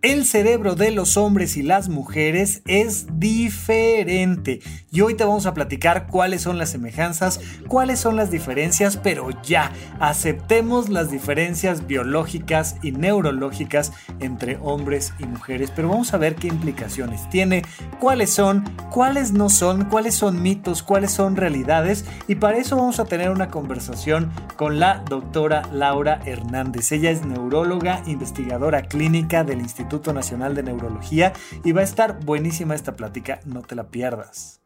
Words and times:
El 0.00 0.26
cerebro 0.26 0.76
de 0.76 0.92
los 0.92 1.16
hombres 1.16 1.56
y 1.56 1.62
las 1.62 1.88
mujeres 1.88 2.62
es 2.66 3.06
diferente. 3.18 4.60
Y 4.92 5.00
hoy 5.00 5.14
te 5.14 5.24
vamos 5.24 5.46
a 5.46 5.54
platicar 5.54 6.06
cuáles 6.06 6.42
son 6.42 6.56
las 6.56 6.70
semejanzas, 6.70 7.40
cuáles 7.66 7.98
son 7.98 8.14
las 8.14 8.30
diferencias, 8.30 8.96
pero 8.96 9.30
ya, 9.42 9.72
aceptemos 9.98 10.88
las 10.88 11.10
diferencias 11.10 11.88
biológicas 11.88 12.76
y 12.80 12.92
neurológicas 12.92 13.92
entre 14.20 14.56
hombres 14.62 15.14
y 15.18 15.26
mujeres, 15.26 15.72
pero 15.74 15.88
vamos 15.88 16.14
a 16.14 16.18
ver 16.18 16.36
qué 16.36 16.46
implicaciones 16.46 17.28
tiene, 17.28 17.62
cuáles 17.98 18.30
son, 18.30 18.62
cuáles 18.90 19.32
no 19.32 19.48
son, 19.48 19.86
cuáles 19.86 20.14
son 20.14 20.40
mitos, 20.40 20.84
cuáles 20.84 21.10
son 21.10 21.34
realidades. 21.34 22.04
Y 22.28 22.36
para 22.36 22.58
eso 22.58 22.76
vamos 22.76 23.00
a 23.00 23.04
tener 23.04 23.30
una 23.30 23.48
conversación 23.48 24.30
con 24.54 24.78
la 24.78 25.02
doctora 25.08 25.68
Laura 25.72 26.20
Hernández. 26.24 26.92
Ella 26.92 27.10
es 27.10 27.26
neuróloga, 27.26 28.04
investigadora 28.06 28.82
clínica 28.82 29.42
del 29.42 29.58
Instituto 29.58 29.87
Instituto 29.88 30.12
Nacional 30.12 30.54
de 30.54 30.62
Neurología 30.62 31.32
y 31.64 31.72
va 31.72 31.80
a 31.80 31.84
estar 31.84 32.22
buenísima 32.22 32.74
esta 32.74 32.94
plática, 32.94 33.40
no 33.46 33.62
te 33.62 33.74
la 33.74 33.88
pierdas. 33.88 34.60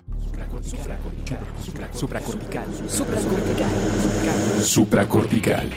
Supracortical. 0.60 1.38
Supracortical. 1.92 2.64
Supracortical. 4.64 5.70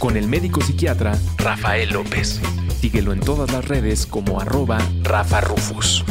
Con 0.00 0.16
el 0.16 0.26
médico 0.26 0.60
psiquiatra 0.60 1.16
Rafael 1.36 1.90
López. 1.90 2.40
Síguelo 2.80 3.12
en 3.12 3.20
todas 3.20 3.52
las 3.52 3.68
redes 3.68 4.04
como 4.04 4.40
arroba 4.40 4.78
Rafa 5.04 5.40
Rufus. 5.40 6.04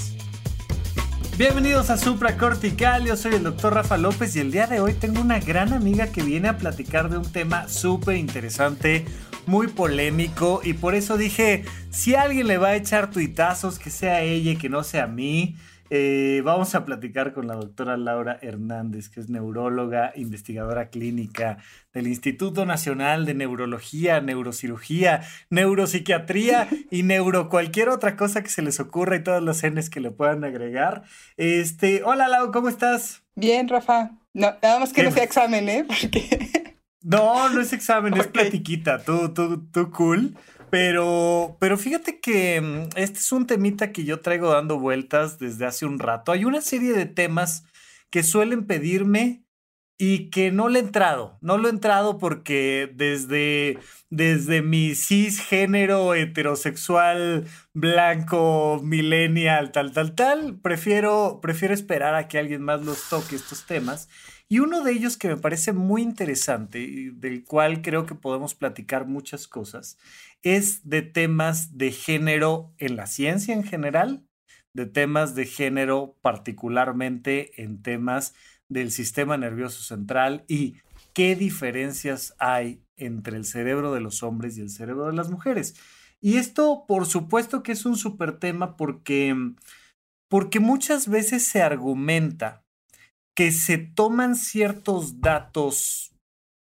Bienvenidos 1.37 1.89
a 1.89 1.97
Supracortical, 1.97 3.05
yo 3.05 3.17
soy 3.17 3.35
el 3.35 3.43
doctor 3.43 3.73
Rafa 3.73 3.97
López 3.97 4.37
y 4.37 4.39
el 4.39 4.53
día 4.53 4.67
de 4.67 4.79
hoy 4.79 4.93
tengo 4.93 5.19
una 5.19 5.39
gran 5.39 5.73
amiga 5.73 6.07
que 6.07 6.23
viene 6.23 6.47
a 6.47 6.57
platicar 6.57 7.09
de 7.09 7.17
un 7.17 7.29
tema 7.29 7.67
súper 7.67 8.15
interesante, 8.15 9.03
muy 9.45 9.67
polémico 9.67 10.61
y 10.63 10.73
por 10.73 10.95
eso 10.95 11.17
dije, 11.17 11.65
si 11.89 12.15
alguien 12.15 12.47
le 12.47 12.57
va 12.57 12.69
a 12.69 12.75
echar 12.77 13.11
tuitazos, 13.11 13.79
que 13.79 13.89
sea 13.89 14.21
ella 14.21 14.51
y 14.51 14.55
que 14.55 14.69
no 14.69 14.85
sea 14.85 15.03
a 15.03 15.07
mí. 15.07 15.57
Eh, 15.89 16.41
vamos 16.43 16.73
a 16.73 16.83
platicar 16.83 17.33
con 17.33 17.47
la 17.47 17.55
doctora 17.55 17.95
Laura 17.95 18.39
Hernández, 18.41 19.09
que 19.09 19.19
es 19.19 19.29
neuróloga, 19.29 20.11
investigadora 20.15 20.89
clínica 20.89 21.57
del 21.93 22.07
Instituto 22.07 22.65
Nacional 22.65 23.25
de 23.25 23.35
Neurología, 23.35 24.19
Neurocirugía, 24.19 25.21
Neuropsiquiatría 25.49 26.67
y 26.89 27.03
Neuro 27.03 27.49
cualquier 27.49 27.89
otra 27.89 28.15
cosa 28.15 28.41
que 28.41 28.49
se 28.49 28.63
les 28.63 28.79
ocurra 28.79 29.15
y 29.15 29.23
todas 29.23 29.43
las 29.43 29.63
Ns 29.63 29.89
que 29.89 29.99
le 29.99 30.11
puedan 30.11 30.43
agregar. 30.43 31.03
Este, 31.37 32.01
hola 32.03 32.27
Lau, 32.27 32.51
¿cómo 32.51 32.69
estás? 32.69 33.23
Bien, 33.35 33.67
Rafa. 33.67 34.11
No, 34.33 34.53
nada 34.61 34.79
más 34.79 34.91
que 34.91 35.03
no 35.03 35.11
sea 35.11 35.23
examen, 35.23 35.69
¿eh? 35.69 35.85
No, 37.07 37.49
no 37.49 37.61
es 37.61 37.71
examen, 37.71 38.15
es 38.15 38.25
platiquita. 38.25 39.03
Tú, 39.03 39.31
tú, 39.31 39.67
tú 39.71 39.91
cool. 39.91 40.35
Pero, 40.75 41.55
pero 41.61 41.77
fíjate 41.77 42.19
que 42.19 42.59
mm, 42.59 42.97
este 42.97 43.19
es 43.19 43.31
un 43.31 43.47
temita 43.47 43.93
que 43.93 44.03
yo 44.03 44.19
traigo 44.19 44.49
dando 44.49 44.77
vueltas 44.77 45.39
desde 45.39 45.65
hace 45.65 45.85
un 45.85 45.99
rato. 45.99 46.33
Hay 46.33 46.43
una 46.43 46.59
serie 46.59 46.91
de 46.91 47.05
temas 47.05 47.63
que 48.09 48.23
suelen 48.23 48.67
pedirme 48.67 49.45
y 49.97 50.29
que 50.31 50.51
no 50.51 50.67
le 50.67 50.79
he 50.79 50.81
entrado. 50.81 51.37
No 51.39 51.57
lo 51.57 51.69
he 51.69 51.71
entrado 51.71 52.17
porque 52.17 52.91
desde, 52.93 53.79
desde 54.09 54.61
mi 54.61 54.95
cisgénero 54.95 56.13
heterosexual, 56.13 57.47
blanco, 57.73 58.81
millennial, 58.83 59.71
tal, 59.71 59.93
tal, 59.93 60.13
tal, 60.13 60.59
prefiero, 60.59 61.39
prefiero 61.41 61.73
esperar 61.73 62.15
a 62.15 62.27
que 62.27 62.37
alguien 62.37 62.61
más 62.61 62.83
los 62.83 63.07
toque 63.07 63.37
estos 63.37 63.65
temas. 63.65 64.09
Y 64.47 64.59
uno 64.59 64.83
de 64.83 64.91
ellos 64.91 65.17
que 65.17 65.27
me 65.27 65.37
parece 65.37 65.73
muy 65.73 66.03
interesante 66.03 67.11
del 67.13 67.43
cual 67.43 67.81
creo 67.81 68.05
que 68.05 68.13
podemos 68.13 68.53
platicar 68.53 69.07
muchas 69.07 69.47
cosas 69.47 69.97
es 70.43 70.87
de 70.87 71.01
temas 71.01 71.77
de 71.77 71.91
género 71.91 72.73
en 72.77 72.95
la 72.95 73.07
ciencia 73.07 73.55
en 73.55 73.63
general, 73.63 74.23
de 74.73 74.85
temas 74.85 75.33
de 75.33 75.45
género 75.45 76.15
particularmente 76.21 77.59
en 77.63 77.81
temas 77.81 78.35
del 78.69 78.91
sistema 78.91 79.35
nervioso 79.37 79.81
central 79.81 80.43
y 80.47 80.75
qué 81.13 81.35
diferencias 81.35 82.35
hay 82.37 82.83
entre 82.97 83.37
el 83.37 83.45
cerebro 83.45 83.93
de 83.93 84.01
los 84.01 84.21
hombres 84.21 84.57
y 84.57 84.61
el 84.61 84.69
cerebro 84.69 85.07
de 85.07 85.13
las 85.13 85.31
mujeres. 85.31 85.75
Y 86.21 86.37
esto, 86.37 86.85
por 86.87 87.05
supuesto 87.05 87.63
que 87.63 87.71
es 87.71 87.85
un 87.85 87.97
súper 87.97 88.37
tema 88.37 88.77
porque, 88.77 89.35
porque 90.27 90.59
muchas 90.59 91.07
veces 91.07 91.47
se 91.47 91.61
argumenta 91.61 92.64
que 93.35 93.51
se 93.51 93.77
toman 93.77 94.35
ciertos 94.35 95.21
datos 95.21 96.13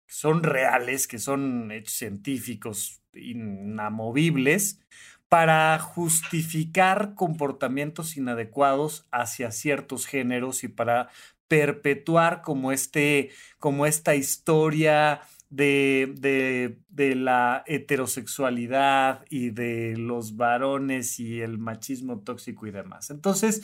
que 0.06 0.14
son 0.14 0.42
reales, 0.42 1.06
que 1.06 1.18
son 1.18 1.70
hechos 1.72 1.94
científicos 1.94 3.02
inamovibles, 3.12 4.80
para 5.28 5.78
justificar 5.78 7.14
comportamientos 7.14 8.16
inadecuados 8.16 9.06
hacia 9.12 9.52
ciertos 9.52 10.06
géneros 10.06 10.64
y 10.64 10.68
para 10.68 11.08
perpetuar 11.46 12.42
como, 12.42 12.72
este, 12.72 13.30
como 13.58 13.86
esta 13.86 14.14
historia 14.14 15.22
de, 15.48 16.12
de, 16.16 16.78
de, 16.88 17.14
la 17.16 17.64
heterosexualidad 17.66 19.24
y 19.28 19.50
de 19.50 19.96
los 19.96 20.36
varones 20.36 21.18
y 21.18 21.40
el 21.40 21.58
machismo 21.58 22.20
tóxico 22.20 22.68
y 22.68 22.70
demás. 22.70 23.10
Entonces, 23.10 23.62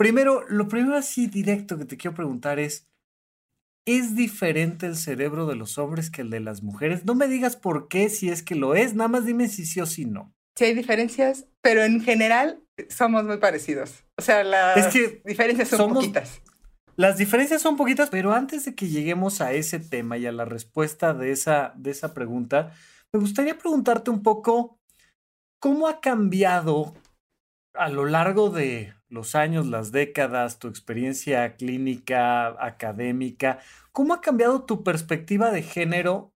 primero, 0.00 0.46
lo 0.48 0.66
primero 0.66 0.96
así 0.96 1.26
directo 1.26 1.76
que 1.76 1.84
te 1.84 1.98
quiero 1.98 2.14
preguntar 2.14 2.58
es, 2.58 2.88
¿es 3.86 4.16
diferente 4.16 4.86
el 4.86 4.96
cerebro 4.96 5.44
de 5.44 5.56
los 5.56 5.76
hombres 5.76 6.10
que 6.10 6.22
el 6.22 6.30
de 6.30 6.40
las 6.40 6.62
mujeres? 6.62 7.04
No 7.04 7.14
me 7.14 7.28
digas 7.28 7.54
por 7.54 7.86
qué, 7.86 8.08
si 8.08 8.30
es 8.30 8.42
que 8.42 8.54
lo 8.54 8.74
es, 8.74 8.94
nada 8.94 9.08
más 9.08 9.26
dime 9.26 9.46
si 9.48 9.66
sí 9.66 9.78
o 9.78 9.84
si 9.84 10.06
no. 10.06 10.34
Sí 10.56 10.64
hay 10.64 10.74
diferencias, 10.74 11.48
pero 11.60 11.82
en 11.82 12.00
general 12.00 12.62
somos 12.88 13.24
muy 13.24 13.36
parecidos. 13.36 14.04
O 14.16 14.22
sea, 14.22 14.42
las 14.42 14.90
diferencias 15.26 15.68
son 15.68 15.92
poquitas. 15.92 16.40
Las 16.96 17.18
diferencias 17.18 17.60
son 17.60 17.76
poquitas, 17.76 18.08
pero 18.08 18.32
antes 18.32 18.64
de 18.64 18.74
que 18.74 18.88
lleguemos 18.88 19.42
a 19.42 19.52
ese 19.52 19.80
tema 19.80 20.16
y 20.16 20.24
a 20.24 20.32
la 20.32 20.46
respuesta 20.46 21.12
de 21.12 21.30
esa, 21.30 21.74
de 21.76 21.90
esa 21.90 22.14
pregunta, 22.14 22.72
me 23.12 23.20
gustaría 23.20 23.58
preguntarte 23.58 24.10
un 24.10 24.22
poco 24.22 24.80
cómo 25.58 25.88
ha 25.88 26.00
cambiado 26.00 26.94
a 27.74 27.88
lo 27.88 28.04
largo 28.06 28.50
de 28.50 28.94
los 29.08 29.34
años, 29.34 29.66
las 29.66 29.92
décadas, 29.92 30.58
tu 30.58 30.68
experiencia 30.68 31.56
clínica, 31.56 32.48
académica, 32.64 33.58
¿cómo 33.92 34.14
ha 34.14 34.20
cambiado 34.20 34.64
tu 34.64 34.84
perspectiva 34.84 35.50
de 35.50 35.62
género 35.62 36.32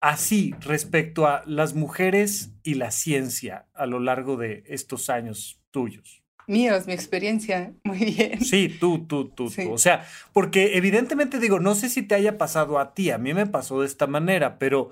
así 0.00 0.54
respecto 0.60 1.26
a 1.26 1.42
las 1.46 1.74
mujeres 1.74 2.52
y 2.62 2.74
la 2.74 2.90
ciencia 2.90 3.66
a 3.74 3.86
lo 3.86 4.00
largo 4.00 4.36
de 4.36 4.64
estos 4.66 5.08
años 5.08 5.60
tuyos? 5.70 6.24
míos, 6.46 6.86
mi 6.86 6.92
experiencia, 6.92 7.72
muy 7.84 7.98
bien. 7.98 8.40
Sí, 8.44 8.68
tú, 8.68 9.06
tú, 9.06 9.28
tú, 9.28 9.50
tú. 9.50 9.72
O 9.72 9.78
sea, 9.78 10.06
porque 10.32 10.76
evidentemente 10.76 11.38
digo, 11.38 11.60
no 11.60 11.74
sé 11.74 11.88
si 11.88 12.02
te 12.02 12.14
haya 12.14 12.38
pasado 12.38 12.78
a 12.78 12.94
ti, 12.94 13.10
a 13.10 13.18
mí 13.18 13.34
me 13.34 13.46
pasó 13.46 13.80
de 13.80 13.86
esta 13.86 14.06
manera, 14.06 14.58
pero 14.58 14.90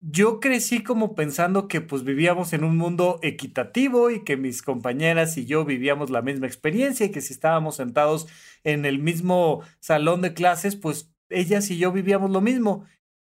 yo 0.00 0.40
crecí 0.40 0.82
como 0.82 1.14
pensando 1.14 1.68
que 1.68 1.80
pues 1.80 2.04
vivíamos 2.04 2.52
en 2.52 2.64
un 2.64 2.76
mundo 2.76 3.18
equitativo 3.22 4.10
y 4.10 4.24
que 4.24 4.36
mis 4.36 4.62
compañeras 4.62 5.36
y 5.36 5.46
yo 5.46 5.64
vivíamos 5.64 6.10
la 6.10 6.22
misma 6.22 6.46
experiencia 6.46 7.06
y 7.06 7.10
que 7.10 7.20
si 7.20 7.32
estábamos 7.32 7.76
sentados 7.76 8.26
en 8.64 8.84
el 8.84 8.98
mismo 8.98 9.62
salón 9.78 10.22
de 10.22 10.34
clases, 10.34 10.76
pues 10.76 11.10
ellas 11.28 11.70
y 11.70 11.78
yo 11.78 11.92
vivíamos 11.92 12.30
lo 12.30 12.40
mismo. 12.40 12.86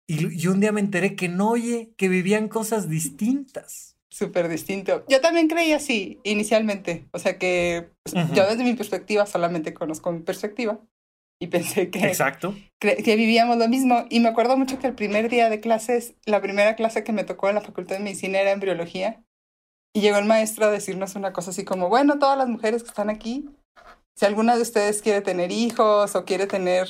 Y, 0.07 0.43
y 0.43 0.47
un 0.47 0.61
día 0.61 0.73
me 0.73 0.81
enteré 0.81 1.17
que 1.17 1.29
no, 1.29 1.51
oye, 1.51 1.93
que 1.97 2.09
vivían 2.09 2.49
cosas 2.49 2.89
distintas 2.89 3.99
súper 4.19 4.49
distinto. 4.49 5.05
Yo 5.09 5.21
también 5.21 5.49
creía 5.49 5.77
así 5.77 6.19
inicialmente, 6.25 7.07
o 7.13 7.19
sea 7.19 7.39
que 7.39 7.91
pues, 8.03 8.15
yo 8.35 8.47
desde 8.49 8.65
mi 8.65 8.75
perspectiva 8.75 9.27
solamente 9.27 9.73
conozco 9.75 10.11
mi 10.11 10.21
perspectiva 10.21 10.81
y 11.41 11.49
pensé 11.49 11.91
que, 11.91 12.01
Exacto. 12.01 12.55
que 12.81 13.17
vivíamos 13.17 13.59
lo 13.59 13.69
mismo. 13.69 14.05
Y 14.11 14.21
me 14.21 14.29
acuerdo 14.29 14.57
mucho 14.57 14.79
que 14.79 14.87
el 14.87 14.95
primer 14.95 15.29
día 15.29 15.51
de 15.51 15.61
clases, 15.61 16.15
la 16.25 16.41
primera 16.41 16.75
clase 16.77 17.05
que 17.05 17.13
me 17.13 17.25
tocó 17.25 17.49
en 17.49 17.55
la 17.55 17.61
Facultad 17.61 17.97
de 17.97 18.03
Medicina 18.03 18.41
era 18.41 18.51
embriología 18.51 19.23
y 19.95 20.01
llegó 20.01 20.19
el 20.19 20.25
maestro 20.25 20.67
a 20.67 20.71
decirnos 20.71 21.15
una 21.15 21.33
cosa 21.33 21.51
así 21.51 21.65
como, 21.65 21.89
bueno, 21.89 22.19
todas 22.19 22.37
las 22.37 22.49
mujeres 22.49 22.83
que 22.83 22.89
están 22.89 23.11
aquí, 23.11 23.49
si 24.17 24.27
alguna 24.27 24.57
de 24.57 24.63
ustedes 24.63 25.01
quiere 25.01 25.21
tener 25.21 25.53
hijos 25.53 26.17
o 26.17 26.25
quiere 26.25 26.47
tener 26.47 26.89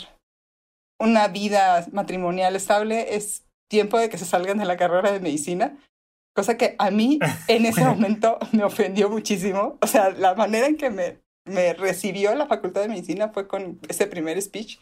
una 0.99 1.29
vida 1.29 1.87
matrimonial 1.93 2.57
estable, 2.57 3.15
es 3.15 3.45
tiempo 3.71 3.99
de 3.99 4.09
que 4.09 4.19
se 4.19 4.25
salgan 4.25 4.59
de 4.59 4.65
la 4.65 4.77
carrera 4.77 5.13
de 5.13 5.21
medicina 5.21 5.79
cosa 6.39 6.57
que 6.57 6.77
a 6.79 6.93
mí 6.93 7.19
en 7.49 7.67
ese 7.67 7.85
momento 7.85 8.39
me 8.53 8.63
ofendió 8.63 9.11
muchísimo. 9.11 9.77
O 9.83 9.87
sea, 9.89 10.11
la 10.11 10.35
manera 10.37 10.69
en 10.69 10.77
que 10.77 10.89
me, 10.89 11.19
me 11.49 11.73
recibió 11.75 12.35
la 12.35 12.47
Facultad 12.47 12.83
de 12.83 12.89
Medicina 12.89 13.31
fue 13.31 13.49
con 13.49 13.81
ese 13.89 14.07
primer 14.07 14.41
speech, 14.41 14.79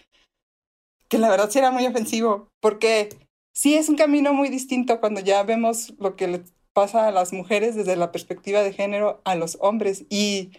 que 1.09 1.19
la 1.19 1.29
verdad 1.29 1.51
sí 1.51 1.59
era 1.59 1.71
muy 1.71 1.87
ofensivo, 1.87 2.49
porque 2.61 3.09
sí 3.55 3.75
es 3.75 3.89
un 3.89 3.97
camino 3.97 4.33
muy 4.33 4.49
distinto 4.49 5.01
cuando 5.01 5.21
ya 5.21 5.43
vemos 5.43 5.95
lo 5.99 6.17
que 6.17 6.43
pasa 6.73 7.09
a 7.09 7.11
las 7.11 7.33
mujeres 7.33 7.75
desde 7.75 7.97
la 7.97 8.13
perspectiva 8.13 8.63
de 8.63 8.73
género 8.73 9.23
a 9.25 9.35
los 9.35 9.57
hombres. 9.61 10.05
Y 10.11 10.51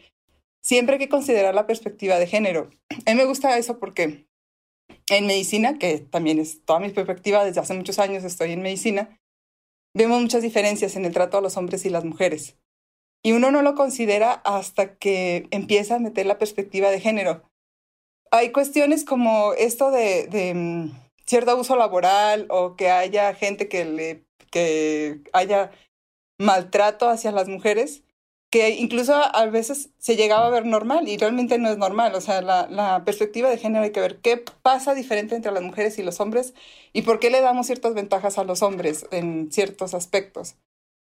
siempre 0.63 0.95
hay 0.95 0.99
que 0.99 1.09
considerar 1.09 1.53
la 1.53 1.67
perspectiva 1.67 2.17
de 2.17 2.27
género. 2.27 2.71
A 3.05 3.11
mí 3.11 3.15
me 3.15 3.25
gusta 3.25 3.57
eso 3.57 3.77
porque 3.77 4.27
en 5.09 5.27
medicina, 5.27 5.77
que 5.77 5.99
también 5.99 6.39
es 6.39 6.65
toda 6.65 6.79
mi 6.79 6.89
perspectiva, 6.89 7.45
desde 7.45 7.61
hace 7.61 7.73
muchos 7.73 7.99
años 7.99 8.23
estoy 8.23 8.51
en 8.51 8.61
medicina, 8.61 9.19
vemos 9.93 10.21
muchas 10.21 10.41
diferencias 10.41 10.95
en 10.95 11.05
el 11.05 11.13
trato 11.13 11.37
a 11.37 11.41
los 11.41 11.55
hombres 11.55 11.85
y 11.85 11.89
las 11.89 12.03
mujeres. 12.03 12.57
Y 13.23 13.31
uno 13.33 13.51
no 13.51 13.61
lo 13.61 13.75
considera 13.75 14.33
hasta 14.33 14.95
que 14.95 15.47
empieza 15.51 15.95
a 15.95 15.99
meter 15.99 16.25
la 16.25 16.37
perspectiva 16.37 16.89
de 16.89 16.99
género. 16.99 17.43
Hay 18.31 18.51
cuestiones 18.51 19.05
como 19.05 19.53
esto 19.53 19.91
de, 19.91 20.53
mm, 20.53 20.91
cierto 21.25 21.51
abuso 21.51 21.75
laboral 21.75 22.47
o 22.49 22.75
que 22.75 22.89
haya 22.89 23.33
gente 23.33 23.67
que 23.67 23.85
le 23.85 24.25
que 24.51 25.21
haya 25.33 25.71
maltrato 26.37 27.09
hacia 27.09 27.31
las 27.31 27.49
mujeres 27.49 28.03
que 28.49 28.69
incluso 28.69 29.13
a 29.13 29.45
veces 29.47 29.89
se 29.97 30.15
llegaba 30.15 30.47
a 30.47 30.49
ver 30.49 30.65
normal 30.65 31.07
y 31.07 31.17
realmente 31.17 31.57
no 31.57 31.69
es 31.69 31.77
normal. 31.77 32.15
O 32.15 32.21
sea, 32.21 32.41
la, 32.41 33.03
perspectiva 33.05 33.49
de 33.49 33.57
género 33.57 33.83
hay 33.83 33.91
que 33.91 33.99
ver 33.99 34.19
qué 34.21 34.37
pasa 34.37 34.93
diferente 34.93 35.35
entre 35.35 35.51
las 35.51 35.63
mujeres 35.63 35.97
y 35.99 36.03
los 36.03 36.19
hombres 36.19 36.53
y 36.93 37.01
por 37.01 37.19
qué 37.19 37.29
le 37.29 37.41
damos 37.41 37.67
ciertas 37.67 37.93
ventajas 37.93 38.37
a 38.37 38.43
los 38.43 38.61
hombres 38.61 39.05
en 39.11 39.51
ciertos 39.51 39.93
aspectos. 39.93 40.55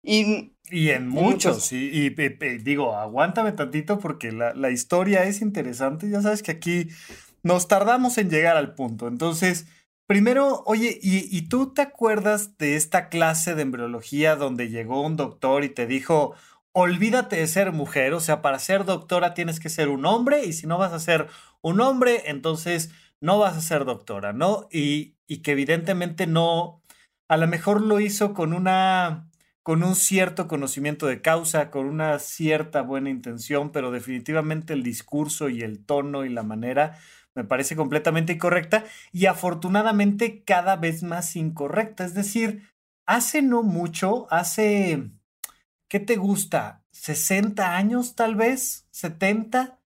Y, 0.03 0.53
y 0.71 0.91
en 0.91 1.09
muchos, 1.09 1.73
Y, 1.73 2.07
y, 2.07 2.11
digo, 2.59 2.95
aguántame 2.95 3.53
tantito 3.53 3.99
porque 3.99 4.33
la, 4.33 4.55
la 4.55 4.71
historia 4.71 5.25
es 5.25 5.41
interesante. 5.41 6.09
Ya 6.09 6.23
sabes 6.23 6.43
que 6.43 6.53
aquí 6.53 6.89
nos 7.43 7.69
tardamos 7.69 8.19
en 8.19 8.31
llegar 8.31 8.57
al 8.57 8.75
punto. 8.75 9.09
Entonces, 9.09 9.67
Primero, 10.09 10.63
oye, 10.65 10.99
¿y, 11.03 11.29
¿y, 11.37 11.49
tú 11.51 11.75
te 11.75 11.83
acuerdas 11.83 12.57
de 12.57 12.77
esta 12.77 13.11
clase 13.11 13.55
de 13.55 13.61
embriología 13.61 14.37
donde 14.37 14.71
llegó 14.71 15.03
un 15.03 15.17
doctor 15.19 15.65
y 15.65 15.69
te 15.69 15.87
dijo, 15.87 16.35
olvídate 16.73 17.37
de 17.37 17.47
ser 17.47 17.73
mujer, 17.73 18.15
o 18.15 18.21
sea, 18.21 18.41
para 18.41 18.59
ser 18.59 18.87
doctora 18.87 19.35
tienes 19.35 19.61
que 19.61 19.69
ser 19.69 19.89
un 19.91 20.07
hombre 20.07 20.47
y 20.47 20.55
si 20.55 20.67
no 20.67 20.79
vas 20.79 20.95
a 20.95 20.99
ser 20.99 21.29
un 21.61 21.83
hombre, 21.83 22.23
entonces 22.25 22.91
no 23.21 23.39
vas 23.39 23.59
a 23.59 23.61
ser 23.61 23.85
doctora, 23.85 24.33
¿no? 24.33 24.67
Y, 24.73 25.17
y 25.27 25.43
que 25.43 25.53
evidentemente 25.53 26.27
no, 26.27 26.83
a 27.29 27.37
lo 27.37 27.47
mejor 27.47 27.83
lo 27.83 28.01
hizo 28.01 28.33
con 28.33 28.55
una, 28.55 29.29
con 29.69 29.83
un 29.83 29.97
cierto 29.97 30.49
conocimiento 30.49 31.07
de 31.07 31.21
causa, 31.21 31.71
con 31.71 31.85
una 31.85 32.19
cierta 32.21 32.81
buena 32.81 33.11
intención, 33.11 33.71
pero 33.71 33.91
definitivamente 33.91 34.73
el 34.73 34.83
discurso 34.83 35.51
y 35.51 35.61
el 35.61 35.85
tono 35.85 36.25
y 36.25 36.31
la 36.31 36.43
manera 36.43 36.97
me 37.35 37.45
parece 37.45 37.77
completamente 37.77 38.33
incorrecta 38.33 38.87
y 39.13 39.27
afortunadamente 39.27 40.43
cada 40.43 40.77
vez 40.77 41.03
más 41.03 41.37
incorrecta. 41.37 42.07
Es 42.07 42.15
decir, 42.15 42.63
hace 43.05 43.43
no 43.43 43.63
mucho, 43.63 44.27
hace 44.31 45.11
¿qué 45.87 46.01
te 46.01 46.17
gusta? 46.17 46.83
¿60 46.95 47.61
años 47.61 48.15
tal 48.15 48.37
vez? 48.37 48.89
¿70? 48.95 49.81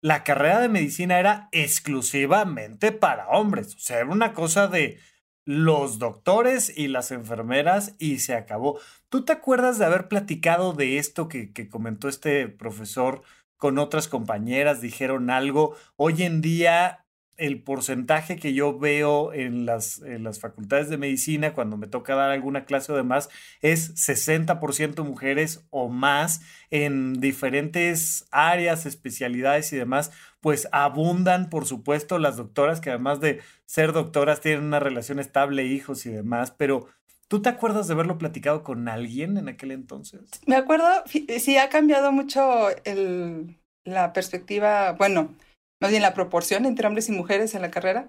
La 0.00 0.24
carrera 0.24 0.58
de 0.58 0.68
medicina 0.68 1.20
era 1.20 1.48
exclusivamente 1.52 2.90
para 2.90 3.28
hombres. 3.28 3.76
O 3.76 3.78
sea, 3.78 3.98
era 3.98 4.10
una 4.10 4.32
cosa 4.32 4.66
de 4.66 4.98
los 5.44 5.98
doctores 5.98 6.76
y 6.76 6.88
las 6.88 7.10
enfermeras 7.10 7.94
y 7.98 8.18
se 8.18 8.34
acabó. 8.34 8.78
¿Tú 9.08 9.24
te 9.24 9.32
acuerdas 9.32 9.78
de 9.78 9.84
haber 9.84 10.08
platicado 10.08 10.72
de 10.72 10.98
esto 10.98 11.28
que, 11.28 11.52
comentó 11.68 12.08
este 12.08 12.48
profesor 12.48 13.22
con 13.56 13.78
otras 13.78 14.08
compañeras? 14.08 14.80
¿Dijeron 14.80 15.30
algo? 15.30 15.74
Hoy 15.96 16.22
en 16.22 16.40
día 16.40 17.01
el 17.42 17.60
porcentaje 17.60 18.36
que 18.36 18.54
yo 18.54 18.78
veo 18.78 19.32
en 19.32 19.66
las, 19.66 20.00
facultades 20.40 20.88
de 20.88 20.96
medicina 20.96 21.54
cuando 21.54 21.76
me 21.76 21.88
toca 21.88 22.14
dar 22.14 22.30
alguna 22.30 22.64
clase 22.66 22.92
o 22.92 22.96
demás 22.96 23.30
es 23.62 23.94
60% 23.96 25.02
mujeres 25.04 25.66
o 25.70 25.88
más 25.88 26.40
en 26.70 27.14
diferentes 27.20 28.26
áreas, 28.30 28.86
especialidades 28.86 29.72
y 29.72 29.76
demás, 29.76 30.12
pues 30.40 30.68
abundan, 30.70 31.50
por 31.50 31.66
supuesto, 31.66 32.20
las 32.20 32.36
doctoras 32.36 32.80
que 32.80 32.90
además 32.90 33.18
de 33.20 33.40
ser 33.66 33.92
doctoras 33.92 34.40
tienen 34.40 34.64
una 34.64 34.78
relación 34.78 35.18
estable, 35.18 35.64
hijos 35.64 36.06
y 36.06 36.10
demás, 36.10 36.52
pero 36.56 36.86
¿Tú 37.28 37.40
te 37.40 37.48
acuerdas 37.48 37.86
de 37.88 37.94
haberlo 37.94 38.18
platicado 38.18 38.62
con 38.62 38.88
alguien 38.88 39.38
en 39.38 39.48
aquel 39.48 39.70
entonces? 39.70 40.20
Me 40.46 40.54
acuerdo, 40.54 40.84
sí, 41.06 41.56
ha 41.56 41.70
cambiado 41.70 42.12
mucho 42.12 42.68
el, 42.84 43.58
la 43.84 44.12
perspectiva, 44.12 44.92
bueno, 44.92 45.34
más 45.82 45.90
bien 45.90 46.02
la 46.02 46.14
proporción 46.14 46.64
entre 46.64 46.86
hombres 46.86 47.08
y 47.08 47.12
mujeres 47.12 47.56
en 47.56 47.62
la 47.62 47.72
carrera. 47.72 48.08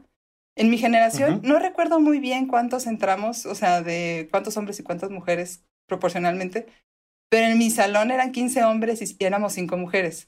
En 0.56 0.70
mi 0.70 0.78
generación, 0.78 1.42
no 1.44 1.58
recuerdo 1.58 2.00
muy 2.00 2.20
bien 2.20 2.48
cuántos 2.48 2.86
entramos, 2.86 3.48
o 3.48 3.56
sea, 3.56 3.82
de 3.82 4.28
cuántos 4.30 4.56
hombres 4.56 4.80
y 4.80 4.84
cuántas 4.84 5.10
mujeres 5.10 5.66
proporcionalmente, 5.88 6.68
pero 7.30 7.48
en 7.48 7.58
mi 7.58 7.72
salón 7.72 8.12
eran 8.12 8.32
15 8.32 8.64
hombres 8.64 9.02
y 9.02 9.26
éramos 9.26 9.54
5 9.54 9.76
mujeres. 9.78 10.28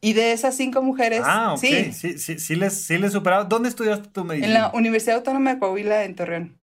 Y 0.00 0.14
de 0.14 0.32
esas 0.32 0.56
5 0.56 0.80
mujeres, 0.80 1.20
ah, 1.22 1.56
sí, 1.60 1.92
sí, 1.92 2.18
sí, 2.18 2.38
sí, 2.38 2.56
les, 2.56 2.72
sí 2.72 2.96
les 2.96 3.12
superaba. 3.12 3.44
¿Dónde 3.44 3.68
estudiaste 3.68 4.08
tu 4.08 4.24
medicina? 4.24 4.46
En 4.46 4.54
la 4.54 4.70
Universidad 4.72 5.16
Autónoma 5.16 5.52
de 5.52 5.58
Coahuila, 5.58 6.04
en 6.04 6.14
Torreón. 6.14 6.60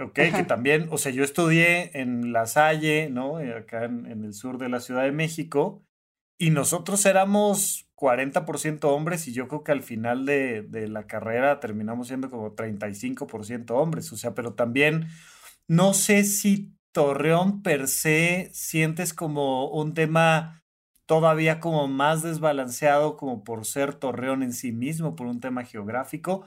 Ok, 0.00 0.14
que 0.14 0.44
también, 0.48 0.88
o 0.90 0.98
sea, 0.98 1.12
yo 1.12 1.22
estudié 1.22 1.96
en 2.00 2.32
La 2.32 2.46
Salle, 2.46 3.08
¿no? 3.10 3.36
Acá 3.36 3.84
en, 3.84 4.06
en 4.06 4.24
el 4.24 4.34
sur 4.34 4.58
de 4.58 4.68
la 4.68 4.80
Ciudad 4.80 5.04
de 5.04 5.12
México, 5.12 5.84
y 6.38 6.50
nosotros 6.50 7.06
éramos 7.06 7.87
40% 7.98 8.84
hombres 8.84 9.26
y 9.26 9.32
yo 9.32 9.48
creo 9.48 9.64
que 9.64 9.72
al 9.72 9.82
final 9.82 10.24
de, 10.24 10.62
de, 10.62 10.86
la 10.86 11.08
carrera 11.08 11.58
terminamos 11.58 12.06
siendo 12.06 12.30
como 12.30 12.54
35% 12.54 13.70
hombres. 13.72 14.12
O 14.12 14.16
sea, 14.16 14.34
pero 14.34 14.54
también 14.54 15.08
no 15.66 15.94
sé 15.94 16.22
si 16.22 16.72
Torreón 16.92 17.62
per 17.62 17.88
se 17.88 18.50
sientes 18.52 19.12
como 19.12 19.68
un 19.68 19.94
tema 19.94 20.62
todavía 21.06 21.58
como 21.58 21.88
más 21.88 22.22
desbalanceado 22.22 23.16
como 23.16 23.42
por 23.42 23.64
ser 23.64 23.94
Torreón 23.94 24.42
en 24.42 24.52
sí 24.52 24.72
mismo, 24.72 25.16
por 25.16 25.26
un 25.26 25.40
tema 25.40 25.64
geográfico. 25.64 26.46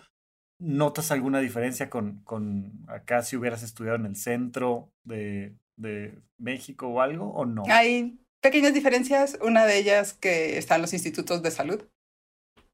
¿Notas 0.57 1.12
alguna 1.12 1.39
diferencia 1.39 1.89
con, 1.89 2.21
con 2.24 2.86
acá 2.88 3.24
si 3.24 3.36
hubieras 3.36 3.63
estudiado 3.63 3.98
en 3.98 4.06
el 4.06 4.15
centro 4.15 4.94
de, 5.03 5.57
de 5.75 6.18
México 6.38 6.88
o 6.88 7.01
algo 7.01 7.33
o 7.33 7.45
no? 7.45 7.63
Pequeñas 8.41 8.73
diferencias. 8.73 9.38
Una 9.41 9.65
de 9.65 9.77
ellas 9.77 10.13
que 10.13 10.57
están 10.57 10.81
los 10.81 10.93
institutos 10.93 11.41
de 11.41 11.51
salud, 11.51 11.83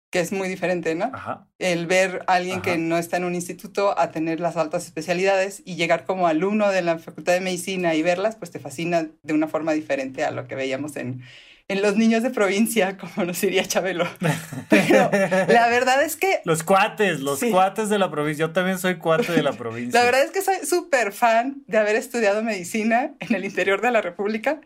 que 0.09 0.19
es 0.19 0.31
muy 0.31 0.47
diferente, 0.47 0.95
¿no? 0.95 1.11
Ajá. 1.13 1.47
El 1.59 1.85
ver 1.85 2.23
a 2.27 2.35
alguien 2.35 2.61
que 2.61 2.77
no 2.77 2.97
está 2.97 3.17
en 3.17 3.25
un 3.25 3.35
instituto 3.35 3.97
a 3.99 4.11
tener 4.11 4.39
las 4.39 4.55
altas 4.55 4.85
especialidades 4.85 5.61
y 5.65 5.75
llegar 5.75 6.05
como 6.05 6.27
alumno 6.27 6.71
de 6.71 6.81
la 6.81 6.97
Facultad 6.97 7.33
de 7.33 7.41
Medicina 7.41 7.93
y 7.93 8.01
verlas, 8.01 8.35
pues 8.37 8.51
te 8.51 8.59
fascina 8.59 9.07
de 9.23 9.33
una 9.33 9.47
forma 9.47 9.73
diferente 9.73 10.23
a 10.23 10.31
lo 10.31 10.47
que 10.47 10.55
veíamos 10.55 10.95
en, 10.95 11.23
en 11.67 11.81
los 11.81 11.97
niños 11.97 12.23
de 12.23 12.29
provincia, 12.29 12.97
como 13.15 13.25
nos 13.25 13.41
diría 13.41 13.65
Chabelo. 13.65 14.07
Pero 14.69 15.09
la 15.11 15.67
verdad 15.67 16.01
es 16.01 16.15
que... 16.15 16.39
Los 16.45 16.63
cuates, 16.63 17.19
los 17.19 17.43
cuates 17.43 17.89
de 17.89 17.99
la 17.99 18.09
provincia. 18.09 18.47
Yo 18.47 18.53
también 18.53 18.79
soy 18.79 18.97
cuate 18.97 19.33
de 19.33 19.43
la 19.43 19.53
provincia. 19.53 19.99
La 19.99 20.05
verdad 20.05 20.23
es 20.23 20.31
que 20.31 20.41
soy 20.41 20.65
súper 20.65 21.11
fan 21.11 21.63
de 21.67 21.77
haber 21.77 21.97
estudiado 21.97 22.43
medicina 22.43 23.13
en 23.19 23.35
el 23.35 23.43
interior 23.43 23.81
de 23.81 23.91
la 23.91 24.01
República 24.01 24.61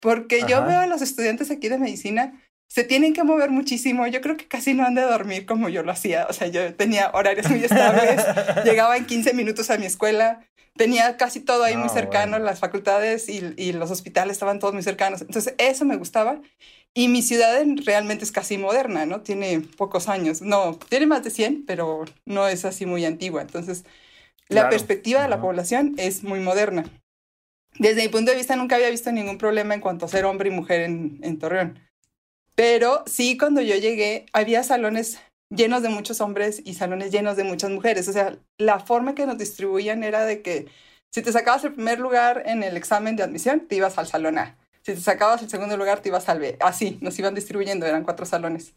porque 0.00 0.40
yo 0.48 0.64
veo 0.64 0.80
a 0.80 0.86
los 0.86 1.02
estudiantes 1.02 1.50
aquí 1.50 1.68
de 1.68 1.78
medicina, 1.78 2.40
se 2.68 2.84
tienen 2.84 3.14
que 3.14 3.24
mover 3.24 3.50
muchísimo. 3.50 4.06
Yo 4.06 4.20
creo 4.20 4.36
que 4.36 4.48
casi 4.48 4.74
no 4.74 4.84
han 4.84 4.94
de 4.94 5.02
dormir 5.02 5.46
como 5.46 5.68
yo 5.68 5.82
lo 5.82 5.92
hacía. 5.92 6.26
O 6.28 6.32
sea, 6.32 6.48
yo 6.48 6.74
tenía 6.74 7.10
horarios 7.14 7.48
muy 7.48 7.64
estables, 7.64 8.22
llegaba 8.64 8.96
en 8.96 9.06
15 9.06 9.34
minutos 9.34 9.70
a 9.70 9.78
mi 9.78 9.86
escuela, 9.86 10.40
tenía 10.76 11.16
casi 11.16 11.40
todo 11.40 11.64
ahí 11.64 11.76
muy 11.76 11.88
cercano, 11.88 12.38
las 12.38 12.60
facultades 12.60 13.28
y, 13.28 13.54
y, 13.56 13.72
los 13.72 13.90
hospitales 13.90 14.32
estaban 14.32 14.58
todos 14.58 14.74
muy 14.74 14.82
cercanos. 14.82 15.22
Entonces, 15.22 15.54
eso 15.58 15.84
me 15.84 15.96
gustaba. 15.96 16.40
Y 16.92 17.08
mi 17.08 17.22
ciudad 17.22 17.62
realmente 17.84 18.24
es 18.24 18.32
casi 18.32 18.58
moderna, 18.58 19.04
¿no? 19.06 19.20
Tiene 19.20 19.60
pocos 19.76 20.08
años. 20.08 20.40
No, 20.40 20.78
tiene 20.88 21.06
más 21.06 21.22
de 21.22 21.30
100, 21.30 21.64
pero 21.66 22.04
no 22.24 22.48
es 22.48 22.64
así 22.64 22.86
muy 22.86 23.04
antigua. 23.04 23.42
Entonces, 23.42 23.84
la 24.48 24.68
perspectiva 24.70 25.22
de 25.22 25.28
la 25.28 25.40
población 25.40 25.94
es 25.98 26.22
muy 26.24 26.40
moderna 26.40 26.84
desde 27.78 28.02
mi 28.02 28.08
punto 28.08 28.30
de 28.30 28.36
vista 28.36 28.56
nunca 28.56 28.76
había 28.76 28.90
visto 28.90 29.12
ningún 29.12 29.38
problema 29.38 29.74
en 29.74 29.80
cuanto 29.80 30.06
a 30.06 30.08
ser 30.08 30.24
hombre 30.24 30.48
y 30.48 30.52
mujer 30.52 30.82
en, 30.82 31.20
en 31.22 31.38
Torreón. 31.38 31.78
Pero 32.54 33.04
sí, 33.06 33.36
cuando 33.36 33.60
yo 33.60 33.76
llegué, 33.76 34.26
había 34.32 34.62
salones 34.62 35.18
llenos 35.50 35.82
de 35.82 35.88
muchos 35.88 36.20
hombres 36.20 36.62
y 36.64 36.74
salones 36.74 37.12
llenos 37.12 37.36
de 37.36 37.44
muchas 37.44 37.70
mujeres. 37.70 38.08
O 38.08 38.12
sea, 38.12 38.38
la 38.58 38.80
forma 38.80 39.14
que 39.14 39.26
nos 39.26 39.38
distribuían 39.38 40.02
era 40.02 40.24
de 40.24 40.42
que 40.42 40.66
si 41.12 41.22
te 41.22 41.32
sacabas 41.32 41.64
el 41.64 41.74
primer 41.74 41.98
lugar 41.98 42.42
en 42.46 42.62
el 42.62 42.76
examen 42.76 43.16
de 43.16 43.22
admisión, 43.22 43.60
te 43.60 43.76
ibas 43.76 43.98
al 43.98 44.06
salón 44.06 44.38
A. 44.38 44.56
Si 44.82 44.94
te 44.94 45.00
sacabas 45.00 45.42
el 45.42 45.50
segundo 45.50 45.76
lugar, 45.76 46.00
te 46.00 46.08
ibas 46.08 46.28
al 46.28 46.40
B. 46.40 46.56
Así, 46.60 46.98
nos 47.00 47.18
iban 47.18 47.34
distribuyendo, 47.34 47.86
eran 47.86 48.04
cuatro 48.04 48.24
salones. 48.26 48.74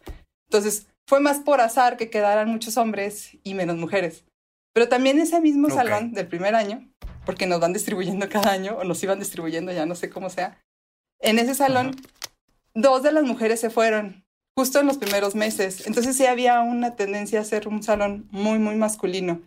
Entonces, 0.49 0.87
fue 1.07 1.19
más 1.19 1.39
por 1.39 1.61
azar 1.61 1.97
que 1.97 2.09
quedaran 2.09 2.49
muchos 2.49 2.77
hombres 2.77 3.37
y 3.43 3.53
menos 3.53 3.77
mujeres. 3.77 4.25
Pero 4.73 4.87
también 4.87 5.19
ese 5.19 5.39
mismo 5.41 5.69
salón 5.69 6.13
del 6.13 6.27
primer 6.27 6.55
año 6.55 6.87
porque 7.29 7.45
nos 7.45 7.59
van 7.59 7.74
distribuyendo 7.74 8.27
cada 8.27 8.51
año, 8.51 8.75
o 8.79 8.83
nos 8.83 9.03
iban 9.03 9.19
distribuyendo, 9.19 9.71
ya 9.71 9.86
no 9.86 9.93
sé 9.93 10.09
cómo 10.09 10.31
sea. 10.31 10.59
En 11.21 11.38
ese 11.38 11.53
salón, 11.53 11.95
dos 12.74 13.03
de 13.03 13.12
las 13.12 13.24
mujeres 13.24 13.59
se 13.59 13.69
fueron 13.69 14.25
justo 14.57 14.79
en 14.79 14.88
los 14.88 14.98
primeros 14.98 15.36
meses. 15.36 15.86
Entonces 15.86 16.17
sí 16.17 16.25
había 16.25 16.62
una 16.62 16.95
tendencia 16.95 17.39
a 17.39 17.43
ser 17.43 17.67
un 17.67 17.83
salón 17.83 18.27
muy, 18.31 18.57
muy 18.57 18.74
masculino. 18.77 19.43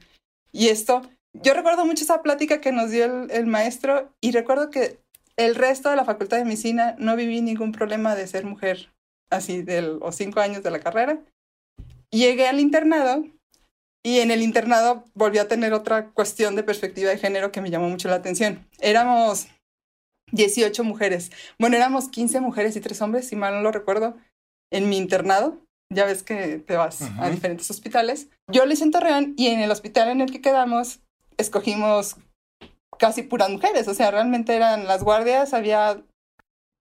Y 0.53 0.69
esto, 0.69 1.03
yo 1.33 1.55
recuerdo 1.55 1.85
mucho 1.85 2.05
esa 2.05 2.23
plática 2.23 2.61
que 2.61 2.71
nos 2.71 2.93
dio 2.93 3.05
el, 3.05 3.33
el 3.33 3.47
maestro 3.47 4.15
y 4.21 4.31
recuerdo 4.31 4.71
que 4.71 5.01
el 5.37 5.57
resto 5.57 5.91
de 5.91 5.97
la 5.97 6.05
facultad 6.05 6.37
de 6.37 6.45
medicina 6.45 6.95
no 7.01 7.17
viví 7.17 7.41
ningún 7.41 7.73
problema 7.73 8.15
de 8.15 8.29
ser 8.29 8.45
mujer, 8.45 8.93
así 9.29 9.63
de 9.63 9.83
los 9.83 10.15
cinco 10.15 10.39
años 10.39 10.63
de 10.63 10.71
la 10.71 10.79
carrera. 10.79 11.19
Llegué 12.13 12.47
al 12.47 12.61
internado 12.61 13.25
y 14.05 14.19
en 14.19 14.31
el 14.31 14.43
internado 14.43 15.05
volví 15.15 15.39
a 15.39 15.49
tener 15.49 15.73
otra 15.73 16.11
cuestión 16.11 16.57
de 16.57 16.63
perspectiva 16.63 17.11
de 17.11 17.19
género 17.19 17.53
que 17.53 17.61
me 17.61 17.71
llamó 17.71 17.89
mucho 17.89 18.09
la 18.09 18.17
atención. 18.17 18.67
Éramos 18.81 19.47
18 20.33 20.83
mujeres. 20.85 21.31
Bueno, 21.59 21.77
éramos 21.77 22.09
15 22.09 22.41
mujeres 22.41 22.75
y 22.77 22.81
3 22.81 23.01
hombres, 23.03 23.29
si 23.29 23.37
mal 23.37 23.55
no 23.55 23.63
lo 23.63 23.71
recuerdo, 23.71 24.17
en 24.73 24.89
mi 24.89 24.97
internado. 24.97 25.59
Ya 25.93 26.07
ves 26.07 26.23
que 26.23 26.59
te 26.59 26.77
vas 26.77 27.03
a 27.19 27.29
diferentes 27.29 27.71
hospitales. 27.71 28.29
Yo 28.51 28.65
lo 28.65 28.73
hice 28.73 28.85
en 28.85 28.93
Torreón 28.93 29.35
y 29.37 29.49
en 29.49 29.61
el 29.61 29.71
hospital 29.71 30.09
en 30.09 30.23
el 30.23 30.33
que 30.33 30.41
quedamos 30.41 31.01
escogimos 31.37 32.17
casi 32.99 33.23
puras 33.23 33.51
mujeres. 33.51 33.89
O 33.89 33.95
sea, 33.95 34.11
realmente 34.11 34.57
eran 34.57 34.87
las 34.87 35.03
guardias, 35.05 35.53
había 35.53 36.03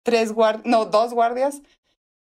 tres 0.04 0.32
guardias, 0.32 0.64
no, 0.64 0.84
dos 0.86 1.12
guardias, 1.12 1.60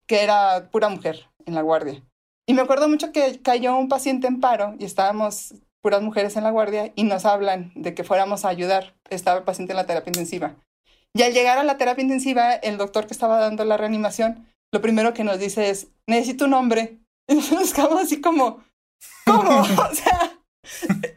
que 0.06 0.22
era 0.22 0.70
pura 0.70 0.88
mujer 0.88 1.28
en 1.44 1.54
la 1.54 1.62
guardia. 1.62 2.02
Y 2.48 2.54
me 2.54 2.62
acuerdo 2.62 2.88
mucho 2.88 3.12
que 3.12 3.42
cayó 3.42 3.76
un 3.76 3.88
paciente 3.88 4.26
en 4.26 4.40
paro 4.40 4.74
y 4.78 4.86
estábamos 4.86 5.54
puras 5.82 6.00
mujeres 6.00 6.34
en 6.34 6.44
la 6.44 6.50
guardia 6.50 6.92
y 6.96 7.04
nos 7.04 7.26
hablan 7.26 7.72
de 7.74 7.92
que 7.94 8.04
fuéramos 8.04 8.46
a 8.46 8.48
ayudar. 8.48 8.94
Estaba 9.10 9.38
el 9.38 9.44
paciente 9.44 9.74
en 9.74 9.76
la 9.76 9.84
terapia 9.84 10.08
intensiva. 10.08 10.56
Y 11.14 11.24
al 11.24 11.34
llegar 11.34 11.58
a 11.58 11.62
la 11.62 11.76
terapia 11.76 12.00
intensiva, 12.00 12.54
el 12.54 12.78
doctor 12.78 13.06
que 13.06 13.12
estaba 13.12 13.38
dando 13.38 13.66
la 13.66 13.76
reanimación, 13.76 14.48
lo 14.72 14.80
primero 14.80 15.12
que 15.12 15.24
nos 15.24 15.38
dice 15.38 15.68
es, 15.68 15.88
necesito 16.06 16.46
un 16.46 16.52
nombre. 16.52 16.98
Y 17.28 17.34
nos 17.34 17.74
quedamos 17.74 18.00
así 18.00 18.22
como, 18.22 18.64
¿cómo? 19.26 19.60
o 19.60 19.94
sea, 19.94 20.38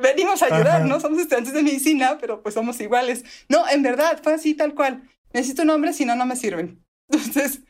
venimos 0.02 0.44
a 0.44 0.54
ayudar, 0.54 0.84
¿no? 0.84 1.00
Somos 1.00 1.20
estudiantes 1.20 1.54
de 1.54 1.64
medicina, 1.64 2.18
pero 2.20 2.44
pues 2.44 2.56
somos 2.56 2.78
iguales. 2.82 3.24
No, 3.48 3.70
en 3.70 3.84
verdad, 3.84 4.20
fue 4.22 4.34
así 4.34 4.54
tal 4.54 4.76
cual. 4.76 5.10
Necesito 5.32 5.62
un 5.62 5.70
nombre, 5.70 5.94
si 5.94 6.04
no, 6.04 6.14
no 6.18 6.26
me 6.26 6.36
sirven. 6.36 6.84
Entonces, 7.10 7.62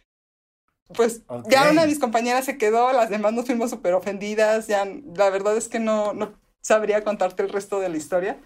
pues 0.93 1.21
ya 1.49 1.69
una 1.71 1.81
de 1.81 1.87
mis 1.87 1.99
compañeras 1.99 2.45
se 2.45 2.57
quedó, 2.57 2.91
las 2.93 3.09
demás 3.09 3.33
nos 3.33 3.45
fuimos 3.45 3.69
súper 3.69 3.93
ofendidas, 3.93 4.67
ya 4.67 4.85
la 4.85 5.29
verdad 5.29 5.57
es 5.57 5.67
que 5.67 5.79
no, 5.79 6.13
no 6.13 6.33
sabría 6.61 7.03
contarte 7.03 7.43
el 7.43 7.49
resto 7.49 7.79
de 7.79 7.89
la 7.89 7.97
historia. 7.97 8.37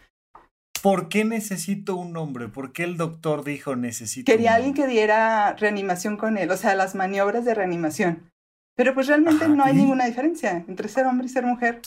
¿Por 0.81 1.09
qué 1.09 1.25
necesito 1.25 1.95
un 1.95 2.13
nombre? 2.13 2.47
¿Por 2.47 2.71
qué 2.71 2.83
el 2.83 2.95
doctor 2.95 3.43
dijo 3.43 3.75
necesito 3.75 4.31
Quería 4.31 4.53
alguien 4.53 4.73
que 4.73 4.85
diera 4.85 5.55
reanimación 5.55 6.15
con 6.15 6.37
él, 6.37 6.51
o 6.51 6.57
sea, 6.57 6.75
las 6.75 6.93
maniobras 6.93 7.43
de 7.43 7.55
reanimación. 7.55 8.29
Pero 8.75 8.93
pues 8.93 9.07
realmente 9.07 9.47
no 9.47 9.63
hay 9.63 9.73
ninguna 9.73 10.05
diferencia 10.05 10.63
entre 10.67 10.89
ser 10.89 11.05
hombre 11.05 11.27
y 11.27 11.29
ser 11.29 11.45
mujer. 11.45 11.81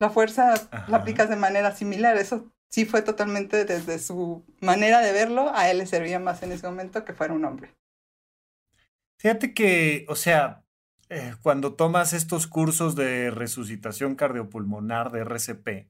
La 0.00 0.08
fuerza 0.08 0.54
la 0.88 0.96
aplicas 0.96 1.28
de 1.28 1.36
manera 1.36 1.74
similar. 1.74 2.16
Eso 2.16 2.46
sí 2.70 2.84
fue 2.86 3.02
totalmente 3.02 3.64
desde 3.64 3.98
su 3.98 4.42
manera 4.60 5.00
de 5.00 5.12
verlo. 5.12 5.52
A 5.54 5.70
él 5.70 5.78
le 5.78 5.86
servía 5.86 6.18
más 6.18 6.42
en 6.42 6.52
ese 6.52 6.66
momento 6.66 7.04
que 7.04 7.12
fuera 7.12 7.34
un 7.34 7.44
hombre. 7.44 7.70
Fíjate 9.22 9.54
que, 9.54 10.04
o 10.08 10.16
sea, 10.16 10.64
eh, 11.08 11.36
cuando 11.42 11.74
tomas 11.74 12.12
estos 12.12 12.48
cursos 12.48 12.96
de 12.96 13.30
resucitación 13.30 14.16
cardiopulmonar 14.16 15.12
de 15.12 15.20
RCP, 15.20 15.88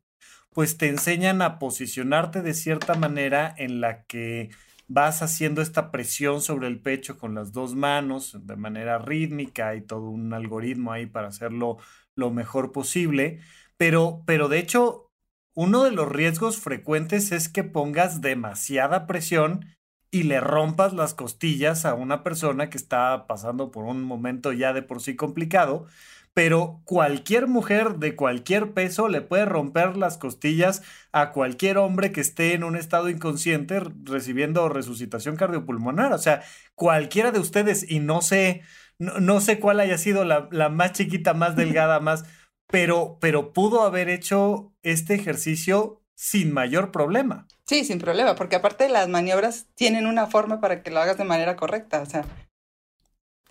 pues 0.50 0.76
te 0.76 0.90
enseñan 0.90 1.40
a 1.40 1.58
posicionarte 1.58 2.42
de 2.42 2.52
cierta 2.52 2.92
manera 2.94 3.54
en 3.56 3.80
la 3.80 4.04
que 4.04 4.50
vas 4.86 5.22
haciendo 5.22 5.62
esta 5.62 5.90
presión 5.90 6.42
sobre 6.42 6.66
el 6.68 6.78
pecho 6.82 7.16
con 7.16 7.34
las 7.34 7.52
dos 7.52 7.74
manos 7.74 8.36
de 8.46 8.56
manera 8.56 8.98
rítmica 8.98 9.74
y 9.76 9.80
todo 9.80 10.10
un 10.10 10.34
algoritmo 10.34 10.92
ahí 10.92 11.06
para 11.06 11.28
hacerlo 11.28 11.78
lo 12.14 12.30
mejor 12.30 12.70
posible. 12.70 13.40
Pero, 13.78 14.24
pero 14.26 14.48
de 14.50 14.58
hecho, 14.58 15.10
uno 15.54 15.84
de 15.84 15.92
los 15.92 16.12
riesgos 16.12 16.58
frecuentes 16.58 17.32
es 17.32 17.48
que 17.48 17.64
pongas 17.64 18.20
demasiada 18.20 19.06
presión 19.06 19.64
y 20.12 20.24
le 20.24 20.40
rompas 20.40 20.92
las 20.92 21.14
costillas 21.14 21.86
a 21.86 21.94
una 21.94 22.22
persona 22.22 22.70
que 22.70 22.76
está 22.78 23.26
pasando 23.26 23.72
por 23.72 23.84
un 23.86 24.04
momento 24.04 24.52
ya 24.52 24.74
de 24.74 24.82
por 24.82 25.00
sí 25.02 25.16
complicado, 25.16 25.86
pero 26.34 26.82
cualquier 26.84 27.46
mujer 27.48 27.96
de 27.96 28.14
cualquier 28.14 28.72
peso 28.74 29.08
le 29.08 29.22
puede 29.22 29.46
romper 29.46 29.96
las 29.96 30.18
costillas 30.18 30.82
a 31.12 31.30
cualquier 31.32 31.78
hombre 31.78 32.12
que 32.12 32.20
esté 32.20 32.52
en 32.54 32.62
un 32.64 32.76
estado 32.76 33.08
inconsciente 33.08 33.80
recibiendo 34.04 34.68
resucitación 34.68 35.36
cardiopulmonar. 35.36 36.12
O 36.12 36.18
sea, 36.18 36.42
cualquiera 36.74 37.32
de 37.32 37.40
ustedes, 37.40 37.90
y 37.90 38.00
no 38.00 38.20
sé, 38.22 38.62
no, 38.98 39.40
sé 39.40 39.60
cuál 39.60 39.80
haya 39.80 39.98
sido 39.98 40.24
la, 40.24 40.48
la, 40.52 40.68
más 40.68 40.92
chiquita, 40.92 41.34
más 41.34 41.56
delgada, 41.56 42.00
más, 42.00 42.24
pero, 42.68 43.18
pero 43.20 43.52
pudo 43.54 43.82
haber 43.82 44.08
hecho 44.10 44.74
este 44.82 45.14
ejercicio 45.14 46.01
sin 46.14 46.52
mayor 46.52 46.90
problema. 46.90 47.46
Sí, 47.66 47.84
sin 47.84 47.98
problema, 47.98 48.34
porque 48.34 48.56
aparte 48.56 48.88
las 48.88 49.08
maniobras 49.08 49.66
tienen 49.74 50.06
una 50.06 50.26
forma 50.26 50.60
para 50.60 50.82
que 50.82 50.90
lo 50.90 51.00
hagas 51.00 51.18
de 51.18 51.24
manera 51.24 51.56
correcta, 51.56 52.00
o 52.00 52.06
sea. 52.06 52.24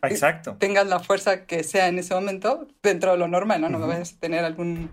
Exacto. 0.03 0.56
Tengas 0.58 0.88
la 0.88 1.00
fuerza 1.00 1.46
que 1.46 1.63
sea 1.63 1.88
en 1.88 2.00
ese 2.00 2.13
momento 2.15 2.68
dentro 2.82 3.12
de 3.12 3.18
lo 3.18 3.27
normal, 3.27 3.62
¿no? 3.62 3.70
No 3.70 3.80
vayas 3.86 4.13
a 4.13 4.20
tener 4.20 4.44
algún, 4.44 4.89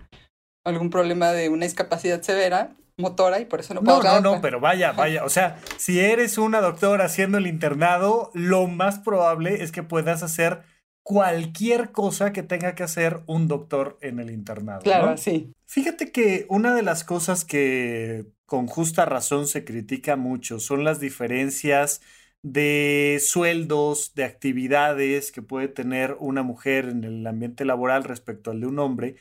algún 0.65 0.91
problema 0.91 1.33
de 1.33 1.49
una 1.49 1.65
discapacidad 1.65 2.21
severa 2.23 2.77
motora 2.99 3.41
y 3.41 3.45
por 3.45 3.61
eso 3.61 3.75
no 3.75 3.83
puedo. 3.83 4.03
No, 4.03 4.21
no, 4.21 4.35
no, 4.35 4.41
pero 4.41 4.61
vaya, 4.61 4.93
vaya. 4.93 5.25
O 5.25 5.31
sea, 5.31 5.59
si 5.79 6.01
eres 6.01 6.37
una 6.37 6.61
doctora 6.61 7.07
haciendo 7.07 7.39
el 7.39 7.47
internado, 7.47 8.31
lo 8.35 8.67
más 8.67 8.99
probable 8.99 9.63
es 9.63 9.73
que 9.73 9.83
puedas 9.83 10.23
hacer 10.23 10.63
cualquier 11.09 11.91
cosa 11.91 12.35
que 12.35 12.43
tenga 12.43 12.75
que 12.75 12.83
hacer 12.83 13.23
un 13.27 13.49
doctor 13.49 13.97
en 14.03 14.19
el 14.19 14.31
internado. 14.31 14.83
Claro, 14.83 15.17
sí. 15.17 15.55
Fíjate 15.65 16.13
que 16.13 16.45
una 16.51 16.75
de 16.75 16.83
las 16.83 17.03
cosas 17.03 17.47
que 17.47 18.27
con 18.45 18.67
justa 18.67 19.07
razón 19.07 19.47
se 19.47 19.65
critica 19.65 20.17
mucho 20.17 20.61
son 20.61 20.85
las 20.85 21.01
diferencias 21.01 22.03
de 22.43 23.23
sueldos, 23.25 24.13
de 24.17 24.25
actividades 24.25 25.33
que 25.33 25.41
puede 25.41 25.69
tener 25.69 26.15
una 26.21 26.43
mujer 26.43 26.91
en 26.91 27.03
el 27.05 27.27
ambiente 27.27 27.65
laboral 27.65 28.05
respecto 28.05 28.51
al 28.51 28.61
de 28.61 28.67
un 28.67 28.79
hombre. 28.79 29.17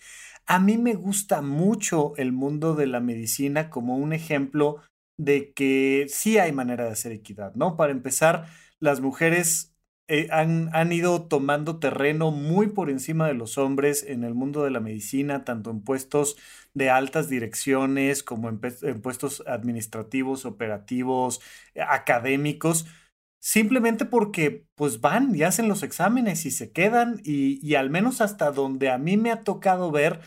A 0.45 0.59
mí 0.59 0.77
me 0.77 0.93
gusta 0.93 1.41
mucho 1.41 2.17
el 2.17 2.33
mundo 2.33 2.75
de 2.75 2.87
la 2.87 2.99
medicina 2.99 3.69
como 3.69 3.95
un 3.95 4.11
ejemplo 4.11 4.81
de 5.15 5.53
que 5.53 6.07
sí 6.09 6.37
hay 6.37 6.51
manera 6.51 6.83
de 6.83 6.91
hacer 6.91 7.13
equidad, 7.13 7.55
¿no? 7.55 7.77
Para 7.77 7.93
empezar, 7.93 8.49
las 8.81 8.99
mujeres 8.99 9.73
eh, 10.07 10.27
han, 10.31 10.69
han, 10.73 10.91
ido 10.93 11.23
tomando 11.27 11.79
terreno 11.79 12.31
muy 12.31 12.67
por 12.67 12.89
encima 12.89 13.27
de 13.27 13.33
los 13.33 13.57
hombres 13.57 14.03
en 14.07 14.23
el 14.23 14.33
mundo 14.33 14.63
de 14.63 14.71
la 14.71 14.79
medicina, 14.79 15.43
tanto 15.43 15.69
en 15.69 15.81
puestos 15.83 16.37
de 16.73 16.89
altas 16.89 17.29
direcciones 17.29 18.23
como 18.23 18.49
en, 18.49 18.59
puestos 19.01 19.43
administrativos, 19.47 20.45
operativos, 20.45 21.41
eh, 21.75 21.81
académicos, 21.81 22.85
simplemente 23.39 24.05
porque 24.05 24.65
pues 24.75 25.01
van 25.01 25.35
y 25.35 25.43
hacen 25.43 25.67
los 25.67 25.83
exámenes 25.83 26.45
y 26.45 26.51
se 26.51 26.71
quedan 26.71 27.21
y, 27.25 27.59
y 27.67 27.75
al 27.75 27.89
menos 27.89 28.21
hasta 28.21 28.51
donde 28.51 28.89
a 28.89 28.97
mí 28.97 29.17
me 29.17 29.31
ha 29.31 29.43
tocado 29.43 29.91
ver, 29.91 30.21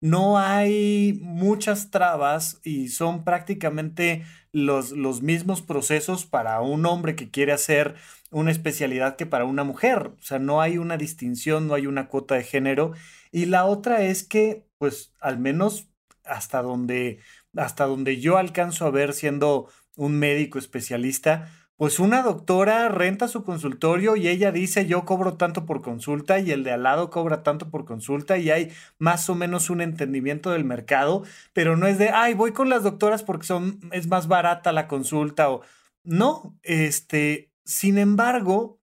no 0.00 0.38
hay 0.38 1.18
muchas 1.22 1.90
trabas 1.90 2.60
y 2.64 2.88
son 2.88 3.24
prácticamente 3.24 4.24
los, 4.52 4.92
los 4.92 5.22
mismos 5.22 5.62
procesos 5.62 6.26
para 6.26 6.60
un 6.60 6.86
hombre 6.86 7.16
que 7.16 7.30
quiere 7.30 7.52
hacer 7.52 7.96
una 8.30 8.50
especialidad 8.50 9.16
que 9.16 9.26
para 9.26 9.44
una 9.44 9.64
mujer. 9.64 10.12
O 10.18 10.22
sea, 10.22 10.38
no 10.38 10.60
hay 10.60 10.78
una 10.78 10.96
distinción, 10.96 11.66
no 11.68 11.74
hay 11.74 11.86
una 11.86 12.08
cuota 12.08 12.34
de 12.34 12.44
género. 12.44 12.92
Y 13.32 13.46
la 13.46 13.64
otra 13.66 14.02
es 14.02 14.24
que, 14.24 14.66
pues, 14.78 15.12
al 15.20 15.38
menos 15.38 15.88
hasta 16.24 16.62
donde, 16.62 17.20
hasta 17.56 17.86
donde 17.86 18.20
yo 18.20 18.36
alcanzo 18.38 18.86
a 18.86 18.90
ver 18.90 19.12
siendo 19.14 19.68
un 19.96 20.18
médico 20.18 20.58
especialista, 20.58 21.50
pues 21.76 21.98
una 21.98 22.22
doctora 22.22 22.88
renta 22.88 23.28
su 23.28 23.44
consultorio 23.44 24.16
y 24.16 24.28
ella 24.28 24.50
dice 24.50 24.86
yo 24.86 25.04
cobro 25.04 25.34
tanto 25.34 25.66
por 25.66 25.82
consulta 25.82 26.38
y 26.38 26.50
el 26.50 26.64
de 26.64 26.72
al 26.72 26.82
lado 26.84 27.10
cobra 27.10 27.42
tanto 27.42 27.70
por 27.70 27.84
consulta 27.84 28.38
y 28.38 28.50
hay 28.50 28.72
más 28.98 29.28
o 29.28 29.34
menos 29.34 29.68
un 29.68 29.82
entendimiento 29.82 30.50
del 30.50 30.64
mercado, 30.64 31.22
pero 31.52 31.76
no 31.76 31.86
es 31.86 31.98
de, 31.98 32.08
ay, 32.10 32.34
voy 32.34 32.52
con 32.52 32.70
las 32.70 32.82
doctoras 32.82 33.22
porque 33.22 33.46
son, 33.46 33.80
es 33.92 34.08
más 34.08 34.26
barata 34.26 34.72
la 34.72 34.88
consulta 34.88 35.50
o 35.50 35.60
no, 36.02 36.56
este, 36.62 37.50
sin 37.66 37.98
embargo, 37.98 38.80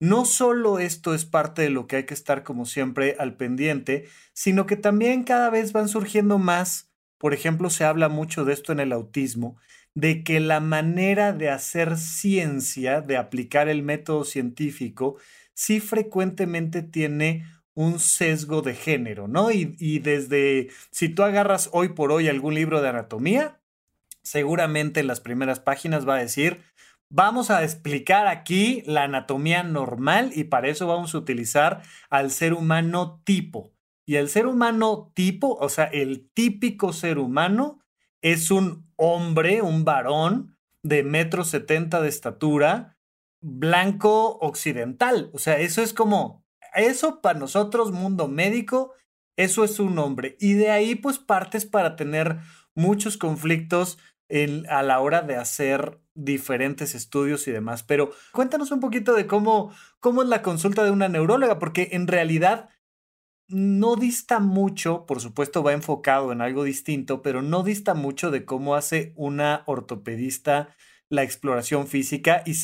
no 0.00 0.24
solo 0.24 0.78
esto 0.78 1.14
es 1.14 1.24
parte 1.24 1.62
de 1.62 1.70
lo 1.70 1.86
que 1.86 1.96
hay 1.96 2.04
que 2.04 2.14
estar 2.14 2.42
como 2.42 2.66
siempre 2.66 3.16
al 3.18 3.36
pendiente, 3.36 4.08
sino 4.32 4.66
que 4.66 4.76
también 4.76 5.22
cada 5.22 5.50
vez 5.50 5.72
van 5.72 5.88
surgiendo 5.88 6.38
más, 6.38 6.90
por 7.18 7.32
ejemplo, 7.32 7.70
se 7.70 7.84
habla 7.84 8.08
mucho 8.08 8.44
de 8.44 8.54
esto 8.54 8.72
en 8.72 8.80
el 8.80 8.92
autismo, 8.92 9.56
de 9.94 10.24
que 10.24 10.40
la 10.40 10.60
manera 10.60 11.32
de 11.32 11.50
hacer 11.50 11.96
ciencia, 11.96 13.00
de 13.00 13.16
aplicar 13.16 13.68
el 13.68 13.82
método 13.82 14.24
científico, 14.24 15.16
sí 15.52 15.78
frecuentemente 15.80 16.82
tiene 16.82 17.46
un 17.74 17.98
sesgo 18.00 18.62
de 18.62 18.74
género, 18.74 19.28
¿no? 19.28 19.50
Y, 19.50 19.76
y, 19.78 19.98
desde, 20.00 20.68
si 20.90 21.08
tú 21.08 21.22
agarras 21.22 21.70
hoy 21.72 21.88
por 21.90 22.12
hoy 22.12 22.28
algún 22.28 22.54
libro 22.54 22.80
de 22.80 22.88
anatomía, 22.88 23.60
seguramente 24.22 25.00
en 25.00 25.06
las 25.06 25.20
primeras 25.20 25.60
páginas 25.60 26.08
va 26.08 26.16
a 26.16 26.20
decir 26.20 26.62
Vamos 27.16 27.52
a 27.52 27.62
explicar 27.62 28.26
aquí 28.26 28.82
la 28.86 29.04
anatomía 29.04 29.62
normal 29.62 30.32
y 30.34 30.42
para 30.42 30.66
eso 30.66 30.88
vamos 30.88 31.14
a 31.14 31.18
utilizar 31.18 31.80
al 32.10 32.32
ser 32.32 32.54
humano 32.54 33.22
tipo. 33.22 33.72
Y 34.04 34.16
el 34.16 34.28
ser 34.28 34.48
humano 34.48 35.12
tipo, 35.14 35.54
o 35.54 35.68
sea, 35.68 35.84
el 35.84 36.28
típico 36.34 36.92
ser 36.92 37.18
humano, 37.18 37.78
es 38.20 38.50
un 38.50 38.90
hombre, 38.96 39.62
un 39.62 39.84
varón 39.84 40.56
de 40.82 41.04
metro 41.04 41.44
setenta 41.44 42.00
de 42.00 42.08
estatura, 42.08 42.98
blanco 43.40 44.36
occidental. 44.38 45.30
O 45.32 45.38
sea, 45.38 45.60
eso 45.60 45.82
es 45.82 45.94
como, 45.94 46.44
eso 46.74 47.20
para 47.20 47.38
nosotros, 47.38 47.92
mundo 47.92 48.26
médico, 48.26 48.92
eso 49.36 49.62
es 49.62 49.78
un 49.78 50.00
hombre. 50.00 50.36
Y 50.40 50.54
de 50.54 50.72
ahí 50.72 50.96
pues 50.96 51.20
partes 51.20 51.64
para 51.64 51.94
tener 51.94 52.40
muchos 52.74 53.16
conflictos 53.16 53.98
a 54.68 54.82
la 54.82 54.98
hora 54.98 55.22
de 55.22 55.36
hacer 55.36 56.00
diferentes 56.14 56.94
estudios 56.94 57.46
y 57.48 57.52
demás. 57.52 57.82
Pero 57.82 58.10
cuéntanos 58.32 58.70
un 58.70 58.80
poquito 58.80 59.14
de 59.14 59.26
cómo, 59.26 59.72
cómo 60.00 60.22
es 60.22 60.28
la 60.28 60.42
consulta 60.42 60.84
de 60.84 60.90
una 60.90 61.08
neuróloga, 61.08 61.58
porque 61.58 61.90
en 61.92 62.06
realidad 62.06 62.70
no 63.48 63.96
dista 63.96 64.40
mucho, 64.40 65.06
por 65.06 65.20
supuesto 65.20 65.62
va 65.62 65.72
enfocado 65.72 66.32
en 66.32 66.40
algo 66.40 66.64
distinto, 66.64 67.22
pero 67.22 67.42
no 67.42 67.62
dista 67.62 67.94
mucho 67.94 68.30
de 68.30 68.44
cómo 68.44 68.74
hace 68.74 69.12
una 69.16 69.62
ortopedista 69.66 70.74
la 71.10 71.22
exploración 71.22 71.86
física. 71.86 72.42
Y, 72.46 72.54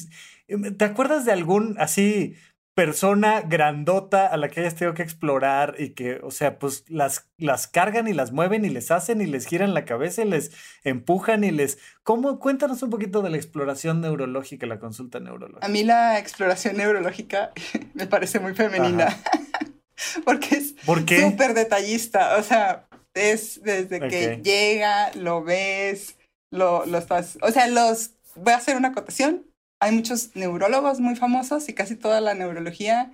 em, 0.48 0.76
¿Te 0.76 0.84
acuerdas 0.84 1.24
de 1.24 1.32
algún 1.32 1.76
así 1.78 2.34
persona 2.74 3.42
grandota 3.42 4.26
a 4.26 4.36
la 4.36 4.48
que 4.48 4.60
hayas 4.60 4.74
tenido 4.74 4.94
que 4.94 5.02
explorar 5.02 5.74
y 5.78 5.90
que, 5.90 6.20
o 6.22 6.30
sea, 6.30 6.58
pues 6.58 6.84
las, 6.88 7.28
las 7.36 7.66
cargan 7.66 8.08
y 8.08 8.12
las 8.12 8.32
mueven 8.32 8.64
y 8.64 8.70
les 8.70 8.90
hacen 8.90 9.20
y 9.20 9.26
les 9.26 9.46
giran 9.46 9.74
la 9.74 9.84
cabeza 9.84 10.22
y 10.22 10.28
les 10.28 10.52
empujan 10.84 11.44
y 11.44 11.50
les... 11.50 11.78
¿Cómo? 12.02 12.38
Cuéntanos 12.38 12.82
un 12.82 12.90
poquito 12.90 13.22
de 13.22 13.30
la 13.30 13.36
exploración 13.36 14.00
neurológica, 14.00 14.66
la 14.66 14.78
consulta 14.78 15.20
neurológica. 15.20 15.66
A 15.66 15.68
mí 15.68 15.84
la 15.84 16.18
exploración 16.18 16.76
neurológica 16.76 17.52
me 17.94 18.06
parece 18.06 18.38
muy 18.38 18.54
femenina. 18.54 19.16
porque 20.24 20.56
es 20.56 20.74
súper 21.20 21.54
detallista. 21.54 22.36
O 22.38 22.42
sea, 22.42 22.88
es 23.14 23.62
desde 23.62 24.00
que 24.00 24.40
llega, 24.42 25.10
lo 25.14 25.42
ves, 25.42 26.16
lo, 26.50 26.86
lo 26.86 26.98
estás. 26.98 27.38
O 27.42 27.50
sea, 27.50 27.66
los. 27.66 28.12
Voy 28.36 28.52
a 28.52 28.56
hacer 28.56 28.76
una 28.76 28.88
acotación. 28.88 29.49
Hay 29.80 29.92
muchos 29.92 30.36
neurólogos 30.36 31.00
muy 31.00 31.16
famosos 31.16 31.68
y 31.68 31.74
casi 31.74 31.96
toda 31.96 32.20
la 32.20 32.34
neurología, 32.34 33.12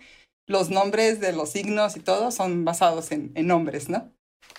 los 0.49 0.70
nombres 0.70 1.20
de 1.20 1.32
los 1.32 1.50
signos 1.50 1.96
y 1.96 2.00
todo 2.00 2.30
son 2.30 2.64
basados 2.64 3.12
en, 3.12 3.32
en 3.35 3.46
nombres, 3.46 3.88
¿no? 3.88 4.11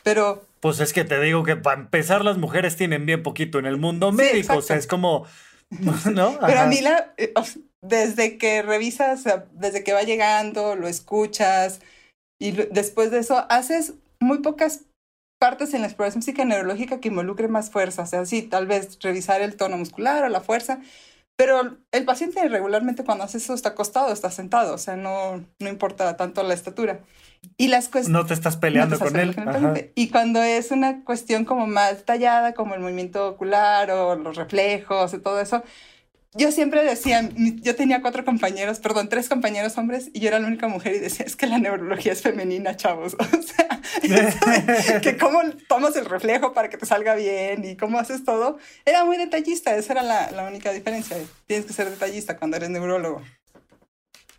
Pero. 0.03 0.45
Pues 0.59 0.79
es 0.79 0.93
que 0.93 1.03
te 1.03 1.19
digo 1.21 1.43
que 1.43 1.55
para 1.55 1.81
empezar, 1.81 2.23
las 2.23 2.37
mujeres 2.37 2.75
tienen 2.75 3.05
bien 3.05 3.23
poquito 3.23 3.59
en 3.59 3.65
el 3.65 3.77
mundo 3.77 4.11
médico. 4.11 4.57
o 4.57 4.61
sea, 4.61 4.77
es 4.77 4.87
como. 4.87 5.25
¿No? 5.69 6.39
Pero 6.45 6.59
a 6.61 6.65
mí 6.67 6.81
la. 6.81 7.13
Eh, 7.17 7.33
desde 7.81 8.37
que 8.37 8.61
revisas, 8.61 9.23
desde 9.51 9.83
que 9.83 9.93
va 9.93 10.03
llegando, 10.03 10.75
lo 10.75 10.87
escuchas, 10.87 11.79
y 12.39 12.51
después 12.51 13.11
de 13.11 13.19
eso, 13.19 13.45
haces 13.49 13.93
muy 14.19 14.39
pocas 14.39 14.85
partes 15.39 15.73
en 15.73 15.81
la 15.81 15.87
exploración 15.87 16.23
física 16.23 16.45
neurológica 16.45 16.99
que 16.99 17.09
involucre 17.09 17.47
más 17.47 17.69
fuerza. 17.69 18.03
O 18.03 18.07
sea, 18.07 18.25
sí, 18.25 18.41
tal 18.41 18.65
vez 18.65 18.97
revisar 19.01 19.41
el 19.41 19.55
tono 19.55 19.77
muscular 19.77 20.23
o 20.23 20.29
la 20.29 20.41
fuerza, 20.41 20.79
pero 21.37 21.77
el 21.91 22.03
paciente 22.03 22.45
regularmente 22.49 23.03
cuando 23.05 23.23
hace 23.23 23.37
eso 23.37 23.53
está 23.53 23.69
acostado, 23.69 24.11
está 24.11 24.31
sentado, 24.31 24.73
o 24.73 24.77
sea, 24.79 24.97
no, 24.97 25.45
no 25.59 25.69
importa 25.69 26.17
tanto 26.17 26.41
la 26.41 26.55
estatura. 26.55 27.01
Y 27.57 27.67
las 27.67 27.91
No 28.09 28.25
te 28.25 28.33
estás 28.33 28.57
peleando 28.57 28.97
con 28.97 29.15
él. 29.15 29.91
y 29.93 30.09
cuando 30.09 30.41
es 30.41 30.71
una 30.71 31.03
cuestión 31.03 31.45
como 31.45 31.67
más 31.67 32.03
tallada, 32.05 32.53
como 32.53 32.73
el 32.73 32.81
movimiento 32.81 33.27
ocular 33.27 33.91
o 33.91 34.15
los 34.15 34.35
reflejos 34.35 35.13
y 35.13 35.19
todo 35.19 35.39
eso, 35.39 35.63
yo 36.33 36.51
siempre 36.51 36.83
decía, 36.83 37.29
yo 37.35 37.75
tenía 37.75 38.01
cuatro 38.01 38.25
compañeros, 38.25 38.79
perdón, 38.79 39.09
tres 39.09 39.29
compañeros 39.29 39.77
hombres 39.77 40.09
y 40.13 40.19
yo 40.19 40.27
era 40.27 40.39
la 40.39 40.47
única 40.47 40.67
mujer 40.67 40.95
y 40.95 40.99
decía, 40.99 41.25
es 41.25 41.35
que 41.35 41.47
la 41.47 41.57
neurología 41.57 42.11
es 42.11 42.21
femenina, 42.21 42.75
chavos. 42.75 43.15
O 43.37 43.41
sea, 43.41 45.01
que 45.01 45.17
cómo 45.17 45.39
tomas 45.67 45.95
el 45.95 46.05
reflejo 46.05 46.53
para 46.53 46.69
que 46.69 46.77
te 46.77 46.85
salga 46.85 47.15
bien 47.15 47.63
y 47.63 47.77
cómo 47.77 47.97
haces 47.99 48.25
todo. 48.25 48.57
Era 48.85 49.05
muy 49.05 49.17
detallista, 49.17 49.75
esa 49.75 49.93
era 49.93 50.03
la, 50.03 50.31
la 50.31 50.47
única 50.47 50.71
diferencia. 50.71 51.17
Tienes 51.45 51.65
que 51.65 51.73
ser 51.73 51.89
detallista 51.89 52.37
cuando 52.37 52.57
eres 52.57 52.69
neurólogo. 52.69 53.23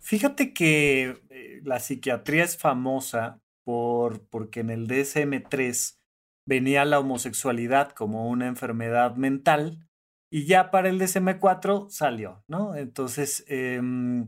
Fíjate 0.01 0.53
que 0.53 1.17
eh, 1.29 1.61
la 1.63 1.79
psiquiatría 1.79 2.43
es 2.43 2.57
famosa 2.57 3.41
por, 3.63 4.21
porque 4.29 4.61
en 4.61 4.69
el 4.69 4.87
DSM-3 4.87 5.97
venía 6.45 6.85
la 6.85 6.99
homosexualidad 6.99 7.91
como 7.91 8.29
una 8.29 8.47
enfermedad 8.47 9.15
mental 9.15 9.88
y 10.29 10.45
ya 10.45 10.71
para 10.71 10.89
el 10.89 10.99
DSM-4 10.99 11.89
salió, 11.89 12.43
¿no? 12.47 12.75
Entonces, 12.75 13.43
em, 13.47 14.27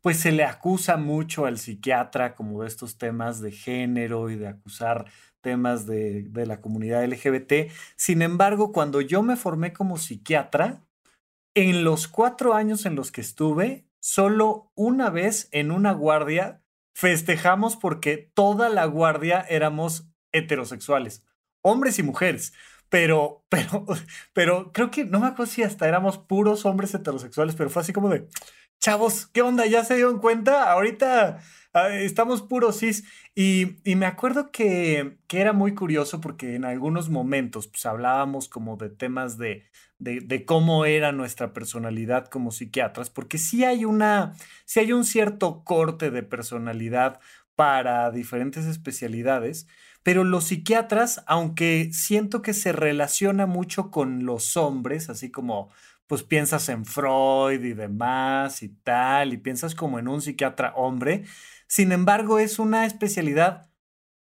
pues 0.00 0.18
se 0.18 0.32
le 0.32 0.44
acusa 0.44 0.96
mucho 0.96 1.46
al 1.46 1.58
psiquiatra 1.58 2.34
como 2.34 2.62
de 2.62 2.68
estos 2.68 2.98
temas 2.98 3.40
de 3.40 3.52
género 3.52 4.30
y 4.30 4.36
de 4.36 4.48
acusar 4.48 5.06
temas 5.40 5.86
de, 5.86 6.22
de 6.24 6.46
la 6.46 6.60
comunidad 6.60 7.04
LGBT. 7.04 7.70
Sin 7.96 8.22
embargo, 8.22 8.72
cuando 8.72 9.00
yo 9.00 9.22
me 9.22 9.36
formé 9.36 9.72
como 9.72 9.98
psiquiatra, 9.98 10.82
en 11.54 11.84
los 11.84 12.08
cuatro 12.08 12.54
años 12.54 12.86
en 12.86 12.94
los 12.94 13.10
que 13.10 13.20
estuve, 13.20 13.84
solo 14.00 14.70
una 14.74 15.10
vez 15.10 15.48
en 15.52 15.70
una 15.72 15.92
guardia 15.92 16.62
festejamos 16.94 17.76
porque 17.76 18.30
toda 18.34 18.68
la 18.68 18.84
guardia 18.84 19.40
éramos 19.48 20.08
heterosexuales, 20.32 21.24
hombres 21.62 21.98
y 21.98 22.02
mujeres. 22.02 22.52
Pero, 22.90 23.44
pero, 23.48 23.86
pero 24.34 24.72
creo 24.72 24.90
que 24.90 25.04
no 25.06 25.20
me 25.20 25.28
acuerdo 25.28 25.50
si 25.50 25.62
hasta 25.62 25.88
éramos 25.88 26.18
puros 26.18 26.66
hombres 26.66 26.92
heterosexuales, 26.94 27.54
pero 27.54 27.70
fue 27.70 27.82
así 27.82 27.92
como 27.92 28.10
de, 28.10 28.28
chavos, 28.80 29.26
¿qué 29.28 29.42
onda? 29.42 29.66
¿Ya 29.66 29.84
se 29.84 29.94
dieron 29.94 30.18
cuenta? 30.18 30.70
Ahorita 30.72 31.40
ah, 31.72 31.88
estamos 31.90 32.42
puros 32.42 32.80
cis. 32.80 33.04
Y, 33.34 33.76
y 33.90 33.94
me 33.96 34.06
acuerdo 34.06 34.50
que, 34.50 35.18
que, 35.28 35.40
era 35.40 35.52
muy 35.52 35.74
curioso 35.74 36.20
porque 36.20 36.56
en 36.56 36.64
algunos 36.64 37.10
momentos 37.10 37.68
pues, 37.68 37.86
hablábamos 37.86 38.48
como 38.48 38.76
de 38.76 38.90
temas 38.90 39.38
de, 39.38 39.64
de, 40.00 40.44
cómo 40.44 40.84
era 40.84 41.12
nuestra 41.12 41.52
personalidad 41.52 42.26
como 42.26 42.50
psiquiatras, 42.50 43.10
porque 43.10 43.38
sí 43.38 43.64
hay 43.64 43.84
una, 43.84 44.34
sí 44.64 44.80
hay 44.80 44.92
un 44.92 45.04
cierto 45.04 45.62
corte 45.62 46.10
de 46.10 46.22
personalidad 46.22 47.20
para 47.54 48.10
diferentes 48.10 48.64
especialidades. 48.64 49.68
Pero 50.02 50.24
los 50.24 50.44
psiquiatras, 50.44 51.22
aunque 51.26 51.90
siento 51.92 52.42
que 52.42 52.54
se 52.54 52.72
relaciona 52.72 53.46
mucho 53.46 53.90
con 53.90 54.24
los 54.24 54.56
hombres, 54.56 55.10
así 55.10 55.30
como 55.30 55.70
pues 56.06 56.24
piensas 56.24 56.68
en 56.68 56.84
Freud 56.84 57.62
y 57.62 57.72
demás 57.72 58.62
y 58.62 58.70
tal, 58.70 59.32
y 59.32 59.36
piensas 59.36 59.74
como 59.76 59.98
en 59.98 60.08
un 60.08 60.20
psiquiatra 60.20 60.72
hombre, 60.74 61.24
sin 61.68 61.92
embargo 61.92 62.40
es 62.40 62.58
una 62.58 62.84
especialidad 62.84 63.70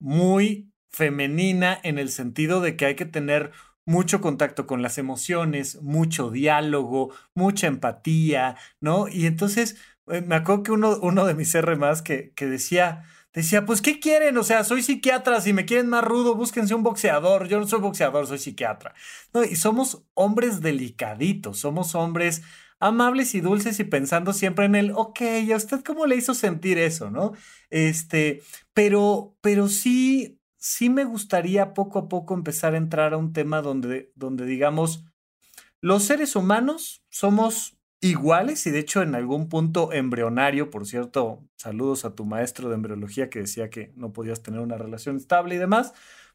muy 0.01 0.73
femenina 0.91 1.79
en 1.83 1.99
el 1.99 2.09
sentido 2.11 2.61
de 2.61 2.77
que 2.77 2.87
hay 2.87 2.95
que 2.95 3.05
tener 3.05 3.53
mucho 3.85 4.21
contacto 4.21 4.67
con 4.67 4.83
las 4.83 4.97
emociones, 4.99 5.83
mucho 5.83 6.31
diálogo, 6.31 7.13
mucha 7.35 7.67
empatía, 7.67 8.57
¿no? 8.81 9.09
Y 9.09 9.27
entonces 9.27 9.77
eh, 10.09 10.23
me 10.23 10.37
acuerdo 10.37 10.63
que 10.63 10.73
uno, 10.73 10.99
uno 11.03 11.27
de 11.27 11.35
mis 11.35 11.55
R 11.55 11.77
más 11.77 12.03
que, 12.03 12.33
que 12.35 12.47
decía, 12.47 13.05
decía, 13.35 13.67
pues, 13.67 13.83
¿qué 13.83 14.01
quieren? 14.01 14.37
O 14.39 14.45
sea, 14.45 14.65
soy 14.65 14.83
psiquiatra, 14.83 15.41
si 15.41 15.53
me 15.53 15.67
quieren 15.67 15.89
más 15.89 16.05
rudo, 16.05 16.35
búsquense 16.35 16.75
un 16.75 16.83
boxeador. 16.83 17.49
Yo 17.49 17.61
no 17.61 17.67
soy 17.67 17.81
boxeador, 17.81 18.27
soy 18.27 18.39
psiquiatra. 18.39 18.95
No, 19.35 19.45
y 19.45 19.57
somos 19.57 20.05
hombres 20.15 20.61
delicaditos, 20.61 21.59
somos 21.59 21.95
hombres 21.95 22.43
amables 22.81 23.35
y 23.35 23.41
dulces 23.41 23.81
y 23.81 23.85
pensando 23.85 24.33
siempre 24.33 24.67
en 24.67 24.75
el, 24.75 24.93
ok, 24.95 25.21
¿a 25.53 25.57
usted 25.57 25.83
cómo 25.83 26.07
le 26.07 26.17
hizo 26.17 26.35
sentir 26.35 26.79
eso, 26.79 27.11
no? 27.11 27.33
Este, 27.71 28.43
pero, 28.73 29.37
pero 29.41 29.69
sí, 29.69 30.39
sí 30.59 30.91
me 30.91 31.05
gustaría 31.05 31.75
poco 31.75 31.99
a 31.99 32.09
poco 32.09 32.35
empezar 32.35 32.75
a 32.75 32.79
entrar 32.79 33.15
a 33.15 33.17
un 33.17 33.33
tema 33.33 33.63
donde, 33.63 34.13
donde 34.15 34.45
digamos, 34.47 35.05
los 35.81 36.05
seres 36.05 36.37
humanos 36.37 37.05
somos 37.11 37.77
iguales 38.05 38.67
y 38.67 38.71
de 38.71 38.81
hecho 38.81 39.01
en 39.01 39.15
algún 39.15 39.49
punto 39.49 39.91
embrionario, 39.91 40.71
por 40.71 40.87
cierto, 40.87 41.43
saludos 41.57 42.05
a 42.05 42.15
tu 42.15 42.27
maestro 42.27 42.69
de 42.69 42.75
embriología 42.75 43.31
que 43.31 43.41
decía 43.41 43.71
que 43.71 43.93
no 43.97 44.13
podías 44.13 44.43
tener 44.43 44.61
una 44.61 44.77
relación 44.77 45.17
estable 45.17 45.55
y 45.55 45.59
demás, 45.59 45.95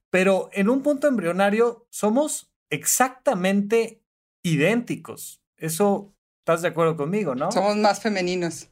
pero 0.10 0.50
en 0.54 0.68
un 0.68 0.82
punto 0.82 1.08
embrionario 1.08 1.86
somos 1.92 2.52
exactamente 2.72 4.02
idénticos. 4.42 5.44
Eso, 5.58 6.12
¿estás 6.40 6.64
de 6.64 6.70
acuerdo 6.70 6.98
conmigo, 6.98 7.36
no? 7.36 7.52
Somos 7.52 7.78
más 7.78 8.02
femeninos. 8.02 8.70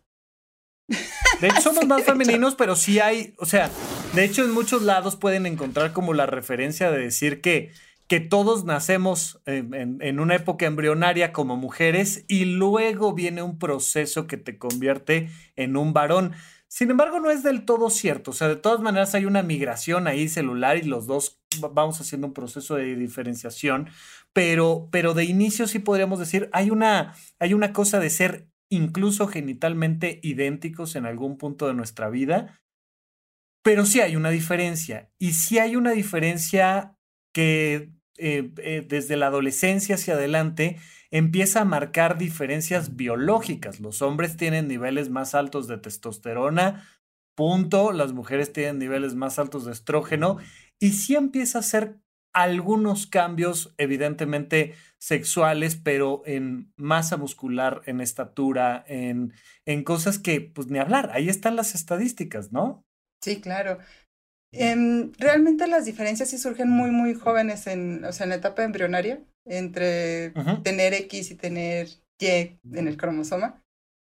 De 1.40 1.50
hecho, 1.50 1.62
somos 1.62 1.86
más 1.88 2.04
femeninos, 2.04 2.56
pero 2.56 2.76
sí 2.76 3.00
hay, 3.00 3.36
o 3.38 3.46
sea, 3.46 3.70
de 4.16 4.24
hecho 4.24 4.44
en 4.44 4.52
muchos 4.52 4.82
lados 4.82 5.16
pueden 5.18 5.46
encontrar 5.46 5.94
como 5.94 6.16
la 6.16 6.26
referencia 6.26 6.90
de 6.90 6.98
decir 6.98 7.42
que 7.42 7.72
que 8.08 8.22
todos 8.22 8.64
nacemos 8.64 9.42
en, 9.46 10.20
una 10.20 10.36
época 10.36 10.66
embrionaria 10.66 11.34
como 11.34 11.58
mujeres 11.58 12.24
y 12.28 12.46
luego 12.46 13.14
viene 13.14 13.42
un 13.42 13.60
proceso 13.60 14.28
que 14.28 14.38
te 14.38 14.58
convierte 14.58 15.30
en 15.58 15.76
un 15.76 15.92
varón. 15.92 16.32
Sin 16.70 16.90
embargo, 16.90 17.20
no 17.20 17.30
es 17.30 17.44
del 17.44 17.66
todo 17.66 17.90
cierto. 17.90 18.32
O 18.32 18.34
sea, 18.34 18.48
de 18.48 18.56
todas 18.56 18.80
maneras 18.80 19.14
hay 19.14 19.26
una 19.26 19.44
migración 19.44 20.08
ahí 20.08 20.30
celular 20.30 20.78
y 20.78 20.84
los 20.84 21.06
dos 21.06 21.42
vamos 21.74 22.00
haciendo 22.00 22.28
un 22.28 22.34
proceso 22.34 22.76
de 22.76 22.96
diferenciación, 22.96 23.90
pero, 24.32 24.88
pero 24.92 25.14
de 25.14 25.26
inicio 25.26 25.68
sí 25.68 25.80
podríamos 25.80 26.20
decir, 26.20 26.50
hay 26.54 26.70
una, 26.70 27.14
hay 27.40 27.54
una 27.54 27.74
cosa 27.74 28.00
de 28.00 28.10
ser 28.10 28.48
incluso 28.70 29.28
genitalmente 29.28 30.20
idénticos 30.24 30.96
en 30.96 31.06
algún 31.06 31.38
punto 31.38 31.68
de 31.68 31.74
nuestra 31.74 32.10
vida, 32.10 32.62
pero 33.64 33.86
sí 33.86 34.00
hay 34.00 34.16
una 34.16 34.30
diferencia. 34.30 35.12
Y 35.20 35.34
sí 35.34 35.60
hay 35.60 35.76
una 35.76 35.92
diferencia 35.92 36.98
que 37.34 37.97
eh, 38.18 38.52
eh, 38.58 38.86
desde 38.88 39.18
la 39.18 39.28
adolescencia 39.28 39.96
hacia 39.96 40.16
adelante 40.16 40.78
empieza 41.12 41.62
a 41.62 41.66
marcar 41.66 42.18
diferencias 42.18 42.96
biológicas. 42.96 43.80
Los 43.80 44.02
hombres 44.02 44.38
tienen 44.38 44.68
niveles 44.68 45.10
más 45.10 45.36
altos 45.36 45.68
de 45.68 45.78
testosterona, 45.78 46.88
punto. 47.36 47.92
Las 47.92 48.14
mujeres 48.14 48.52
tienen 48.52 48.80
niveles 48.80 49.16
más 49.16 49.40
altos 49.40 49.66
de 49.66 49.72
estrógeno 49.72 50.38
y 50.80 50.92
sí 50.92 51.16
empieza 51.16 51.60
a 51.60 51.64
ser 51.64 52.00
algunos 52.34 53.08
cambios, 53.08 53.74
evidentemente 53.78 54.76
sexuales, 55.00 55.76
pero 55.76 56.22
en 56.26 56.72
masa 56.76 57.18
muscular, 57.18 57.82
en 57.86 58.00
estatura, 58.00 58.84
en, 58.88 59.34
en 59.66 59.84
cosas 59.84 60.20
que, 60.20 60.42
pues 60.42 60.68
ni 60.68 60.78
hablar, 60.78 61.10
ahí 61.14 61.30
están 61.30 61.56
las 61.56 61.74
estadísticas, 61.74 62.52
¿no? 62.52 62.86
Sí, 63.24 63.42
claro. 63.42 63.80
Em, 64.52 65.12
realmente 65.18 65.68
las 65.68 65.86
diferencias 65.86 66.30
sí 66.30 66.38
surgen 66.38 66.70
muy, 66.70 66.92
muy 66.92 67.14
jóvenes, 67.14 67.68
en, 67.68 68.04
o 68.06 68.12
sea, 68.12 68.24
en 68.24 68.30
la 68.30 68.36
etapa 68.36 68.64
embrionaria, 68.64 69.20
entre 69.46 70.32
tener 70.64 70.94
X 70.94 71.32
y 71.32 71.36
tener 71.36 71.88
Y 72.20 72.58
en 72.74 72.88
el 72.88 72.98
cromosoma. 72.98 73.62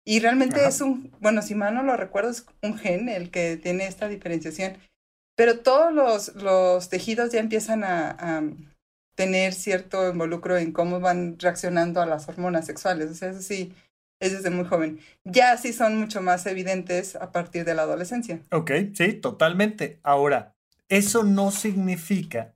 Y 0.06 0.20
realmente 0.22 0.65
es 0.65 0.82
un, 0.82 1.12
bueno, 1.20 1.42
si 1.42 1.56
mal 1.56 1.74
no 1.76 1.84
lo 1.84 1.96
recuerdo, 1.96 2.32
es 2.32 2.46
un 2.63 2.78
gen 2.78 3.10
el 3.10 3.30
que 3.30 3.58
tiene 3.58 3.86
esta 3.86 4.08
diferenciación. 4.08 4.78
Pero 5.36 5.60
todos 5.60 5.94
los, 5.94 6.36
los 6.36 6.89
tejidos 6.89 7.32
ya 7.32 7.39
empiezan 7.39 7.84
a, 7.84 8.44
tener 9.15 9.54
cierto 9.54 10.10
involucro 10.10 10.58
en 10.58 10.72
cómo 10.72 11.02
van 11.02 11.38
reaccionando 11.39 12.02
a 12.02 12.06
las 12.06 12.30
hormonas 12.30 12.65
sexuales. 12.65 13.12
O 13.12 13.13
sea, 13.13 13.32
eso 13.32 13.42
sí, 13.42 13.74
es 14.19 14.32
desde 14.32 14.49
muy 14.49 14.65
joven. 14.65 14.99
Ya 15.23 15.58
sí 15.58 15.73
son 15.73 15.97
mucho 15.97 16.21
más 16.21 16.45
evidentes 16.45 17.15
a 17.15 17.32
partir 17.32 17.65
de 17.65 17.75
la 17.75 17.84
adolescencia. 17.84 18.41
Ok, 18.51 18.71
sí, 18.93 19.13
totalmente. 19.13 19.99
Ahora, 20.03 20.55
eso 20.89 21.23
no 21.23 21.51
significa 21.51 22.55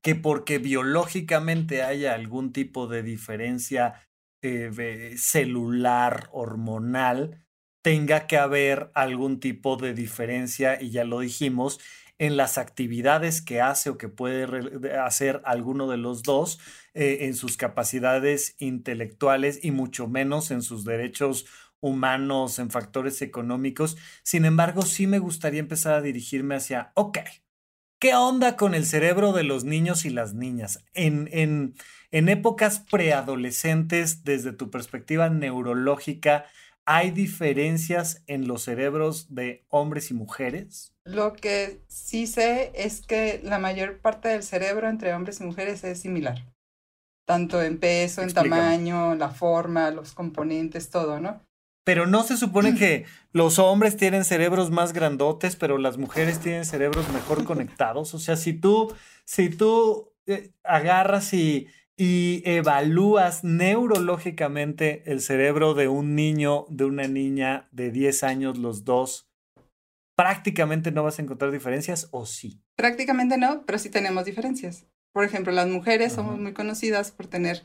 que 0.00 0.14
porque 0.14 0.58
biológicamente 0.58 1.82
haya 1.82 2.14
algún 2.14 2.52
tipo 2.52 2.88
de 2.88 3.02
diferencia 3.02 3.94
eh, 4.42 5.14
celular, 5.16 6.28
hormonal, 6.32 7.46
tenga 7.82 8.26
que 8.26 8.36
haber 8.36 8.90
algún 8.94 9.38
tipo 9.38 9.76
de 9.76 9.94
diferencia, 9.94 10.80
y 10.80 10.90
ya 10.90 11.04
lo 11.04 11.20
dijimos, 11.20 11.80
en 12.22 12.36
las 12.36 12.56
actividades 12.56 13.42
que 13.42 13.60
hace 13.60 13.90
o 13.90 13.98
que 13.98 14.08
puede 14.08 14.96
hacer 14.96 15.42
alguno 15.44 15.90
de 15.90 15.96
los 15.96 16.22
dos, 16.22 16.60
eh, 16.94 17.18
en 17.22 17.34
sus 17.34 17.56
capacidades 17.56 18.54
intelectuales 18.58 19.58
y 19.64 19.72
mucho 19.72 20.06
menos 20.06 20.52
en 20.52 20.62
sus 20.62 20.84
derechos 20.84 21.46
humanos, 21.80 22.60
en 22.60 22.70
factores 22.70 23.22
económicos. 23.22 23.96
Sin 24.22 24.44
embargo, 24.44 24.82
sí 24.82 25.08
me 25.08 25.18
gustaría 25.18 25.58
empezar 25.58 25.94
a 25.94 26.00
dirigirme 26.00 26.54
hacia, 26.54 26.92
ok, 26.94 27.18
¿qué 27.98 28.14
onda 28.14 28.54
con 28.54 28.76
el 28.76 28.86
cerebro 28.86 29.32
de 29.32 29.42
los 29.42 29.64
niños 29.64 30.04
y 30.04 30.10
las 30.10 30.32
niñas? 30.32 30.84
En, 30.94 31.28
en, 31.32 31.74
en 32.12 32.28
épocas 32.28 32.84
preadolescentes, 32.88 34.22
desde 34.22 34.52
tu 34.52 34.70
perspectiva 34.70 35.28
neurológica, 35.28 36.44
¿Hay 36.84 37.12
diferencias 37.12 38.22
en 38.26 38.48
los 38.48 38.62
cerebros 38.62 39.34
de 39.34 39.64
hombres 39.68 40.10
y 40.10 40.14
mujeres? 40.14 40.92
Lo 41.04 41.32
que 41.32 41.80
sí 41.86 42.26
sé 42.26 42.72
es 42.74 43.02
que 43.02 43.40
la 43.44 43.58
mayor 43.58 43.98
parte 44.00 44.28
del 44.28 44.42
cerebro 44.42 44.88
entre 44.88 45.14
hombres 45.14 45.40
y 45.40 45.44
mujeres 45.44 45.84
es 45.84 46.00
similar, 46.00 46.44
tanto 47.24 47.62
en 47.62 47.78
peso, 47.78 48.22
en 48.22 48.32
tamaño, 48.32 49.14
la 49.14 49.30
forma, 49.30 49.90
los 49.90 50.12
componentes, 50.12 50.90
todo, 50.90 51.20
¿no? 51.20 51.40
Pero 51.84 52.06
no 52.06 52.24
se 52.24 52.36
supone 52.36 52.74
que 52.78 53.04
los 53.32 53.60
hombres 53.60 53.96
tienen 53.96 54.24
cerebros 54.24 54.70
más 54.72 54.92
grandotes, 54.92 55.54
pero 55.54 55.78
las 55.78 55.98
mujeres 55.98 56.40
tienen 56.40 56.64
cerebros 56.64 57.08
mejor 57.12 57.44
conectados. 57.44 58.12
O 58.14 58.18
sea, 58.18 58.36
si 58.36 58.54
tú, 58.54 58.92
si 59.24 59.50
tú 59.50 60.12
eh, 60.26 60.50
agarras 60.64 61.32
y 61.32 61.68
y 62.04 62.42
evalúas 62.44 63.44
neurológicamente 63.44 65.04
el 65.06 65.20
cerebro 65.20 65.74
de 65.74 65.86
un 65.86 66.16
niño, 66.16 66.66
de 66.68 66.84
una 66.84 67.06
niña 67.06 67.68
de 67.70 67.92
10 67.92 68.24
años, 68.24 68.58
los 68.58 68.84
dos, 68.84 69.28
prácticamente 70.16 70.90
no 70.90 71.04
vas 71.04 71.20
a 71.20 71.22
encontrar 71.22 71.52
diferencias 71.52 72.08
o 72.10 72.26
sí? 72.26 72.60
Prácticamente 72.76 73.38
no, 73.38 73.64
pero 73.64 73.78
sí 73.78 73.88
tenemos 73.88 74.24
diferencias. 74.24 74.84
Por 75.14 75.22
ejemplo, 75.22 75.52
las 75.52 75.68
mujeres 75.68 76.14
somos 76.14 76.40
muy 76.40 76.52
conocidas 76.52 77.12
por 77.12 77.28
tener 77.28 77.62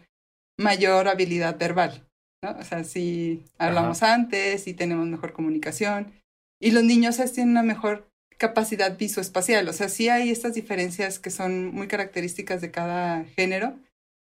mayor 0.55 1.07
habilidad 1.07 1.57
verbal, 1.57 2.07
¿no? 2.43 2.51
O 2.59 2.63
sea, 2.63 2.83
si 2.83 3.43
hablamos 3.57 4.03
antes, 4.03 4.65
si 4.65 4.75
tenemos 4.75 5.07
mejor 5.07 5.33
comunicación. 5.33 6.13
Y 6.61 6.69
los 6.69 6.83
niños 6.83 7.17
tienen 7.33 7.49
una 7.49 7.63
mejor 7.63 8.07
capacidad 8.37 8.99
visoespacial. 8.99 9.67
O 9.67 9.73
sea, 9.73 9.89
sí 9.89 10.09
hay 10.09 10.29
estas 10.29 10.53
diferencias 10.53 11.17
que 11.17 11.31
son 11.31 11.73
muy 11.73 11.87
características 11.87 12.61
de 12.61 12.69
cada 12.69 13.23
género 13.23 13.79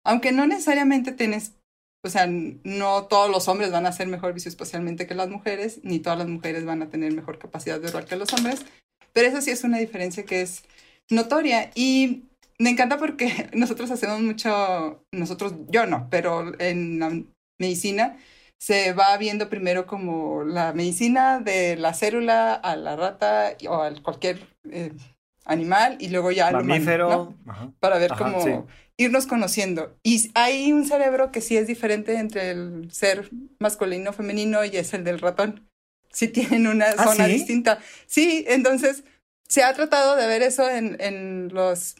aunque 0.08 0.32
no 0.32 0.46
necesariamente 0.46 1.12
tienes, 1.12 1.52
o 2.02 2.08
sea, 2.08 2.26
no 2.26 3.04
todos 3.04 3.30
los 3.30 3.46
hombres 3.46 3.70
van 3.70 3.84
a 3.84 3.92
ser 3.92 4.08
mejor 4.08 4.32
visoespacialmente 4.32 5.06
que 5.06 5.14
las 5.14 5.28
mujeres, 5.28 5.80
ni 5.82 5.98
todas 5.98 6.18
las 6.18 6.28
mujeres 6.28 6.64
van 6.64 6.80
a 6.80 6.88
tener 6.88 7.12
mejor 7.12 7.38
capacidad 7.38 7.78
verbal 7.78 8.06
que 8.06 8.16
los 8.16 8.32
hombres, 8.32 8.64
pero 9.12 9.28
eso 9.28 9.42
sí 9.42 9.50
es 9.50 9.64
una 9.64 9.76
diferencia 9.76 10.24
que 10.24 10.40
es 10.40 10.64
notoria. 11.10 11.70
Y 11.74 12.22
me 12.58 12.70
encanta 12.70 12.96
porque 12.96 13.50
nosotros 13.52 13.90
hacemos 13.90 14.22
mucho, 14.22 15.04
nosotros, 15.12 15.52
yo 15.68 15.86
no, 15.86 16.08
pero 16.10 16.58
en 16.58 16.98
la 17.00 17.12
medicina 17.60 18.16
se 18.58 18.94
va 18.94 19.14
viendo 19.18 19.50
primero 19.50 19.86
como 19.86 20.42
la 20.42 20.72
medicina 20.72 21.38
de 21.38 21.76
la 21.76 21.92
célula 21.92 22.54
a 22.54 22.76
la 22.76 22.96
rata 22.96 23.58
o 23.68 23.74
a 23.74 23.92
cualquier 24.02 24.40
eh, 24.70 24.90
animal 25.44 25.98
y 26.00 26.08
luego 26.08 26.30
ya 26.30 26.48
al 26.48 26.62
humano, 26.62 27.36
para 27.78 27.98
ver 27.98 28.12
cómo 28.16 28.66
irnos 28.98 29.26
conociendo. 29.26 29.96
Y 30.02 30.30
hay 30.34 30.72
un 30.72 30.86
cerebro 30.86 31.30
que 31.32 31.40
sí 31.40 31.56
es 31.56 31.66
diferente 31.66 32.16
entre 32.16 32.50
el 32.50 32.90
ser 32.92 33.30
masculino, 33.60 34.10
o 34.10 34.12
femenino 34.12 34.64
y 34.64 34.76
es 34.76 34.92
el 34.92 35.04
del 35.04 35.20
ratón. 35.20 35.66
Sí 36.12 36.28
tienen 36.28 36.66
una 36.66 36.86
ah, 36.86 37.04
zona 37.04 37.26
distinta. 37.26 37.78
Sí, 38.06 38.44
entonces 38.48 39.04
se 39.48 39.62
ha 39.62 39.72
tratado 39.72 40.16
de 40.16 40.26
ver 40.26 40.42
eso 40.42 40.68
en, 40.68 40.96
en, 41.00 41.48
los 41.52 41.96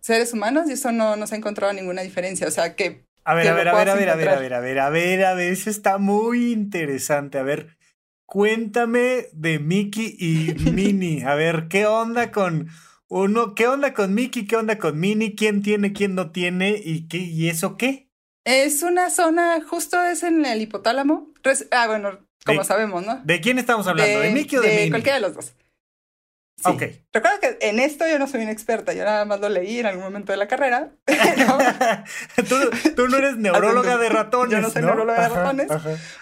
seres 0.00 0.32
humanos 0.32 0.68
y 0.68 0.72
eso 0.72 0.92
no, 0.92 1.14
no 1.16 1.26
se 1.26 1.34
ha 1.34 1.38
encontrado 1.38 1.72
ninguna 1.72 2.02
diferencia. 2.02 2.48
O 2.48 2.50
sea 2.50 2.74
que... 2.74 3.04
A 3.22 3.34
ver, 3.34 3.48
a, 3.48 3.54
ver, 3.54 3.68
a, 3.68 3.74
ver 3.74 3.90
a 3.90 3.94
ver, 3.94 4.08
a 4.08 4.16
ver, 4.16 4.28
a 4.28 4.36
ver, 4.36 4.54
a 4.54 4.60
ver, 4.60 4.78
a 4.80 4.90
ver, 4.90 5.24
a 5.24 5.34
ver, 5.34 5.52
eso 5.52 5.68
está 5.68 5.98
muy 5.98 6.52
interesante. 6.52 7.38
A 7.38 7.42
ver, 7.42 7.76
cuéntame 8.24 9.26
de 9.32 9.58
Mickey 9.58 10.16
y 10.18 10.54
Minnie. 10.72 11.24
A 11.24 11.34
ver, 11.34 11.68
¿qué 11.68 11.86
onda 11.86 12.32
con 12.32 12.70
uno, 13.10 13.56
¿qué 13.56 13.66
onda 13.66 13.92
con 13.92 14.14
Mickey? 14.14 14.46
¿Qué 14.46 14.56
onda 14.56 14.78
con 14.78 14.98
Minnie? 14.98 15.34
¿Quién 15.34 15.62
tiene, 15.62 15.92
quién 15.92 16.14
no 16.14 16.30
tiene? 16.30 16.80
¿Y, 16.82 17.08
qué, 17.08 17.18
y 17.18 17.48
eso 17.48 17.76
qué? 17.76 18.08
Es 18.44 18.82
una 18.82 19.10
zona, 19.10 19.60
justo 19.68 20.00
es 20.00 20.22
en 20.22 20.46
el 20.46 20.62
hipotálamo. 20.62 21.32
ah, 21.72 21.86
bueno, 21.88 22.20
como 22.46 22.62
sabemos, 22.62 23.04
¿no? 23.04 23.20
¿De 23.24 23.40
quién 23.40 23.58
estamos 23.58 23.88
hablando? 23.88 24.20
¿De, 24.20 24.30
Mickey 24.30 24.58
o 24.58 24.62
de, 24.62 24.68
de 24.68 24.74
Minnie? 24.74 24.90
cualquiera 24.90 25.16
de 25.16 25.22
los 25.22 25.34
dos. 25.34 25.54
Sí. 26.56 26.68
Ok. 26.70 26.82
Recuerda 27.12 27.40
que 27.40 27.58
en 27.62 27.80
esto 27.80 28.06
yo 28.06 28.18
no 28.18 28.28
soy 28.28 28.42
una 28.42 28.52
experta, 28.52 28.92
yo 28.92 29.04
nada 29.04 29.24
más 29.24 29.40
lo 29.40 29.48
leí 29.48 29.80
en 29.80 29.86
algún 29.86 30.04
momento 30.04 30.32
de 30.32 30.36
la 30.36 30.46
carrera. 30.46 30.92
tú, 32.94 33.08
no 33.08 33.16
eres 33.16 33.38
neuróloga 33.38 33.98
de 33.98 34.08
ratones. 34.08 34.52
Yo 34.52 34.60
no 34.60 34.70
soy 34.70 34.82
neuróloga 34.82 35.20
de 35.20 35.28
ratones, 35.30 35.68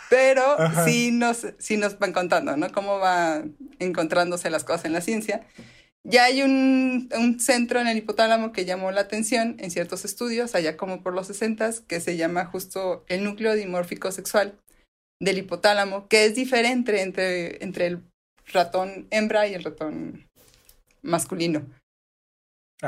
pero 0.08 0.56
sí 0.86 1.10
nos, 1.10 1.46
sí 1.58 1.76
nos 1.76 1.98
van 1.98 2.14
contando, 2.14 2.56
¿no? 2.56 2.72
Cómo 2.72 2.98
va 2.98 3.42
encontrándose 3.78 4.48
las 4.48 4.64
cosas 4.64 4.86
en 4.86 4.94
la 4.94 5.02
ciencia. 5.02 5.42
Ya 6.04 6.24
hay 6.24 6.42
un, 6.42 7.08
un, 7.16 7.40
centro 7.40 7.80
en 7.80 7.88
el 7.88 7.98
hipotálamo 7.98 8.52
que 8.52 8.64
llamó 8.64 8.90
la 8.92 9.02
atención 9.02 9.56
en 9.58 9.70
ciertos 9.70 10.04
estudios, 10.04 10.54
allá 10.54 10.76
como 10.76 11.02
por 11.02 11.12
los 11.12 11.26
60, 11.26 11.70
que 11.86 12.00
se 12.00 12.16
llama 12.16 12.46
justo 12.46 13.04
el 13.08 13.24
núcleo 13.24 13.54
dimórfico 13.54 14.10
sexual 14.10 14.58
del 15.20 15.38
hipotálamo, 15.38 16.08
que 16.08 16.24
es 16.24 16.34
diferente 16.34 17.02
entre, 17.02 17.62
entre 17.62 17.86
el 17.86 18.02
ratón 18.46 19.06
hembra 19.10 19.46
y 19.48 19.54
el 19.54 19.64
ratón 19.64 20.26
masculino. 21.02 21.66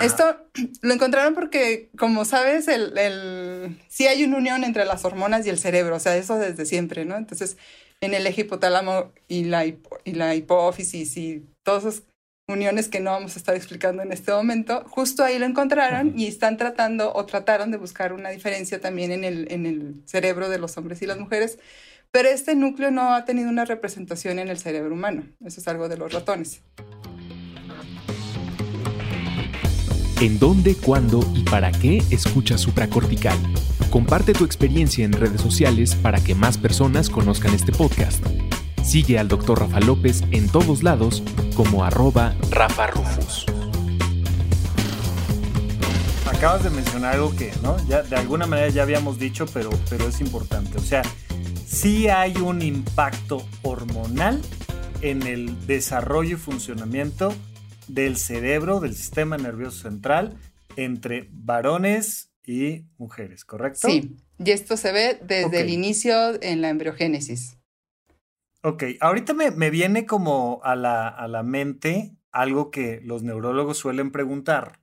Esto 0.00 0.36
lo 0.82 0.94
encontraron 0.94 1.34
porque, 1.34 1.90
como 1.98 2.24
sabes, 2.24 2.68
el, 2.68 2.96
el, 2.96 3.78
sí 3.88 4.06
hay 4.06 4.24
una 4.24 4.38
unión 4.38 4.64
entre 4.64 4.84
las 4.84 5.04
hormonas 5.04 5.46
y 5.46 5.50
el 5.50 5.58
cerebro, 5.58 5.96
o 5.96 6.00
sea, 6.00 6.16
eso 6.16 6.38
desde 6.38 6.66
siempre, 6.66 7.04
¿no? 7.04 7.16
Entonces, 7.16 7.56
en 8.00 8.14
el 8.14 8.26
eje 8.26 8.42
hipotálamo 8.42 9.12
y 9.28 9.44
la, 9.44 9.66
y 9.66 9.78
la 10.12 10.34
hipófisis 10.34 11.16
y 11.16 11.46
todos 11.64 11.84
esos 11.84 12.02
uniones 12.50 12.88
que 12.88 13.00
no 13.00 13.12
vamos 13.12 13.36
a 13.36 13.38
estar 13.38 13.54
explicando 13.54 14.02
en 14.02 14.12
este 14.12 14.32
momento, 14.32 14.84
justo 14.88 15.24
ahí 15.24 15.38
lo 15.38 15.46
encontraron 15.46 16.18
y 16.18 16.26
están 16.26 16.56
tratando 16.56 17.12
o 17.14 17.26
trataron 17.26 17.70
de 17.70 17.76
buscar 17.76 18.12
una 18.12 18.30
diferencia 18.30 18.80
también 18.80 19.12
en 19.12 19.24
el, 19.24 19.50
en 19.50 19.66
el 19.66 20.02
cerebro 20.06 20.48
de 20.48 20.58
los 20.58 20.76
hombres 20.76 21.02
y 21.02 21.06
las 21.06 21.18
mujeres, 21.18 21.58
pero 22.10 22.28
este 22.28 22.54
núcleo 22.54 22.90
no 22.90 23.14
ha 23.14 23.24
tenido 23.24 23.48
una 23.48 23.64
representación 23.64 24.38
en 24.38 24.48
el 24.48 24.58
cerebro 24.58 24.94
humano. 24.94 25.24
Eso 25.44 25.60
es 25.60 25.68
algo 25.68 25.88
de 25.88 25.96
los 25.96 26.12
ratones. 26.12 26.62
¿En 30.20 30.38
dónde, 30.38 30.74
cuándo 30.74 31.20
y 31.34 31.44
para 31.44 31.72
qué 31.72 32.02
escucha 32.10 32.58
supracortical? 32.58 33.38
Comparte 33.90 34.34
tu 34.34 34.44
experiencia 34.44 35.04
en 35.04 35.12
redes 35.12 35.40
sociales 35.40 35.94
para 35.94 36.22
que 36.22 36.34
más 36.34 36.58
personas 36.58 37.08
conozcan 37.08 37.54
este 37.54 37.72
podcast. 37.72 38.22
Sigue 38.82 39.18
al 39.18 39.28
Dr. 39.28 39.60
Rafa 39.60 39.80
López 39.80 40.22
en 40.30 40.48
todos 40.48 40.82
lados 40.82 41.22
como 41.54 41.84
arroba 41.84 42.34
Rafa 42.50 42.86
Rufus. 42.88 43.46
acabas 46.40 46.64
de 46.64 46.70
mencionar 46.70 47.16
algo 47.16 47.36
que, 47.36 47.52
¿no? 47.62 47.76
Ya 47.86 48.02
de 48.02 48.16
alguna 48.16 48.46
manera 48.46 48.70
ya 48.70 48.82
habíamos 48.82 49.18
dicho, 49.18 49.44
pero, 49.52 49.68
pero 49.90 50.08
es 50.08 50.22
importante. 50.22 50.78
O 50.78 50.80
sea, 50.80 51.02
sí 51.66 52.08
hay 52.08 52.34
un 52.38 52.62
impacto 52.62 53.46
hormonal 53.60 54.40
en 55.02 55.26
el 55.26 55.66
desarrollo 55.66 56.36
y 56.36 56.40
funcionamiento 56.40 57.34
del 57.88 58.16
cerebro, 58.16 58.80
del 58.80 58.96
sistema 58.96 59.36
nervioso 59.36 59.82
central, 59.82 60.38
entre 60.76 61.28
varones 61.30 62.32
y 62.46 62.86
mujeres, 62.96 63.44
¿correcto? 63.44 63.88
Sí, 63.88 64.16
y 64.42 64.50
esto 64.50 64.78
se 64.78 64.92
ve 64.92 65.20
desde 65.22 65.60
el 65.60 65.68
inicio 65.68 66.42
en 66.42 66.62
la 66.62 66.70
embriogénesis. 66.70 67.59
Ok, 68.62 68.84
ahorita 69.00 69.32
me, 69.32 69.50
me 69.50 69.70
viene 69.70 70.06
como 70.06 70.60
a 70.64 70.76
la, 70.76 71.08
a 71.08 71.28
la 71.28 71.42
mente 71.42 72.14
algo 72.30 72.70
que 72.70 73.00
los 73.02 73.22
neurólogos 73.22 73.78
suelen 73.78 74.10
preguntar, 74.10 74.80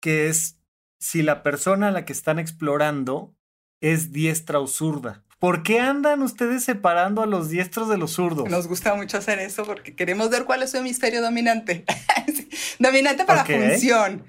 que 0.00 0.28
es 0.28 0.58
si 0.98 1.22
la 1.22 1.42
persona 1.42 1.88
a 1.88 1.90
la 1.90 2.04
que 2.04 2.12
están 2.12 2.38
explorando 2.38 3.34
es 3.80 4.12
diestra 4.12 4.60
o 4.60 4.66
zurda. 4.66 5.24
¿Por 5.38 5.62
qué 5.62 5.80
andan 5.80 6.22
ustedes 6.22 6.64
separando 6.64 7.22
a 7.22 7.26
los 7.26 7.50
diestros 7.50 7.88
de 7.88 7.98
los 7.98 8.12
zurdos? 8.12 8.48
Nos 8.48 8.66
gusta 8.66 8.94
mucho 8.94 9.18
hacer 9.18 9.38
eso 9.38 9.64
porque 9.64 9.94
queremos 9.94 10.30
ver 10.30 10.44
cuál 10.44 10.62
es 10.62 10.70
su 10.70 10.78
hemisferio 10.78 11.20
dominante. 11.20 11.84
dominante 12.78 13.24
para 13.24 13.44
función 13.44 14.24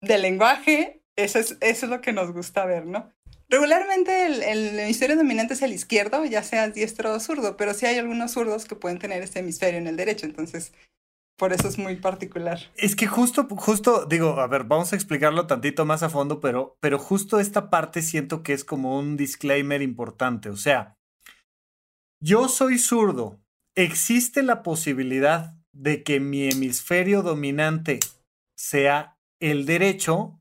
del 0.00 0.22
lenguaje, 0.22 1.02
eso 1.16 1.38
es, 1.38 1.56
eso 1.60 1.86
es 1.86 1.90
lo 1.90 2.00
que 2.00 2.12
nos 2.12 2.32
gusta 2.32 2.64
ver, 2.64 2.84
¿no? 2.84 3.12
Regularmente 3.54 4.26
el, 4.26 4.80
hemisferio 4.80 5.16
dominante 5.16 5.54
es 5.54 5.62
el 5.62 5.72
izquierdo, 5.72 6.24
ya 6.24 6.42
sea 6.42 6.70
diestro 6.70 7.14
o 7.14 7.20
zurdo, 7.20 7.56
pero 7.56 7.72
sí 7.72 7.86
hay 7.86 7.98
algunos 7.98 8.32
zurdos 8.32 8.64
que 8.64 8.74
pueden 8.74 8.98
tener 8.98 9.22
este 9.22 9.38
hemisferio 9.38 9.78
en 9.78 9.86
el 9.86 9.96
derecho, 9.96 10.26
entonces 10.26 10.72
por 11.38 11.52
eso 11.52 11.68
es 11.68 11.78
muy 11.78 11.94
particular. 11.94 12.58
Es 12.76 12.96
que 12.96 13.06
justo, 13.06 13.46
justo, 13.48 14.06
digo, 14.06 14.40
a 14.40 14.48
ver, 14.48 14.64
vamos 14.64 14.92
a 14.92 14.96
explicarlo 14.96 15.46
tantito 15.46 15.84
más 15.84 16.02
a 16.02 16.08
fondo, 16.08 16.40
pero, 16.40 16.76
pero 16.80 16.98
justo 16.98 17.38
esta 17.38 17.70
parte 17.70 18.02
siento 18.02 18.42
que 18.42 18.54
es 18.54 18.64
como 18.64 18.98
un 18.98 19.16
disclaimer 19.16 19.82
importante. 19.82 20.48
O 20.48 20.56
sea, 20.56 20.96
yo 22.20 22.48
soy 22.48 22.78
zurdo. 22.78 23.40
¿Existe 23.76 24.42
la 24.42 24.64
posibilidad 24.64 25.54
de 25.72 26.02
que 26.02 26.18
mi 26.18 26.48
hemisferio 26.48 27.22
dominante 27.22 28.00
sea 28.56 29.16
el 29.40 29.64
derecho? 29.64 30.40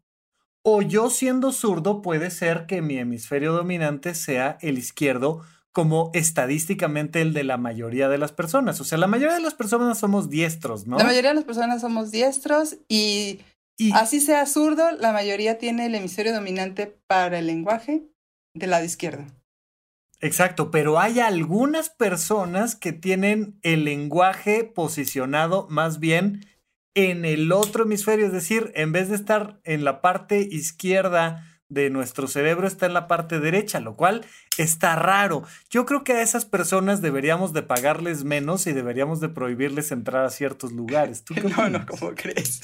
O 0.65 0.81
yo 0.81 1.09
siendo 1.09 1.51
zurdo 1.51 2.01
puede 2.01 2.31
ser 2.31 2.65
que 2.65 2.81
mi 2.81 2.97
hemisferio 2.97 3.51
dominante 3.51 4.15
sea 4.15 4.57
el 4.61 4.77
izquierdo 4.77 5.41
como 5.73 6.11
estadísticamente 6.13 7.19
el 7.21 7.33
de 7.33 7.43
la 7.43 7.57
mayoría 7.57 8.07
de 8.07 8.17
las 8.17 8.31
personas. 8.31 8.79
O 8.79 8.83
sea, 8.83 8.97
la 8.97 9.07
mayoría 9.07 9.35
de 9.35 9.41
las 9.41 9.55
personas 9.55 9.97
somos 9.97 10.29
diestros, 10.29 10.87
¿no? 10.87 10.97
La 10.97 11.03
mayoría 11.03 11.31
de 11.31 11.35
las 11.35 11.43
personas 11.43 11.81
somos 11.81 12.11
diestros 12.11 12.77
y, 12.87 13.41
así 13.93 14.21
sea 14.21 14.45
zurdo, 14.45 14.91
la 14.91 15.11
mayoría 15.11 15.57
tiene 15.57 15.87
el 15.87 15.95
hemisferio 15.95 16.33
dominante 16.33 16.95
para 17.07 17.39
el 17.39 17.47
lenguaje 17.47 18.03
del 18.53 18.69
lado 18.69 18.85
izquierdo. 18.85 19.25
Exacto, 20.21 20.71
pero 20.71 20.99
hay 20.99 21.19
algunas 21.19 21.89
personas 21.89 22.77
que 22.77 22.93
tienen 22.93 23.59
el 23.63 23.83
lenguaje 23.83 24.63
posicionado 24.63 25.67
más 25.69 25.99
bien 25.99 26.45
en 26.95 27.25
el 27.25 27.51
otro 27.51 27.83
hemisferio, 27.83 28.25
es 28.25 28.33
decir, 28.33 28.71
en 28.75 28.91
vez 28.91 29.09
de 29.09 29.15
estar 29.15 29.59
en 29.63 29.83
la 29.83 30.01
parte 30.01 30.39
izquierda 30.39 31.43
de 31.73 31.89
nuestro 31.89 32.27
cerebro 32.27 32.67
está 32.67 32.85
en 32.85 32.93
la 32.93 33.07
parte 33.07 33.39
derecha, 33.39 33.79
lo 33.79 33.95
cual 33.95 34.25
está 34.57 34.95
raro. 34.95 35.43
Yo 35.69 35.85
creo 35.85 36.03
que 36.03 36.13
a 36.13 36.21
esas 36.21 36.45
personas 36.45 37.01
deberíamos 37.01 37.51
de 37.51 37.63
pagarles 37.63 38.23
menos 38.23 38.67
y 38.67 38.73
deberíamos 38.73 39.19
de 39.19 39.29
prohibirles 39.29 39.91
entrar 39.91 40.23
a 40.25 40.29
ciertos 40.29 40.71
lugares. 40.71 41.23
¿Tú 41.23 41.33
no, 41.57 41.69
no, 41.69 41.85
¿cómo 41.85 42.13
crees? 42.15 42.61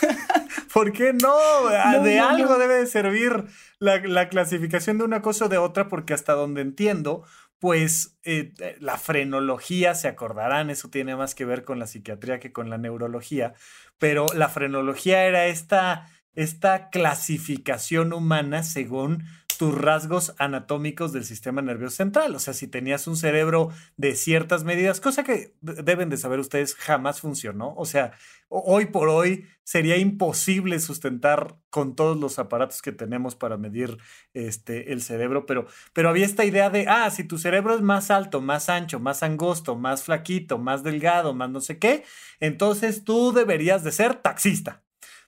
¿Por 0.72 0.92
qué 0.92 1.14
no? 1.14 1.34
Ah, 1.68 2.00
de 2.00 2.18
algo 2.18 2.58
debe 2.58 2.74
de 2.74 2.86
servir 2.86 3.46
la, 3.78 4.28
clasificación 4.28 4.98
de 4.98 5.04
una 5.04 5.22
cosa 5.22 5.46
o 5.46 5.48
de 5.48 5.56
otra, 5.56 5.88
porque 5.88 6.12
hasta 6.12 6.34
donde 6.34 6.60
entiendo, 6.60 7.24
pues 7.58 8.18
eh, 8.22 8.52
la 8.80 8.98
frenología, 8.98 9.94
se 9.94 10.08
acordarán, 10.08 10.70
eso 10.70 10.88
tiene 10.88 11.16
más 11.16 11.34
que 11.34 11.44
ver 11.44 11.64
con 11.64 11.78
la 11.78 11.86
psiquiatría 11.86 12.38
que 12.38 12.52
con 12.52 12.70
la 12.70 12.78
neurología, 12.78 13.54
pero 13.98 14.26
la 14.34 14.48
frenología 14.48 15.24
era 15.24 15.46
esta 15.46 16.10
esta 16.36 16.90
clasificación 16.90 18.12
humana 18.12 18.62
según 18.62 19.24
tus 19.58 19.76
rasgos 19.76 20.34
anatómicos 20.38 21.12
del 21.12 21.24
sistema 21.24 21.62
nervioso 21.62 21.96
central. 21.96 22.34
O 22.34 22.38
sea, 22.38 22.54
si 22.54 22.68
tenías 22.68 23.06
un 23.06 23.16
cerebro 23.16 23.70
de 23.96 24.14
ciertas 24.14 24.64
medidas, 24.64 25.00
cosa 25.00 25.24
que 25.24 25.54
deben 25.60 26.08
de 26.08 26.16
saber 26.16 26.38
ustedes 26.38 26.74
jamás 26.74 27.20
funcionó. 27.20 27.74
O 27.76 27.84
sea, 27.84 28.12
hoy 28.48 28.86
por 28.86 29.08
hoy 29.08 29.46
sería 29.64 29.96
imposible 29.96 30.78
sustentar 30.78 31.56
con 31.70 31.96
todos 31.96 32.16
los 32.16 32.38
aparatos 32.38 32.82
que 32.82 32.92
tenemos 32.92 33.34
para 33.34 33.56
medir 33.56 33.98
este, 34.32 34.92
el 34.92 35.02
cerebro, 35.02 35.44
pero, 35.46 35.66
pero 35.92 36.08
había 36.08 36.24
esta 36.24 36.44
idea 36.44 36.70
de, 36.70 36.86
ah, 36.88 37.10
si 37.10 37.24
tu 37.24 37.38
cerebro 37.38 37.74
es 37.74 37.82
más 37.82 38.10
alto, 38.10 38.40
más 38.40 38.68
ancho, 38.68 39.00
más 39.00 39.22
angosto, 39.22 39.76
más 39.76 40.04
flaquito, 40.04 40.58
más 40.58 40.82
delgado, 40.82 41.34
más 41.34 41.50
no 41.50 41.60
sé 41.60 41.78
qué, 41.78 42.04
entonces 42.40 43.04
tú 43.04 43.32
deberías 43.32 43.82
de 43.82 43.92
ser 43.92 44.14
taxista. 44.14 44.85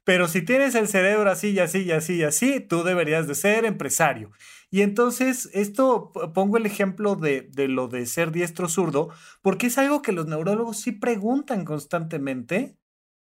Pero 0.08 0.26
si 0.26 0.40
tienes 0.40 0.74
el 0.74 0.88
cerebro 0.88 1.30
así 1.30 1.50
y 1.50 1.58
así 1.58 1.82
y 1.82 1.90
así 1.90 2.14
y 2.14 2.22
así, 2.22 2.60
tú 2.60 2.82
deberías 2.82 3.26
de 3.28 3.34
ser 3.34 3.66
empresario. 3.66 4.30
Y 4.70 4.80
entonces, 4.80 5.50
esto 5.52 6.12
pongo 6.32 6.56
el 6.56 6.64
ejemplo 6.64 7.14
de, 7.14 7.42
de 7.52 7.68
lo 7.68 7.88
de 7.88 8.06
ser 8.06 8.32
diestro 8.32 8.70
zurdo, 8.70 9.10
porque 9.42 9.66
es 9.66 9.76
algo 9.76 10.00
que 10.00 10.12
los 10.12 10.26
neurólogos 10.26 10.78
sí 10.78 10.92
preguntan 10.92 11.66
constantemente 11.66 12.78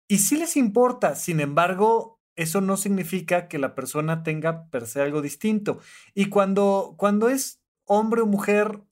y 0.07 0.19
sí 0.19 0.37
les 0.37 0.59
importa. 0.59 1.15
Sin 1.15 1.41
embargo, 1.41 2.21
eso 2.37 2.61
no 2.61 2.77
significa 2.77 3.49
que 3.49 3.59
la 3.59 3.75
persona 3.75 4.23
tenga 4.23 4.69
per 4.69 4.87
se 4.87 5.01
algo 5.01 5.23
distinto. 5.23 5.81
Y 6.13 6.27
cuando, 6.27 6.95
cuando 6.99 7.31
es 7.31 7.63
hombre 7.87 8.21
o 8.21 8.27
mujer, 8.27 8.83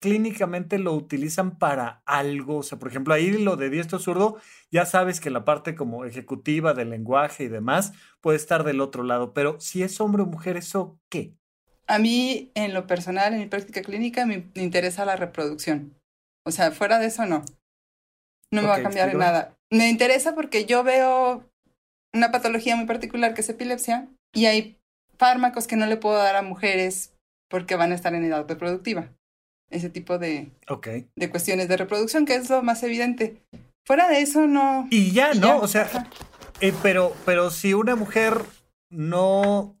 clínicamente 0.00 0.78
lo 0.78 0.94
utilizan 0.94 1.58
para 1.58 2.02
algo. 2.06 2.58
O 2.58 2.62
sea, 2.62 2.78
por 2.78 2.88
ejemplo, 2.88 3.14
ahí 3.14 3.30
lo 3.32 3.56
de 3.56 3.70
diestro 3.70 3.98
zurdo, 3.98 4.40
ya 4.70 4.86
sabes 4.86 5.20
que 5.20 5.30
la 5.30 5.44
parte 5.44 5.74
como 5.74 6.04
ejecutiva 6.04 6.74
del 6.74 6.90
lenguaje 6.90 7.44
y 7.44 7.48
demás 7.48 7.92
puede 8.20 8.36
estar 8.36 8.64
del 8.64 8.80
otro 8.80 9.04
lado. 9.04 9.32
Pero 9.32 9.60
si 9.60 9.82
es 9.82 10.00
hombre 10.00 10.22
o 10.22 10.26
mujer, 10.26 10.56
¿eso 10.56 10.98
qué? 11.08 11.34
A 11.86 11.98
mí, 11.98 12.50
en 12.54 12.72
lo 12.72 12.86
personal, 12.86 13.34
en 13.34 13.40
mi 13.40 13.46
práctica 13.46 13.82
clínica, 13.82 14.24
me 14.26 14.48
interesa 14.54 15.04
la 15.04 15.16
reproducción. 15.16 15.94
O 16.44 16.50
sea, 16.50 16.70
fuera 16.70 16.98
de 16.98 17.06
eso, 17.06 17.26
no. 17.26 17.44
No 18.52 18.62
me 18.62 18.68
va 18.68 18.76
a 18.76 18.82
cambiar 18.82 19.10
en 19.10 19.18
nada. 19.18 19.56
Me 19.70 19.88
interesa 19.88 20.34
porque 20.34 20.64
yo 20.64 20.82
veo 20.82 21.44
una 22.12 22.32
patología 22.32 22.74
muy 22.74 22.86
particular 22.86 23.34
que 23.34 23.42
es 23.42 23.48
epilepsia 23.48 24.08
y 24.32 24.46
hay 24.46 24.78
fármacos 25.16 25.66
que 25.66 25.76
no 25.76 25.86
le 25.86 25.96
puedo 25.96 26.16
dar 26.16 26.34
a 26.34 26.42
mujeres 26.42 27.14
porque 27.48 27.76
van 27.76 27.92
a 27.92 27.94
estar 27.94 28.14
en 28.14 28.24
edad 28.24 28.48
reproductiva 28.48 29.12
ese 29.70 29.88
tipo 29.88 30.18
de, 30.18 30.50
de 31.16 31.30
cuestiones 31.30 31.68
de 31.68 31.76
reproducción, 31.76 32.26
que 32.26 32.34
es 32.34 32.50
lo 32.50 32.62
más 32.62 32.82
evidente. 32.82 33.40
Fuera 33.86 34.08
de 34.08 34.20
eso, 34.20 34.46
no. 34.46 34.86
Y 34.90 35.12
ya, 35.12 35.34
¿no? 35.34 35.58
O 35.58 35.68
sea, 35.68 36.08
eh, 36.60 36.74
pero, 36.82 37.14
pero 37.24 37.50
si 37.50 37.72
una 37.72 37.96
mujer 37.96 38.42
no, 38.90 39.76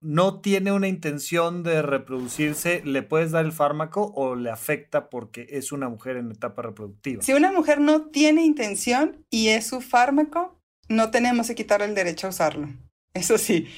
no 0.00 0.40
tiene 0.40 0.72
una 0.72 0.88
intención 0.88 1.62
de 1.62 1.82
reproducirse, 1.82 2.82
¿le 2.84 3.02
puedes 3.02 3.30
dar 3.30 3.44
el 3.44 3.52
fármaco 3.52 4.12
o 4.14 4.34
le 4.34 4.50
afecta 4.50 5.10
porque 5.10 5.46
es 5.50 5.72
una 5.72 5.88
mujer 5.88 6.16
en 6.16 6.30
etapa 6.30 6.62
reproductiva? 6.62 7.22
Si 7.22 7.32
una 7.32 7.52
mujer 7.52 7.80
no 7.80 8.06
tiene 8.06 8.44
intención 8.44 9.24
y 9.30 9.48
es 9.48 9.66
su 9.66 9.80
fármaco, 9.80 10.58
no 10.88 11.10
tenemos 11.10 11.48
que 11.48 11.54
quitar 11.54 11.82
el 11.82 11.94
derecho 11.94 12.26
a 12.26 12.30
usarlo. 12.30 12.68
Eso 13.14 13.38
sí. 13.38 13.68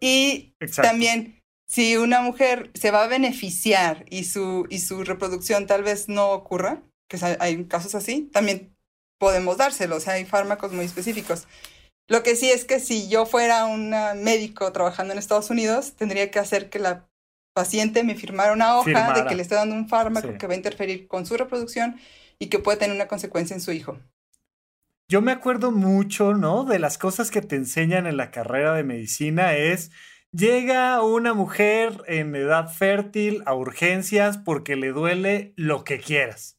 Y 0.00 0.54
también 0.76 1.39
si 1.70 1.96
una 1.96 2.20
mujer 2.20 2.72
se 2.74 2.90
va 2.90 3.04
a 3.04 3.06
beneficiar 3.06 4.04
y 4.10 4.24
su, 4.24 4.66
y 4.70 4.80
su 4.80 5.04
reproducción 5.04 5.68
tal 5.68 5.84
vez 5.84 6.08
no 6.08 6.32
ocurra, 6.32 6.82
que 7.06 7.16
hay 7.38 7.64
casos 7.66 7.94
así, 7.94 8.28
también 8.32 8.74
podemos 9.18 9.56
dárselo, 9.56 9.96
o 9.96 10.00
sea, 10.00 10.14
hay 10.14 10.24
fármacos 10.24 10.72
muy 10.72 10.84
específicos. 10.84 11.46
Lo 12.08 12.24
que 12.24 12.34
sí 12.34 12.50
es 12.50 12.64
que 12.64 12.80
si 12.80 13.08
yo 13.08 13.24
fuera 13.24 13.66
un 13.66 13.90
médico 14.20 14.72
trabajando 14.72 15.12
en 15.12 15.20
Estados 15.20 15.48
Unidos, 15.50 15.92
tendría 15.92 16.28
que 16.32 16.40
hacer 16.40 16.70
que 16.70 16.80
la 16.80 17.08
paciente 17.52 18.02
me 18.02 18.16
firmara 18.16 18.52
una 18.52 18.76
hoja 18.76 19.12
de 19.12 19.26
que 19.26 19.36
le 19.36 19.42
estoy 19.42 19.58
dando 19.58 19.76
un 19.76 19.88
fármaco 19.88 20.36
que 20.38 20.46
va 20.48 20.54
a 20.54 20.56
interferir 20.56 21.06
con 21.06 21.24
su 21.24 21.36
reproducción 21.36 22.00
y 22.40 22.48
que 22.48 22.58
puede 22.58 22.78
tener 22.78 22.96
una 22.96 23.06
consecuencia 23.06 23.54
en 23.54 23.60
su 23.60 23.70
hijo. 23.70 23.96
Yo 25.06 25.22
me 25.22 25.30
acuerdo 25.30 25.70
mucho, 25.70 26.34
¿no? 26.34 26.64
De 26.64 26.80
las 26.80 26.98
cosas 26.98 27.30
que 27.30 27.42
te 27.42 27.54
enseñan 27.54 28.08
en 28.08 28.16
la 28.16 28.32
carrera 28.32 28.74
de 28.74 28.82
medicina 28.82 29.54
es 29.54 29.92
Llega 30.32 31.02
una 31.02 31.34
mujer 31.34 32.02
en 32.06 32.36
edad 32.36 32.68
fértil 32.68 33.42
a 33.46 33.54
urgencias 33.54 34.38
porque 34.38 34.76
le 34.76 34.92
duele 34.92 35.52
lo 35.56 35.82
que 35.82 35.98
quieras. 35.98 36.56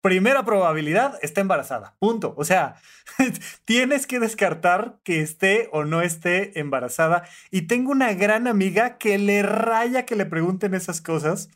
Primera 0.00 0.44
probabilidad, 0.44 1.18
está 1.20 1.42
embarazada. 1.42 1.96
Punto. 1.98 2.34
O 2.38 2.44
sea, 2.44 2.76
tienes 3.66 4.06
que 4.06 4.18
descartar 4.18 4.98
que 5.04 5.20
esté 5.20 5.68
o 5.72 5.84
no 5.84 6.00
esté 6.00 6.58
embarazada. 6.58 7.28
Y 7.50 7.66
tengo 7.66 7.92
una 7.92 8.14
gran 8.14 8.46
amiga 8.48 8.96
que 8.96 9.18
le 9.18 9.42
raya 9.42 10.06
que 10.06 10.16
le 10.16 10.24
pregunten 10.26 10.74
esas 10.74 11.00
cosas 11.02 11.50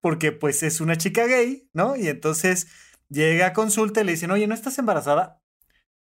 porque 0.00 0.32
pues 0.32 0.62
es 0.62 0.80
una 0.80 0.96
chica 0.96 1.26
gay, 1.26 1.68
¿no? 1.74 1.94
Y 1.94 2.08
entonces 2.08 2.68
llega 3.08 3.48
a 3.48 3.52
consulta 3.52 4.00
y 4.00 4.04
le 4.04 4.12
dicen, 4.12 4.30
oye, 4.32 4.46
¿no 4.46 4.54
estás 4.54 4.78
embarazada? 4.78 5.40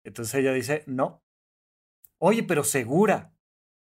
Entonces 0.03 0.35
ella 0.35 0.53
dice, 0.53 0.83
no. 0.85 1.23
Oye, 2.19 2.43
pero 2.43 2.63
segura. 2.63 3.33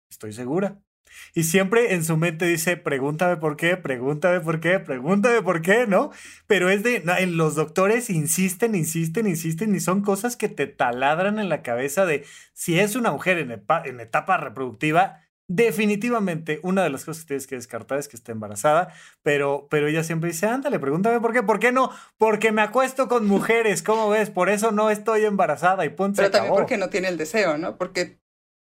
estoy 0.10 0.34
segura. 0.34 0.85
Y 1.34 1.43
siempre 1.43 1.93
en 1.93 2.04
su 2.04 2.17
mente 2.17 2.45
dice, 2.45 2.78
pregúntame 2.78 3.38
por 3.38 3.58
qué, 3.58 3.78
pregúntame 3.78 4.39
por 4.39 4.60
qué, 4.60 4.80
pregúntame 4.80 5.41
por 5.41 5.62
qué, 5.62 5.88
¿no? 5.88 6.12
Pero 6.47 6.69
es 6.69 6.84
de, 6.84 7.04
en 7.19 7.38
los 7.38 7.56
doctores 7.56 8.10
insisten, 8.10 8.75
insisten, 8.75 9.28
insisten 9.28 9.75
y 9.75 9.80
son 9.80 10.01
cosas 10.01 10.36
que 10.36 10.49
te 10.49 10.67
taladran 10.67 11.39
en 11.39 11.49
la 11.49 11.62
cabeza 11.62 12.06
de 12.06 12.25
si 12.54 12.80
es 12.80 12.95
una 12.95 13.12
mujer 13.12 13.38
en, 13.38 13.51
en 13.51 13.99
etapa 13.99 14.38
reproductiva, 14.38 15.21
definitivamente 15.47 16.60
una 16.63 16.84
de 16.84 16.89
las 16.89 17.06
cosas 17.06 17.23
que 17.23 17.28
tienes 17.28 17.47
que 17.47 17.56
descartar 17.56 17.99
es 17.99 18.08
que 18.08 18.15
esté 18.15 18.32
embarazada, 18.32 18.93
pero, 19.21 19.67
pero 19.69 19.88
ella 19.88 20.04
siempre 20.04 20.32
dice, 20.32 20.47
ándale, 20.47 20.80
pregúntame 20.80 21.19
por 21.19 21.34
qué, 21.34 21.43
¿por 21.43 21.60
qué 21.60 21.71
no? 21.71 21.91
Porque 22.17 22.51
me 22.51 22.62
acuesto 22.62 23.08
con 23.08 23.28
mujeres, 23.28 23.84
¿cómo 23.84 24.10
ves? 24.10 24.30
Por 24.30 24.49
eso 24.49 24.71
no 24.71 24.89
estoy 24.89 25.25
embarazada 25.25 25.86
y 25.86 25.89
punto. 25.89 26.17
Pero 26.17 26.32
también 26.32 26.54
porque 26.54 26.78
no 26.78 26.89
tiene 26.89 27.10
el 27.10 27.17
deseo, 27.17 27.58
¿no? 27.58 27.78
Porque 27.78 28.19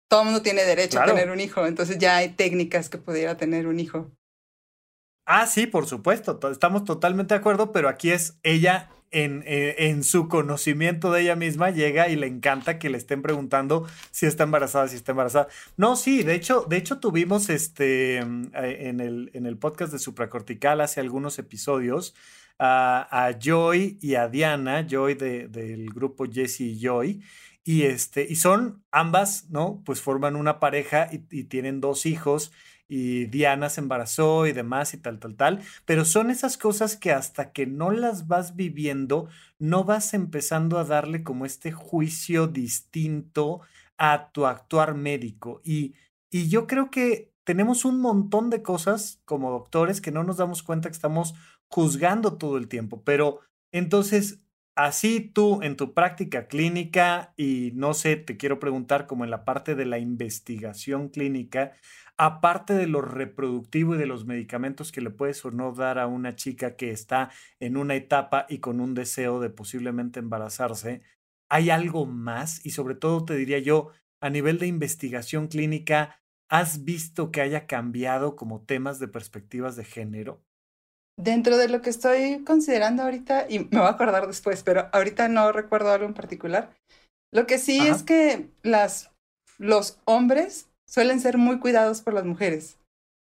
todo 0.10 0.22
el 0.22 0.26
mundo 0.26 0.42
tiene 0.42 0.66
derecho 0.66 1.00
a 1.00 1.06
tener 1.06 1.30
un 1.30 1.40
hijo, 1.40 1.66
entonces 1.66 1.98
ya 1.98 2.18
hay 2.18 2.30
técnicas 2.30 2.90
que 2.90 2.98
pudiera 2.98 3.38
tener 3.38 3.68
un 3.68 3.80
hijo. 3.80 4.12
Ah, 5.26 5.46
sí, 5.46 5.68
por 5.68 5.86
supuesto, 5.86 6.40
estamos 6.52 6.84
totalmente 6.84 7.36
de 7.36 7.40
acuerdo, 7.40 7.72
pero 7.72 7.88
aquí 7.88 8.10
es 8.10 8.40
ella 8.42 8.90
en, 9.12 9.44
eh, 9.46 9.76
en, 9.78 10.04
su 10.04 10.28
conocimiento 10.28 11.12
de 11.12 11.22
ella 11.22 11.36
misma 11.36 11.70
llega 11.70 12.10
y 12.10 12.16
le 12.16 12.28
encanta 12.28 12.80
que 12.80 12.90
le 12.90 12.98
estén 12.98 13.22
preguntando 13.22 13.88
si 14.12 14.26
está 14.26 14.44
embarazada, 14.44 14.88
si 14.88 14.96
está 14.96 15.12
embarazada. 15.12 15.48
No, 15.78 15.96
sí, 15.96 16.24
de 16.24 16.34
hecho, 16.34 16.66
de 16.68 16.78
hecho 16.78 17.00
tuvimos 17.00 17.50
este 17.50 18.18
eh, 18.18 18.24
en 18.54 19.00
el, 19.00 19.30
en 19.34 19.46
el 19.46 19.58
podcast 19.58 19.94
de 19.94 20.00
supracortical 20.00 20.82
hace 20.82 21.00
algunos 21.00 21.38
episodios 21.40 22.16
a, 22.58 23.08
a 23.12 23.38
Joy 23.40 23.98
y 24.02 24.16
a 24.16 24.28
Diana, 24.28 24.86
Joy 24.88 25.14
del 25.14 25.90
grupo 25.94 26.26
Jesse 26.26 26.62
y 26.62 26.80
Joy, 26.80 27.22
y, 27.70 27.84
este, 27.84 28.26
y 28.28 28.38
son 28.38 28.84
ambas, 28.90 29.48
¿no? 29.52 29.84
Pues 29.86 30.02
forman 30.02 30.36
una 30.36 30.60
pareja 30.60 31.08
y, 31.12 31.44
tienen 31.44 31.82
dos 31.82 32.08
hijos 32.08 32.52
y 32.88 33.26
Diana 33.26 33.70
se 33.70 33.80
embarazó 33.80 34.48
y 34.48 34.54
demás 34.54 34.96
y 34.96 34.98
tal, 34.98 35.20
tal, 35.20 35.36
tal. 35.36 35.62
Pero 35.86 36.04
son 36.04 36.32
esas 36.32 36.58
cosas 36.58 36.96
que 36.96 37.12
hasta 37.12 37.52
que 37.52 37.68
no 37.68 37.92
las 37.92 38.28
vas 38.28 38.56
viviendo, 38.56 39.30
no 39.60 39.84
vas 39.84 40.16
empezando 40.16 40.80
a 40.80 40.84
darle 40.84 41.22
como 41.22 41.46
este 41.46 41.72
juicio 41.72 42.48
distinto 42.48 43.62
a 44.00 44.32
tu 44.32 44.48
actuar 44.48 44.96
médico. 44.96 45.62
Y, 45.64 45.94
y 46.32 46.50
yo 46.50 46.66
creo 46.66 46.90
que 46.90 47.32
tenemos 47.44 47.86
un 47.86 48.02
montón 48.02 48.50
de 48.50 48.64
cosas 48.64 49.22
como 49.26 49.52
doctores 49.52 50.02
que 50.02 50.12
no 50.12 50.24
nos 50.24 50.38
damos 50.38 50.64
cuenta 50.64 50.90
que 50.90 50.96
estamos 50.96 51.36
juzgando 51.68 52.36
todo 52.36 52.58
el 52.58 52.68
tiempo. 52.68 53.04
Pero 53.04 53.42
entonces 53.72 54.40
Así 54.82 55.20
tú 55.20 55.62
en 55.62 55.76
tu 55.76 55.94
práctica 55.94 56.48
clínica 56.48 57.34
y 57.36 57.72
no 57.76 57.94
sé, 57.94 58.16
te 58.16 58.38
quiero 58.38 58.60
preguntar 58.60 59.08
como 59.08 59.26
en 59.26 59.30
la 59.30 59.44
parte 59.44 59.76
de 59.76 59.86
la 59.86 60.00
investigación 60.00 61.10
clínica, 61.10 61.74
aparte 62.16 62.74
de 62.76 62.88
lo 62.88 63.02
reproductivo 63.02 63.96
y 63.96 63.98
de 63.98 64.06
los 64.06 64.24
medicamentos 64.26 64.94
que 64.94 65.02
le 65.02 65.10
puedes 65.10 65.44
o 65.44 65.52
no 65.52 65.74
dar 65.74 66.00
a 66.00 66.08
una 66.08 66.36
chica 66.38 66.78
que 66.78 66.92
está 66.92 67.30
en 67.60 67.76
una 67.76 67.96
etapa 67.96 68.46
y 68.48 68.60
con 68.60 68.80
un 68.80 68.94
deseo 68.94 69.42
de 69.42 69.50
posiblemente 69.50 70.20
embarazarse, 70.22 71.02
¿hay 71.50 71.72
algo 71.72 72.06
más? 72.06 72.66
Y 72.66 72.72
sobre 72.72 72.96
todo 72.96 73.26
te 73.26 73.36
diría 73.36 73.60
yo, 73.60 73.90
a 74.22 74.30
nivel 74.30 74.60
de 74.60 74.68
investigación 74.68 75.48
clínica, 75.50 76.22
¿has 76.48 76.86
visto 76.86 77.32
que 77.32 77.42
haya 77.42 77.68
cambiado 77.68 78.38
como 78.38 78.62
temas 78.64 78.98
de 79.00 79.10
perspectivas 79.10 79.76
de 79.76 79.84
género? 79.84 80.42
Dentro 81.22 81.58
de 81.58 81.68
lo 81.68 81.82
que 81.82 81.90
estoy 81.90 82.46
considerando 82.46 83.04
ahorita, 83.04 83.48
y 83.50 83.60
me 83.60 83.80
voy 83.80 83.88
a 83.88 83.90
acordar 83.90 84.26
después, 84.26 84.64
pero 84.64 84.88
ahorita 84.94 85.28
no 85.28 85.52
recuerdo 85.52 85.92
algo 85.92 86.06
en 86.06 86.14
particular, 86.14 86.74
lo 87.34 87.46
que 87.46 87.58
sí 87.58 87.86
es 87.86 88.04
que 88.04 88.50
las, 88.64 89.12
los 89.58 90.00
hombres 90.06 90.70
suelen 90.88 91.20
ser 91.20 91.38
muy 91.38 91.60
cuidados 91.60 92.02
por 92.02 92.14
las 92.14 92.24
mujeres 92.26 92.78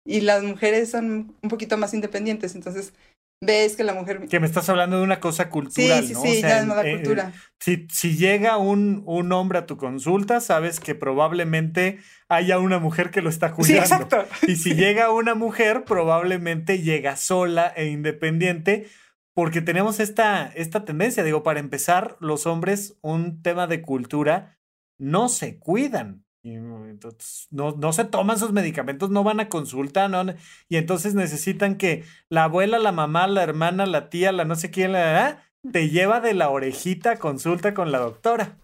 y 0.06 0.22
las 0.22 0.42
mujeres 0.42 0.90
son 0.90 1.36
un 1.42 1.50
poquito 1.50 1.78
más 1.78 1.94
independientes, 1.94 2.56
entonces 2.56 2.94
ves 3.42 3.76
que 3.76 3.84
la 3.84 3.94
mujer... 3.94 4.28
Que 4.28 4.40
me 4.40 4.46
estás 4.46 4.70
hablando 4.70 4.98
de 4.98 5.04
una 5.04 5.20
cosa 5.20 5.50
cultural, 5.50 6.06
sí, 6.06 6.14
¿no? 6.14 6.22
Sí, 6.22 6.36
sí, 6.36 6.42
ya 6.42 6.60
es 6.60 6.68
la 6.68 6.84
cultura. 6.84 7.34
si, 7.60 7.88
si 7.92 8.16
llega 8.16 8.58
un, 8.58 9.04
un 9.06 9.32
hombre 9.32 9.60
a 9.60 9.66
tu 9.66 9.78
consulta, 9.78 10.40
sabes 10.40 10.80
que 10.80 10.96
probablemente 10.96 12.00
haya 12.30 12.60
una 12.60 12.80
mujer 12.80 13.10
que 13.10 13.22
lo 13.22 13.30
está 13.30 13.52
cuidando. 13.52 13.86
Sí, 13.86 13.94
exacto. 13.94 14.26
Y 14.48 14.56
si 14.56 14.74
llega 14.76 15.12
una 15.12 15.36
mujer, 15.36 15.84
probablemente 15.84 16.82
llega 16.82 17.16
sola 17.16 17.74
e 17.76 17.88
independiente, 17.88 18.88
porque 19.34 19.62
tenemos 19.62 20.00
esta, 20.00 20.52
esta 20.56 20.86
tendencia. 20.86 21.24
Digo, 21.24 21.42
para 21.42 21.60
empezar, 21.60 22.18
los 22.20 22.46
hombres, 22.46 22.98
un 23.02 23.42
tema 23.42 23.66
de 23.66 23.82
cultura, 23.82 24.60
no 25.00 25.30
se 25.30 25.58
cuidan. 25.58 26.26
Y 26.44 26.56
entonces 26.56 27.48
no, 27.52 27.74
no 27.74 27.94
se 27.94 28.06
toman 28.06 28.40
sus 28.40 28.52
medicamentos, 28.52 29.12
no 29.12 29.24
van 29.24 29.40
a 29.40 29.50
consulta, 29.50 30.08
no, 30.08 30.24
y 30.70 30.78
entonces 30.78 31.14
necesitan 31.14 31.76
que 31.76 32.04
la 32.30 32.46
abuela, 32.46 32.80
la 32.80 32.92
mamá, 32.92 33.28
la 33.28 33.44
hermana, 33.44 33.86
la 33.86 34.10
tía, 34.10 34.32
la 34.32 34.44
no 34.44 34.56
sé 34.56 34.72
quién, 34.72 34.94
la, 34.94 35.44
te 35.72 35.90
lleva 35.90 36.20
de 36.20 36.34
la 36.34 36.50
orejita 36.50 37.12
a 37.12 37.20
consulta 37.20 37.76
con 37.76 37.92
la 37.92 38.00
doctora. 38.00 38.58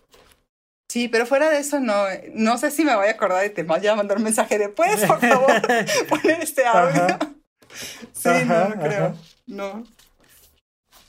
Sí, 0.90 1.08
pero 1.08 1.28
fuera 1.28 1.50
de 1.50 1.60
eso, 1.60 1.80
no, 1.80 2.06
no 2.34 2.58
sé 2.58 2.72
si 2.72 2.84
me 2.84 2.96
voy 2.96 3.08
a 3.08 3.12
acordar 3.12 3.44
de 3.44 3.50
te 3.52 3.64
voy 3.64 3.86
a 3.86 3.96
mandar 3.96 4.18
un 4.18 4.24
mensaje 4.24 4.58
después, 4.58 5.06
por 5.06 5.20
favor, 5.20 5.62
poner 6.10 6.42
este 6.42 6.66
audio. 6.66 7.18
Sí, 8.14 8.30
no, 8.48 8.70
no 8.70 8.82
creo, 8.82 9.14
no. 9.46 9.84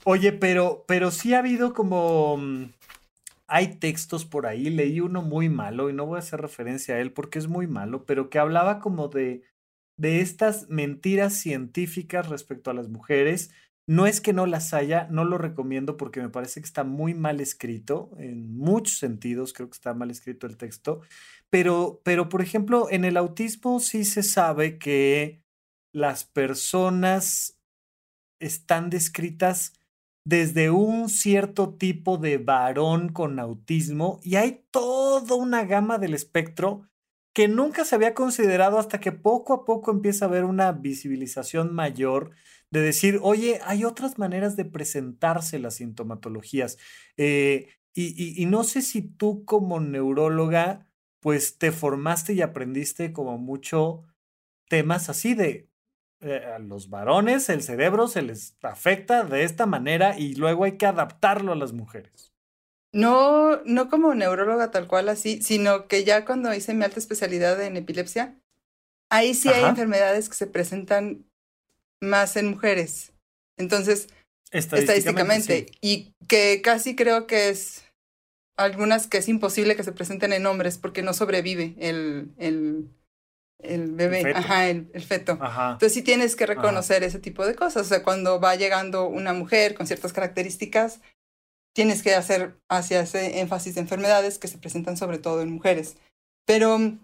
Oye, 0.05 0.33
pero, 0.33 0.85
pero 0.87 1.11
sí 1.13 1.33
ha 1.33 1.39
habido 1.39 1.73
como 1.73 2.37
mm, 2.37 2.65
hay 3.49 3.79
textos 3.79 4.27
por 4.27 4.47
ahí, 4.47 4.71
leí 4.71 5.01
uno 5.01 5.23
muy 5.23 5.49
malo 5.49 5.89
y 5.89 5.95
no 5.95 6.07
voy 6.07 6.17
a 6.17 6.21
hacer 6.21 6.41
referencia 6.41 6.95
a 6.95 7.01
él 7.01 7.13
porque 7.13 7.39
es 7.39 7.49
muy 7.49 7.67
malo, 7.67 8.05
pero 8.05 8.29
que 8.29 8.39
hablaba 8.39 8.79
como 8.79 9.09
de, 9.09 9.43
de 9.97 10.21
estas 10.21 10.69
mentiras 10.69 11.35
científicas 11.35 12.29
respecto 12.29 12.71
a 12.71 12.75
las 12.75 12.89
mujeres. 12.89 13.51
No 13.87 14.07
es 14.07 14.21
que 14.21 14.35
no 14.35 14.45
las 14.45 14.75
haya, 14.75 15.09
no 15.11 15.25
lo 15.25 15.39
recomiendo 15.39 15.97
porque 15.97 16.21
me 16.21 16.29
parece 16.29 16.61
que 16.61 16.67
está 16.67 16.85
muy 16.85 17.15
mal 17.15 17.41
escrito, 17.41 18.11
en 18.19 18.55
muchos 18.55 18.99
sentidos 18.99 19.55
creo 19.55 19.71
que 19.71 19.77
está 19.77 19.95
mal 19.95 20.11
escrito 20.11 20.47
el 20.47 20.59
texto, 20.59 21.01
pero, 21.49 22.03
pero 22.05 22.29
por 22.29 22.43
ejemplo, 22.43 22.89
en 22.91 23.07
el 23.07 23.17
autismo 23.17 23.81
sí 23.81 24.05
se 24.05 24.23
sabe 24.23 24.79
que 24.79 25.43
las 25.95 26.25
personas 26.25 27.59
están 28.41 28.91
descritas 28.91 29.73
desde 30.29 30.71
un 30.71 31.09
cierto 31.09 31.73
tipo 31.73 32.19
de 32.19 32.37
varón 32.37 33.09
con 33.09 33.39
autismo 33.39 34.21
y 34.23 34.37
hay 34.37 34.63
toda 34.71 35.35
una 35.37 35.65
gama 35.65 35.97
del 35.97 36.13
espectro 36.13 36.87
que 37.33 37.49
nunca 37.49 37.87
se 37.87 37.95
había 37.95 38.13
considerado 38.13 38.79
hasta 38.79 39.01
que 39.01 39.11
poco 39.11 39.55
a 39.55 39.65
poco 39.65 39.91
empieza 39.91 40.27
a 40.27 40.29
haber 40.29 40.45
una 40.45 40.73
visibilización 40.73 41.75
mayor 41.75 42.33
de 42.71 42.83
decir, 42.83 43.21
oye, 43.23 43.61
hay 43.65 43.85
otras 43.85 44.19
maneras 44.19 44.55
de 44.55 44.67
presentarse 44.67 45.59
las 45.59 45.77
sintomatologías. 45.77 46.77
Eh, 47.17 47.69
y, 47.95 48.43
y, 48.43 48.45
no 48.45 48.65
sé 48.65 48.83
si 48.83 49.01
tú 49.01 49.47
como 49.47 49.81
neuróloga, 49.81 50.87
pues 51.21 51.57
te 51.57 51.73
formaste 51.73 52.35
y 52.35 52.43
aprendiste 52.43 53.15
como 53.15 53.39
mucho 53.39 54.05
temas 54.69 55.09
así 55.09 55.33
de, 55.33 55.68
eh, 56.21 56.45
a 56.45 56.59
los 56.59 56.91
varones 56.91 57.49
el 57.49 57.63
cerebro 57.63 58.09
se 58.09 58.23
les 58.23 58.57
afecta 58.63 59.25
de 59.25 59.45
esta 59.45 59.67
manera 59.67 60.19
y 60.19 60.35
luego 60.35 60.65
hay 60.65 60.77
que 60.77 60.87
adaptarlo 60.87 61.53
a 61.53 61.57
las 61.57 61.73
mujeres. 61.73 62.33
No, 62.93 63.63
no 63.65 63.89
como 63.89 64.15
neuróloga 64.15 64.71
tal 64.71 64.89
cual 64.89 65.09
así, 65.09 65.43
sino 65.43 65.87
que 65.89 66.05
ya 66.05 66.25
cuando 66.25 66.53
hice 66.55 66.75
mi 66.75 66.85
alta 66.85 66.99
especialidad 66.99 67.63
en 67.63 67.77
epilepsia, 67.77 68.37
ahí 69.11 69.35
sí 69.35 69.49
hay 69.49 69.65
enfermedades 69.65 70.29
que 70.29 70.35
se 70.35 70.47
presentan 70.47 71.25
más 72.01 72.37
en 72.37 72.49
mujeres. 72.49 73.13
Entonces, 73.57 74.09
estadísticamente, 74.51 75.67
y 75.81 76.15
que 76.27 76.63
casi 76.63 76.97
creo 76.97 77.27
que 77.27 77.51
es 77.51 77.85
algunas 78.57 79.07
que 79.07 79.19
es 79.19 79.29
imposible 79.29 79.77
que 79.77 79.85
se 79.85 79.93
presenten 79.93 80.33
en 80.33 80.47
hombres 80.47 80.79
porque 80.79 81.03
no 81.03 81.15
sobrevive 81.15 81.75
el, 81.79 82.31
el, 82.39 82.89
el 83.59 83.93
bebé, 83.93 84.21
el 84.21 84.37
ajá, 84.37 84.69
el, 84.69 84.87
feto. 85.03 85.33
Entonces 85.33 85.93
sí 85.93 86.03
tienes 86.03 86.37
que 86.37 86.47
reconocer 86.47 87.03
ese 87.03 87.19
tipo 87.19 87.45
de 87.45 87.55
cosas. 87.55 87.87
O 87.87 87.89
sea, 87.89 88.03
cuando 88.03 88.41
va 88.41 88.55
llegando 88.55 89.09
una 89.09 89.33
mujer 89.33 89.75
con 89.75 89.87
ciertas 89.87 90.13
características, 90.13 91.01
tienes 91.75 92.03
que 92.03 92.15
hacer 92.15 92.59
hacia 92.69 93.01
ese 93.01 93.41
énfasis 93.41 93.75
de 93.75 93.81
enfermedades 93.81 94.39
que 94.39 94.49
se 94.49 94.59
presentan 94.59 94.97
sobre 94.97 95.19
todo 95.19 95.43
en 95.43 95.53
mujeres. 95.53 95.97
Pero 96.47 96.79
mm, 96.79 96.99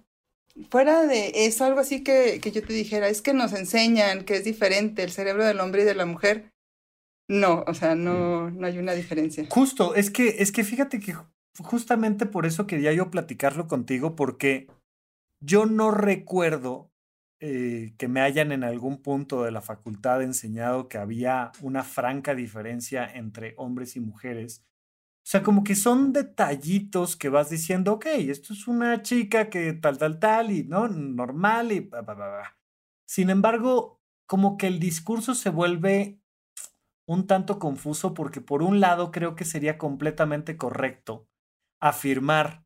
fuera 0.71 1.07
de 1.07 1.47
eso, 1.47 1.65
algo 1.65 1.81
así 1.81 2.03
que, 2.03 2.41
que 2.41 2.53
yo 2.53 2.63
te 2.63 2.73
dijera, 2.73 3.09
es 3.09 3.21
que 3.21 3.35
nos 3.35 3.53
enseñan 3.53 4.25
que 4.25 4.37
es 4.37 4.45
diferente 4.45 5.03
el 5.03 5.11
cerebro 5.11 5.45
del 5.45 5.61
hombre 5.61 5.83
y 5.83 5.85
de 5.87 5.95
la 5.95 6.07
mujer. 6.07 6.53
No, 7.29 7.65
o 7.67 7.75
sea, 7.75 7.95
no, 7.95 8.51
mm. 8.51 8.61
no 8.61 8.67
hay 8.67 8.79
una 8.79 8.93
diferencia. 8.93 9.47
Justo, 9.51 9.95
es 9.95 10.11
que, 10.11 10.37
es 10.39 10.53
que 10.53 10.63
fíjate 10.63 11.01
que 11.01 11.17
justamente 11.59 12.27
por 12.27 12.47
eso 12.47 12.67
quería 12.67 12.93
yo 12.93 13.11
platicarlo 13.11 13.67
contigo, 13.67 14.17
porque 14.17 14.69
yo 15.45 15.67
no 15.67 15.91
recuerdo 15.91 16.93
eh, 17.41 17.95
que 17.99 18.09
me 18.09 18.21
hayan 18.21 18.53
en 18.53 18.65
algún 18.65 19.03
punto 19.03 19.43
de 19.45 19.51
la 19.53 19.61
facultad 19.63 20.23
enseñado 20.23 20.89
que 20.89 20.99
había 20.99 21.53
una 21.61 21.83
franca 21.85 22.35
diferencia 22.35 23.07
entre 23.07 23.55
hombres 23.59 23.97
y 23.97 24.01
mujeres, 24.01 24.65
O 25.25 25.29
sea, 25.31 25.43
como 25.43 25.65
que 25.65 25.77
son 25.77 26.13
detallitos 26.15 27.17
que 27.17 27.31
vas 27.31 27.51
diciendo, 27.51 27.95
ok, 27.95 28.07
esto 28.09 28.53
es 28.55 28.69
una 28.69 29.03
chica 29.03 29.51
que 29.51 29.75
tal, 29.75 29.99
tal, 29.99 30.19
tal, 30.21 30.53
y 30.53 30.65
no, 30.65 30.89
normal, 30.89 31.73
y 31.73 31.91
Sin 33.07 33.31
embargo, 33.31 34.01
como 34.27 34.57
que 34.57 34.67
el 34.67 34.79
discurso 34.81 35.35
se 35.35 35.51
vuelve 35.51 36.21
un 37.07 37.27
tanto 37.27 37.59
confuso 37.59 38.15
porque 38.15 38.41
por 38.41 38.63
un 38.63 38.81
lado 38.81 39.11
creo 39.13 39.35
que 39.37 39.45
sería 39.45 39.79
completamente 39.79 40.57
correcto 40.57 41.29
afirmar 41.81 42.64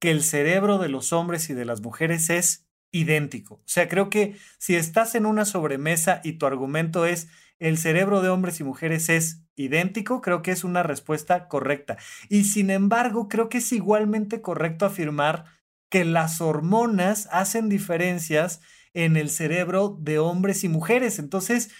que 0.00 0.10
el 0.10 0.22
cerebro 0.24 0.78
de 0.78 0.88
los 0.88 1.12
hombres 1.12 1.50
y 1.50 1.54
de 1.54 1.64
las 1.64 1.82
mujeres 1.82 2.30
es 2.30 2.66
idéntico. 2.90 3.56
O 3.56 3.68
sea, 3.68 3.88
creo 3.88 4.10
que 4.10 4.36
si 4.58 4.74
estás 4.74 5.14
en 5.14 5.26
una 5.26 5.44
sobremesa 5.44 6.20
y 6.24 6.32
tu 6.34 6.46
argumento 6.46 7.06
es 7.06 7.28
el 7.58 7.76
cerebro 7.78 8.22
de 8.22 8.30
hombres 8.30 8.58
y 8.58 8.64
mujeres 8.64 9.08
es 9.10 9.42
idéntico, 9.54 10.22
creo 10.22 10.42
que 10.42 10.50
es 10.50 10.64
una 10.64 10.82
respuesta 10.82 11.46
correcta. 11.46 11.98
Y 12.28 12.44
sin 12.44 12.70
embargo, 12.70 13.28
creo 13.28 13.48
que 13.48 13.58
es 13.58 13.72
igualmente 13.72 14.40
correcto 14.40 14.86
afirmar 14.86 15.44
que 15.90 16.04
las 16.04 16.40
hormonas 16.40 17.28
hacen 17.30 17.68
diferencias 17.68 18.60
en 18.94 19.16
el 19.16 19.28
cerebro 19.28 19.96
de 20.00 20.18
hombres 20.18 20.64
y 20.64 20.68
mujeres. 20.68 21.18
Entonces, 21.18 21.70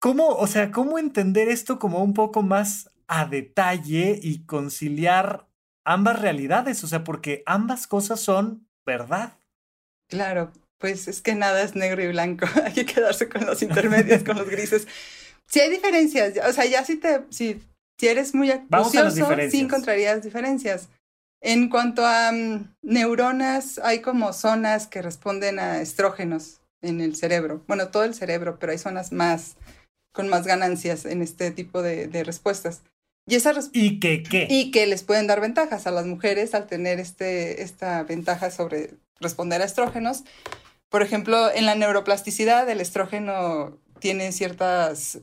¿cómo, 0.00 0.28
o 0.30 0.46
sea, 0.48 0.72
cómo 0.72 0.98
entender 0.98 1.48
esto 1.48 1.78
como 1.78 2.02
un 2.02 2.14
poco 2.14 2.42
más 2.42 2.90
a 3.06 3.26
detalle 3.26 4.18
y 4.20 4.44
conciliar 4.46 5.46
ambas 5.84 6.20
realidades? 6.20 6.82
O 6.84 6.86
sea, 6.86 7.04
porque 7.04 7.42
ambas 7.46 7.86
cosas 7.86 8.20
son 8.20 8.68
verdad. 8.84 9.38
Claro, 10.08 10.52
pues 10.78 11.08
es 11.08 11.22
que 11.22 11.34
nada 11.34 11.62
es 11.62 11.74
negro 11.74 12.02
y 12.02 12.08
blanco. 12.08 12.46
Hay 12.64 12.72
que 12.72 12.86
quedarse 12.86 13.28
con 13.28 13.46
los 13.46 13.62
intermedios, 13.62 14.22
con 14.24 14.36
los 14.36 14.48
grises. 14.48 14.86
Si 15.46 15.60
hay 15.60 15.70
diferencias, 15.70 16.34
o 16.48 16.52
sea, 16.52 16.64
ya 16.64 16.82
si 16.84 16.96
te, 16.96 17.24
si, 17.28 17.60
si 17.98 18.08
eres 18.08 18.34
muy 18.34 18.50
acucioso, 18.50 19.28
sí 19.50 19.60
encontrarías 19.60 20.22
diferencias. 20.22 20.88
En 21.42 21.68
cuanto 21.68 22.06
a 22.06 22.32
mm, 22.32 22.74
neuronas, 22.82 23.78
hay 23.80 24.00
como 24.00 24.32
zonas 24.32 24.86
que 24.86 25.02
responden 25.02 25.58
a 25.58 25.82
estrógenos 25.82 26.60
en 26.80 27.00
el 27.00 27.16
cerebro. 27.16 27.62
Bueno, 27.66 27.88
todo 27.88 28.04
el 28.04 28.14
cerebro, 28.14 28.58
pero 28.58 28.72
hay 28.72 28.78
zonas 28.78 29.12
más 29.12 29.56
con 30.12 30.28
más 30.28 30.46
ganancias 30.46 31.04
en 31.04 31.22
este 31.22 31.50
tipo 31.50 31.82
de, 31.82 32.06
de 32.06 32.24
respuestas. 32.24 32.82
Y, 33.26 33.36
esas 33.36 33.70
¿Y 33.72 34.00
que 34.00 34.22
qué? 34.22 34.46
Y 34.50 34.70
que 34.70 34.86
les 34.86 35.02
pueden 35.02 35.26
dar 35.26 35.40
ventajas 35.40 35.86
a 35.86 35.90
las 35.90 36.06
mujeres 36.06 36.54
al 36.54 36.66
tener 36.66 36.98
este, 36.98 37.62
esta 37.62 38.02
ventaja 38.02 38.50
sobre 38.50 38.94
responder 39.20 39.62
a 39.62 39.64
estrógenos. 39.64 40.24
Por 40.88 41.02
ejemplo, 41.02 41.50
en 41.50 41.66
la 41.66 41.74
neuroplasticidad, 41.74 42.68
el 42.68 42.80
estrógeno 42.80 43.78
tiene 44.00 44.32
ciertas... 44.32 45.20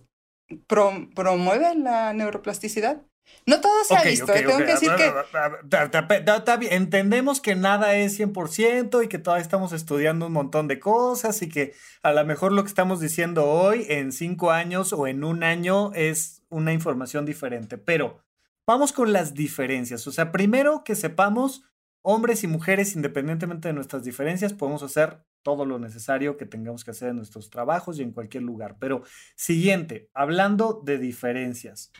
promueve 0.68 1.76
la 1.76 2.14
neuroplasticidad. 2.14 3.02
No 3.46 3.62
todo 3.62 3.84
se 3.84 3.96
ha 3.96 4.04
visto, 4.04 4.28
tengo 4.28 4.58
que 4.58 4.66
decir 4.66 4.92
que... 4.96 6.76
Entendemos 6.76 7.42
que 7.42 7.56
nada 7.56 7.96
es 7.96 8.20
100% 8.20 9.04
y 9.04 9.08
que 9.08 9.18
todavía 9.18 9.42
estamos 9.42 9.74
estudiando 9.74 10.28
un 10.28 10.34
montón 10.34 10.68
de 10.68 10.80
cosas 10.80 11.42
y 11.42 11.50
que 11.50 11.74
a 12.04 12.12
lo 12.12 12.24
mejor 12.26 12.52
lo 12.52 12.64
que 12.64 12.70
estamos 12.70 13.00
diciendo 13.00 13.46
hoy 13.46 13.86
en 13.90 14.12
cinco 14.12 14.52
años 14.52 14.94
o 14.94 15.08
en 15.08 15.24
un 15.24 15.44
año 15.44 15.92
es 15.94 16.44
una 16.50 16.74
información 16.74 17.26
diferente. 17.26 17.78
Pero 17.78 18.24
vamos 18.68 18.94
con 18.94 19.14
las 19.14 19.34
diferencias. 19.34 20.06
O 20.06 20.12
sea, 20.12 20.32
primero 20.32 20.84
que 20.84 20.94
sepamos, 20.96 21.64
hombres 22.04 22.44
y 22.44 22.48
mujeres, 22.48 22.96
independientemente 22.96 23.68
de 23.70 23.74
nuestras 23.74 24.04
diferencias, 24.04 24.54
podemos 24.54 24.84
hacer 24.84 25.24
todo 25.42 25.66
lo 25.66 25.80
necesario 25.80 26.38
que 26.38 26.46
tengamos 26.46 26.84
que 26.84 26.92
hacer 26.92 27.10
en 27.10 27.16
nuestros 27.16 27.50
trabajos 27.50 27.98
y 27.98 28.04
en 28.04 28.12
cualquier 28.12 28.44
lugar. 28.44 28.78
Pero 28.80 29.04
siguiente, 29.36 30.10
hablando 30.14 30.82
de 30.84 30.98
diferencias, 30.98 31.92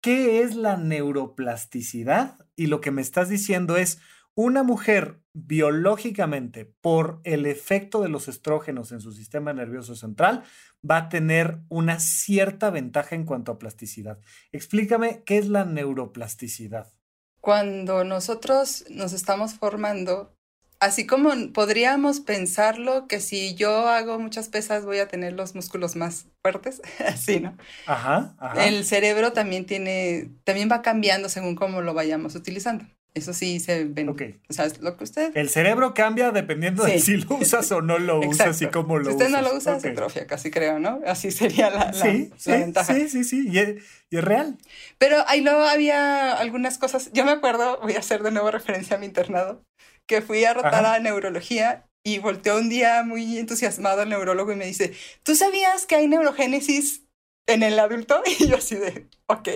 ¿qué 0.00 0.42
es 0.42 0.54
la 0.54 0.76
neuroplasticidad? 0.76 2.38
Y 2.56 2.66
lo 2.66 2.80
que 2.80 2.90
me 2.90 3.02
estás 3.02 3.28
diciendo 3.28 3.76
es, 3.76 3.98
una 4.34 4.62
mujer 4.62 5.20
biológicamente, 5.32 6.64
por 6.64 7.20
el 7.24 7.44
efecto 7.44 8.02
de 8.02 8.08
los 8.08 8.28
estrógenos 8.28 8.92
en 8.92 9.00
su 9.00 9.12
sistema 9.12 9.52
nervioso 9.52 9.96
central, 9.96 10.44
va 10.88 10.96
a 10.96 11.08
tener 11.08 11.58
una 11.68 11.98
cierta 11.98 12.70
ventaja 12.70 13.16
en 13.16 13.24
cuanto 13.24 13.50
a 13.50 13.58
plasticidad. 13.58 14.20
Explícame 14.52 15.24
qué 15.24 15.38
es 15.38 15.48
la 15.48 15.64
neuroplasticidad. 15.64 16.92
Cuando 17.40 18.04
nosotros 18.04 18.84
nos 18.90 19.12
estamos 19.12 19.54
formando, 19.54 20.37
así 20.80 21.06
como 21.06 21.30
podríamos 21.52 22.20
pensarlo 22.20 23.06
que 23.08 23.20
si 23.20 23.54
yo 23.54 23.88
hago 23.88 24.18
muchas 24.18 24.48
pesas 24.48 24.84
voy 24.84 24.98
a 24.98 25.08
tener 25.08 25.32
los 25.32 25.54
músculos 25.54 25.96
más 25.96 26.26
fuertes, 26.42 26.80
así, 27.06 27.40
¿no? 27.40 27.56
Ajá, 27.86 28.34
El 28.56 28.84
cerebro 28.84 29.32
también 29.32 29.66
tiene, 29.66 30.30
también 30.44 30.70
va 30.70 30.82
cambiando 30.82 31.28
según 31.28 31.54
cómo 31.54 31.82
lo 31.82 31.94
vayamos 31.94 32.34
utilizando. 32.34 32.84
Eso 33.14 33.32
sí 33.32 33.58
se 33.58 33.84
ven. 33.84 34.08
Ok. 34.10 34.22
O 34.48 34.52
sea, 34.52 34.66
es 34.66 34.80
lo 34.80 34.96
que 34.96 35.04
usted. 35.04 35.36
El 35.36 35.48
cerebro 35.48 35.92
cambia 35.92 36.30
dependiendo 36.30 36.84
de 36.84 37.00
si 37.00 37.16
lo 37.16 37.36
usas 37.36 37.70
o 37.72 37.82
no 37.82 37.98
lo 37.98 38.20
usas 38.28 38.60
y 38.62 38.66
cómo 38.68 38.98
lo 38.98 39.08
usas. 39.08 39.18
Si 39.18 39.24
usted 39.24 39.36
no 39.36 39.42
lo 39.42 39.56
usa, 39.56 39.80
se 39.80 39.88
atrofia, 39.88 40.26
casi 40.26 40.50
creo, 40.50 40.78
¿no? 40.78 41.00
Así 41.06 41.30
sería 41.30 41.70
la, 41.70 41.92
sí, 41.92 42.30
sí, 42.36 42.50
ventaja. 42.52 42.94
Sí, 42.94 43.08
sí, 43.08 43.24
sí. 43.24 43.48
Y 43.50 43.58
es, 43.58 43.82
y 44.10 44.18
es, 44.18 44.24
real. 44.24 44.56
Pero 44.98 45.16
ahí 45.26 45.40
luego 45.40 45.62
había 45.62 46.34
algunas 46.34 46.78
cosas. 46.78 47.10
Yo 47.12 47.24
me 47.24 47.32
acuerdo, 47.32 47.80
voy 47.82 47.94
a 47.94 47.98
hacer 47.98 48.22
de 48.22 48.30
nuevo 48.30 48.50
referencia 48.50 48.96
a 48.96 49.00
mi 49.00 49.06
internado, 49.06 49.64
que 50.08 50.22
fui 50.22 50.44
a 50.44 50.54
rotar 50.54 50.84
a 50.84 50.98
neurología 50.98 51.88
y 52.02 52.18
volteó 52.18 52.56
un 52.56 52.68
día 52.68 53.04
muy 53.04 53.38
entusiasmado 53.38 54.02
el 54.02 54.08
neurólogo 54.08 54.50
y 54.52 54.56
me 54.56 54.66
dice: 54.66 54.94
¿Tú 55.22 55.36
sabías 55.36 55.86
que 55.86 55.94
hay 55.94 56.08
neurogénesis 56.08 57.04
en 57.46 57.62
el 57.62 57.78
adulto? 57.78 58.22
Y 58.40 58.48
yo 58.48 58.56
así 58.56 58.74
de, 58.74 59.06
ok, 59.26 59.48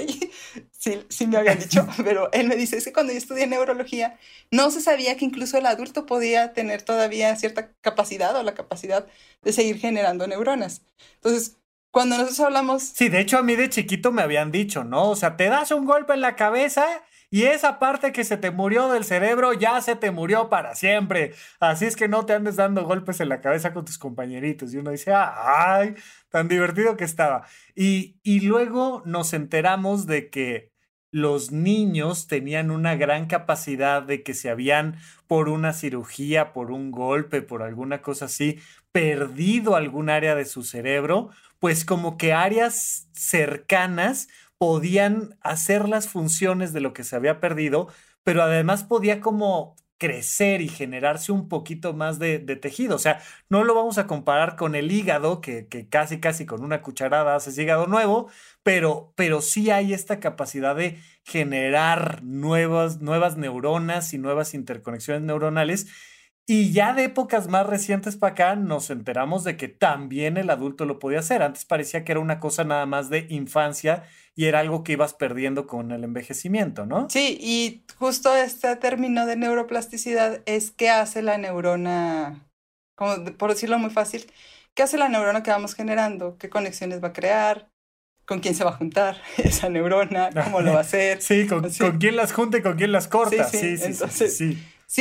sí, 0.71 1.05
sí 1.09 1.27
me 1.27 1.39
habían 1.39 1.59
dicho, 1.59 1.89
pero 2.05 2.31
él 2.33 2.47
me 2.47 2.57
dice, 2.57 2.77
es 2.77 2.85
que 2.85 2.93
cuando 2.93 3.13
yo 3.13 3.19
estudié 3.19 3.47
neurología, 3.47 4.19
no 4.51 4.71
se 4.71 4.81
sabía 4.83 5.17
que 5.17 5.25
incluso 5.25 5.59
el 5.59 5.67
adulto 5.67 6.07
podía 6.07 6.53
tener 6.53 6.83
todavía 6.83 7.35
cierta 7.37 7.73
capacidad 7.81 8.37
o 8.37 8.43
la 8.43 8.55
capacidad 8.55 9.07
de 9.43 9.53
seguir 9.53 9.79
generando 9.79 10.27
neuronas. 10.27 10.83
Entonces, 11.15 11.57
cuando 11.91 12.17
nosotros 12.17 12.41
hablamos... 12.41 12.83
Sí, 12.83 13.09
de 13.09 13.21
hecho 13.21 13.39
a 13.39 13.43
mí 13.43 13.57
de 13.57 13.71
chiquito 13.71 14.13
me 14.13 14.23
habían 14.23 14.53
dicho, 14.53 14.85
¿no? 14.85 15.11
O 15.11 15.17
sea, 15.17 15.37
te 15.37 15.47
das 15.47 15.71
un 15.71 15.87
golpe 15.87 16.13
en 16.13 16.21
la 16.21 16.37
cabeza 16.37 17.03
y 17.33 17.45
esa 17.45 17.79
parte 17.79 18.13
que 18.13 18.25
se 18.25 18.37
te 18.37 18.51
murió 18.51 18.91
del 18.91 19.05
cerebro 19.05 19.55
ya 19.55 19.81
se 19.81 19.97
te 19.97 20.11
murió 20.11 20.51
para 20.51 20.75
siempre. 20.75 21.33
Así 21.61 21.87
es 21.87 21.97
que 21.97 22.07
no 22.07 22.27
te 22.27 22.35
andes 22.35 22.57
dando 22.57 22.85
golpes 22.85 23.21
en 23.21 23.31
la 23.31 23.41
cabeza 23.41 23.73
con 23.73 23.87
tus 23.87 23.97
compañeritos. 23.97 24.75
Y 24.75 24.77
uno 24.77 24.91
dice, 24.91 25.15
ay, 25.15 25.95
tan 26.29 26.47
divertido 26.47 26.95
que 26.99 27.05
estaba. 27.05 27.47
Y, 27.75 28.19
y 28.23 28.41
luego 28.41 29.03
nos 29.07 29.33
enteramos 29.33 30.07
de 30.07 30.29
que 30.29 30.73
los 31.11 31.53
niños 31.53 32.27
tenían 32.27 32.71
una 32.71 32.97
gran 32.97 33.25
capacidad 33.25 34.03
de 34.03 34.23
que 34.23 34.35
se 34.35 34.51
habían, 34.51 34.97
por 35.27 35.49
una 35.49 35.73
cirugía, 35.73 36.53
por 36.53 36.71
un 36.71 36.91
golpe, 36.91 37.41
por 37.41 37.63
alguna 37.63 38.03
cosa 38.03 38.27
así, 38.27 38.59
perdido 38.93 39.75
algún 39.75 40.11
área 40.11 40.35
de 40.35 40.45
su 40.45 40.65
cerebro, 40.65 41.31
pues 41.61 41.87
como 41.87 42.19
que 42.19 42.35
áreas 42.35 43.09
cercanas 43.13 44.29
podían 44.63 45.37
hacer 45.41 45.89
las 45.89 46.07
funciones 46.07 46.73
de 46.73 46.81
lo 46.81 46.93
que 46.93 47.03
se 47.03 47.17
había 47.17 47.41
perdido, 47.41 47.89
pero 48.23 48.45
además 48.45 48.85
podía 48.85 49.21
como 49.21 49.75
crecer 49.99 50.61
y 50.61 50.69
generarse 50.69 51.33
un 51.33 51.49
poquito 51.49 51.95
más 51.95 52.21
de, 52.21 52.39
tejido. 52.39 52.95
O 52.95 53.01
sea, 53.01 53.21
no 53.49 53.65
lo 53.65 53.75
vamos 53.75 53.99
a 53.99 54.07
comparar 54.07 54.55
con 54.55 54.77
el 54.77 54.93
hígado, 54.93 55.41
que, 55.41 55.67
casi, 55.91 56.21
casi 56.21 56.47
con 56.47 56.63
una 56.63 56.81
cucharada 56.81 57.35
haces 57.35 57.59
hígado 57.59 57.89
nuevo, 57.89 58.31
pero, 58.63 59.13
pero 59.17 59.43
sí 59.43 59.73
hay 59.73 59.95
esta 59.95 60.21
capacidad 60.21 60.77
de 60.77 61.01
generar 61.25 62.23
nuevas, 62.23 63.01
nuevas 63.01 63.37
neuronas 63.37 64.15
y 64.15 64.19
nuevas 64.19 64.55
interconexiones 64.55 65.23
neuronales 65.23 65.89
y 66.47 66.73
ya 66.73 66.93
de 66.93 67.05
épocas 67.05 67.49
más 67.49 67.67
recientes 67.67 68.17
para 68.17 68.33
acá 68.33 68.57
nos 68.57 68.91
enteramos 68.91 69.45
de 69.45 69.57
que 69.57 69.69
también 69.69 70.37
el 70.37 70.51
adulto 70.51 70.85
lo 70.85 70.99
podía 70.99 71.21
hacer. 71.21 71.43
Antes 71.43 71.65
parecía 71.65 72.05
que 72.05 72.13
era 72.13 72.21
una 72.21 72.41
cosa 72.41 72.65
nada 72.65 72.85
más 72.85 73.11
de 73.11 73.27
infancia 73.31 74.05
y 74.35 74.47
era 74.47 74.61
algo 74.61 74.83
que 74.83 74.93
ibas 74.93 75.15
perdiendo 75.15 75.67
con 75.67 75.93
el 75.93 76.05
envejecimiento, 76.05 76.87
¿no? 76.87 77.09
Sí, 77.11 77.39
y 77.41 77.85
justo 77.99 78.35
este 78.35 78.75
término 78.77 79.27
de 79.27 79.37
neuroplasticidad 79.37 80.43
es 80.47 80.71
qué 80.71 80.91
hace 80.91 81.23
la 81.23 81.39
neurona, 81.39 82.49
como 82.97 83.25
por 83.37 83.51
decirlo 83.51 83.79
muy 83.79 83.91
fácil, 83.91 84.31
qué 84.75 84.83
hace 84.83 84.99
la 84.99 85.09
neurona 85.09 85.43
que 85.43 85.51
vamos 85.51 85.75
generando, 85.75 86.39
qué 86.39 86.49
conexiones 86.49 87.03
va 87.03 87.09
a 87.09 87.13
crear, 87.13 87.71
con 88.25 88.41
quién 88.41 88.55
se 88.55 88.65
va 88.65 88.71
a 88.71 88.77
juntar 88.77 89.19
esa 89.39 89.69
neurona, 89.69 90.31
cómo 90.45 90.61
lo 90.61 90.73
va 90.73 90.79
a 90.79 90.83
hacer. 90.83 91.21
sí, 91.23 91.47
con, 91.47 91.69
quién 91.99 92.17
las 92.17 92.33
junta 92.33 92.59
y 92.59 92.63
con 92.63 92.77
quién 92.77 92.91
las 92.93 93.09
corta. 93.09 93.45
Sí, 93.45 93.77
sí, 93.77 93.95
sí. 93.95 94.09
sí, 94.09 94.29
sí, 94.29 94.59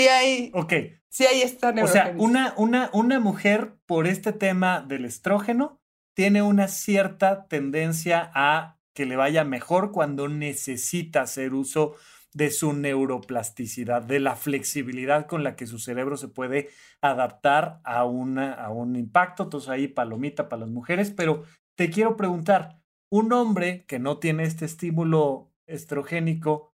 hay... 0.08 0.52
Ok. 0.54 0.74
Sí, 1.10 1.26
ahí 1.26 1.42
está 1.42 1.74
O 1.84 1.88
sea, 1.88 2.14
una, 2.18 2.54
una, 2.56 2.89
una 2.94 3.20
mujer 3.20 3.76
por 3.86 4.08
este 4.08 4.32
tema 4.32 4.82
del 4.82 5.04
estrógeno 5.04 5.82
tiene 6.14 6.42
una 6.42 6.70
cierta 6.70 7.48
tendencia 7.48 8.32
a 8.34 8.80
que 8.94 9.06
le 9.06 9.18
vaya 9.18 9.44
mejor 9.44 9.92
cuando 9.92 10.30
necesita 10.30 11.22
hacer 11.22 11.54
uso 11.54 11.96
de 12.34 12.50
su 12.50 12.74
neuroplasticidad, 12.74 14.02
de 14.02 14.20
la 14.20 14.36
flexibilidad 14.36 15.28
con 15.28 15.44
la 15.44 15.56
que 15.56 15.68
su 15.68 15.80
cerebro 15.80 16.16
se 16.16 16.30
puede 16.30 16.70
adaptar 17.02 17.82
a, 17.84 18.06
una, 18.06 18.54
a 18.54 18.70
un 18.70 18.96
impacto. 18.96 19.44
Entonces 19.44 19.70
ahí 19.70 19.88
palomita 19.88 20.48
para 20.48 20.62
las 20.62 20.70
mujeres, 20.70 21.12
pero 21.12 21.44
te 21.76 21.89
quiero 21.89 22.16
preguntar, 22.16 22.80
un 23.10 23.34
hombre 23.34 23.86
que 23.88 24.00
no 24.00 24.20
tiene 24.20 24.44
este 24.44 24.66
estímulo 24.66 25.52
estrogénico 25.68 26.70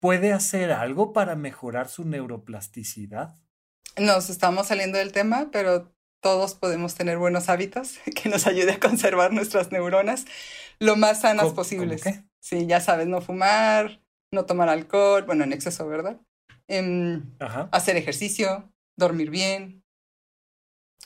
puede 0.00 0.32
hacer 0.32 0.72
algo 0.72 1.12
para 1.12 1.36
mejorar 1.36 1.88
su 1.88 2.04
neuroplasticidad? 2.04 3.34
Nos 3.96 4.30
estamos 4.30 4.68
saliendo 4.68 4.98
del 4.98 5.12
tema, 5.12 5.48
pero 5.50 5.92
todos 6.20 6.54
podemos 6.54 6.94
tener 6.94 7.18
buenos 7.18 7.48
hábitos 7.48 7.98
que 8.14 8.28
nos 8.28 8.46
ayude 8.46 8.72
a 8.72 8.80
conservar 8.80 9.32
nuestras 9.32 9.70
neuronas 9.72 10.24
lo 10.78 10.96
más 10.96 11.22
sanas 11.22 11.52
posibles. 11.52 12.02
Sí, 12.40 12.66
ya 12.66 12.80
sabes, 12.80 13.08
no 13.08 13.20
fumar, 13.20 14.00
no 14.32 14.46
tomar 14.46 14.68
alcohol, 14.68 15.24
bueno, 15.24 15.44
en 15.44 15.52
exceso, 15.52 15.86
¿verdad? 15.88 16.20
Em, 16.68 17.34
hacer 17.72 17.96
ejercicio, 17.96 18.70
dormir 18.96 19.30
bien, 19.30 19.82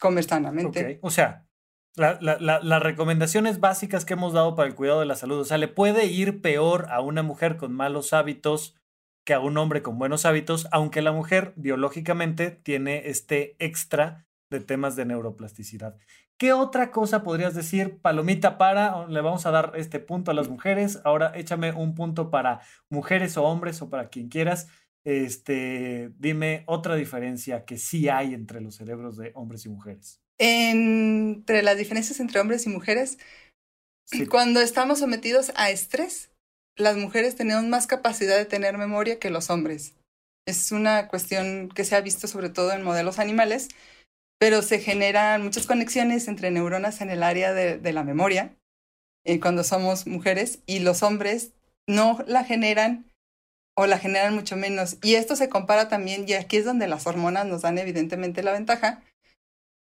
comer 0.00 0.24
sanamente. 0.24 0.98
O 1.02 1.10
sea, 1.10 1.46
las 1.94 2.82
recomendaciones 2.82 3.60
básicas 3.60 4.04
que 4.04 4.14
hemos 4.14 4.32
dado 4.32 4.54
para 4.54 4.68
el 4.68 4.74
cuidado 4.74 5.00
de 5.00 5.06
la 5.06 5.16
salud, 5.16 5.40
o 5.40 5.44
sea, 5.44 5.58
le 5.58 5.68
puede 5.68 6.06
ir 6.06 6.42
peor 6.42 6.88
a 6.90 7.00
una 7.00 7.22
mujer 7.22 7.56
con 7.56 7.72
malos 7.72 8.12
hábitos 8.12 8.76
que 9.24 9.34
a 9.34 9.40
un 9.40 9.56
hombre 9.56 9.82
con 9.82 9.98
buenos 9.98 10.24
hábitos, 10.26 10.66
aunque 10.72 11.02
la 11.02 11.12
mujer 11.12 11.52
biológicamente 11.56 12.50
tiene 12.50 13.08
este 13.08 13.56
extra 13.58 14.26
de 14.50 14.60
temas 14.60 14.96
de 14.96 15.06
neuroplasticidad. 15.06 15.96
¿Qué 16.38 16.52
otra 16.52 16.90
cosa 16.90 17.22
podrías 17.22 17.54
decir, 17.54 17.98
palomita 17.98 18.58
para? 18.58 19.06
Le 19.06 19.20
vamos 19.20 19.46
a 19.46 19.52
dar 19.52 19.72
este 19.76 20.00
punto 20.00 20.32
a 20.32 20.34
las 20.34 20.48
mujeres. 20.48 21.00
Ahora 21.04 21.32
échame 21.36 21.72
un 21.72 21.94
punto 21.94 22.30
para 22.30 22.60
mujeres 22.90 23.36
o 23.36 23.44
hombres 23.44 23.80
o 23.80 23.88
para 23.88 24.08
quien 24.08 24.28
quieras. 24.28 24.66
Este, 25.04 26.10
dime 26.18 26.64
otra 26.66 26.96
diferencia 26.96 27.64
que 27.64 27.78
sí 27.78 28.08
hay 28.08 28.34
entre 28.34 28.60
los 28.60 28.74
cerebros 28.74 29.16
de 29.16 29.30
hombres 29.34 29.66
y 29.66 29.68
mujeres. 29.68 30.20
Entre 30.38 31.62
las 31.62 31.76
diferencias 31.76 32.18
entre 32.18 32.40
hombres 32.40 32.66
y 32.66 32.70
mujeres, 32.70 33.18
cuando 34.28 34.60
estamos 34.60 34.98
sometidos 34.98 35.52
a 35.54 35.70
estrés, 35.70 36.31
las 36.76 36.96
mujeres 36.96 37.36
tenemos 37.36 37.64
más 37.64 37.86
capacidad 37.86 38.36
de 38.36 38.44
tener 38.44 38.78
memoria 38.78 39.18
que 39.18 39.30
los 39.30 39.50
hombres. 39.50 39.94
Es 40.46 40.72
una 40.72 41.08
cuestión 41.08 41.68
que 41.68 41.84
se 41.84 41.94
ha 41.94 42.00
visto 42.00 42.26
sobre 42.26 42.48
todo 42.48 42.72
en 42.72 42.82
modelos 42.82 43.18
animales, 43.18 43.68
pero 44.38 44.62
se 44.62 44.80
generan 44.80 45.42
muchas 45.42 45.66
conexiones 45.66 46.26
entre 46.26 46.50
neuronas 46.50 47.00
en 47.00 47.10
el 47.10 47.22
área 47.22 47.52
de, 47.52 47.92
la 47.92 48.02
memoria 48.02 48.56
eh, 49.24 49.38
cuando 49.38 49.62
somos 49.62 50.06
mujeres 50.06 50.58
y 50.66 50.80
los 50.80 51.02
hombres 51.04 51.52
no 51.88 52.24
la 52.26 52.44
generan 52.44 53.04
o 53.76 53.86
la 53.86 53.98
generan 53.98 54.34
mucho 54.34 54.56
menos. 54.56 54.96
Y 55.02 55.14
esto 55.14 55.36
se 55.36 55.48
compara 55.48 55.88
también, 55.88 56.24
y 56.28 56.34
aquí 56.34 56.56
es 56.56 56.64
donde 56.64 56.88
las 56.88 57.06
hormonas 57.06 57.46
nos 57.46 57.62
dan 57.62 57.78
evidentemente 57.78 58.42
la 58.42 58.52
ventaja, 58.52 59.02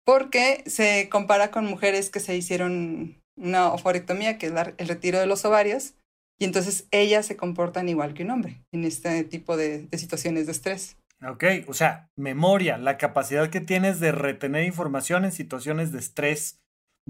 porque 0.05 0.64
se 0.66 1.09
compara 1.11 1.51
con 1.51 1.66
mujeres 1.66 2.11
que 2.11 2.20
se 2.20 2.37
hicieron 2.37 3.20
una 3.37 3.72
oforectomía, 3.72 4.39
que 4.39 4.47
es 4.47 4.53
el 4.78 4.89
retiro 4.89 5.20
de 5.20 5.26
los 5.26 5.45
ovarios, 5.45 5.95
y 6.39 6.45
entonces 6.45 6.87
ellas 6.91 7.26
se 7.26 7.37
comportan 7.37 7.89
igual 7.89 8.14
que 8.14 8.24
un 8.24 8.30
hombre 8.30 8.62
en 8.72 8.84
este 8.84 9.24
tipo 9.24 9.57
de, 9.57 9.89
situaciones 9.93 10.47
de 10.47 10.53
estrés. 10.53 10.97
Ok, 11.26 11.45
o 11.66 11.72
sea, 11.72 12.11
memoria, 12.14 12.76
la 12.76 12.99
capacidad 12.99 13.49
que 13.49 13.61
tienes 13.61 14.01
de 14.01 14.12
retener 14.12 14.64
información 14.64 15.24
en 15.24 15.32
situaciones 15.32 15.91
de 15.93 15.99
estrés 15.99 16.61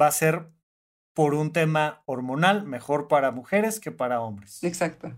va 0.00 0.06
a 0.06 0.12
ser 0.12 0.46
por 1.12 1.34
un 1.34 1.52
tema 1.52 2.02
hormonal 2.06 2.64
mejor 2.64 3.08
para 3.08 3.32
mujeres 3.32 3.80
que 3.80 3.90
para 3.90 4.20
hombres. 4.20 4.62
Exacto. 4.62 5.12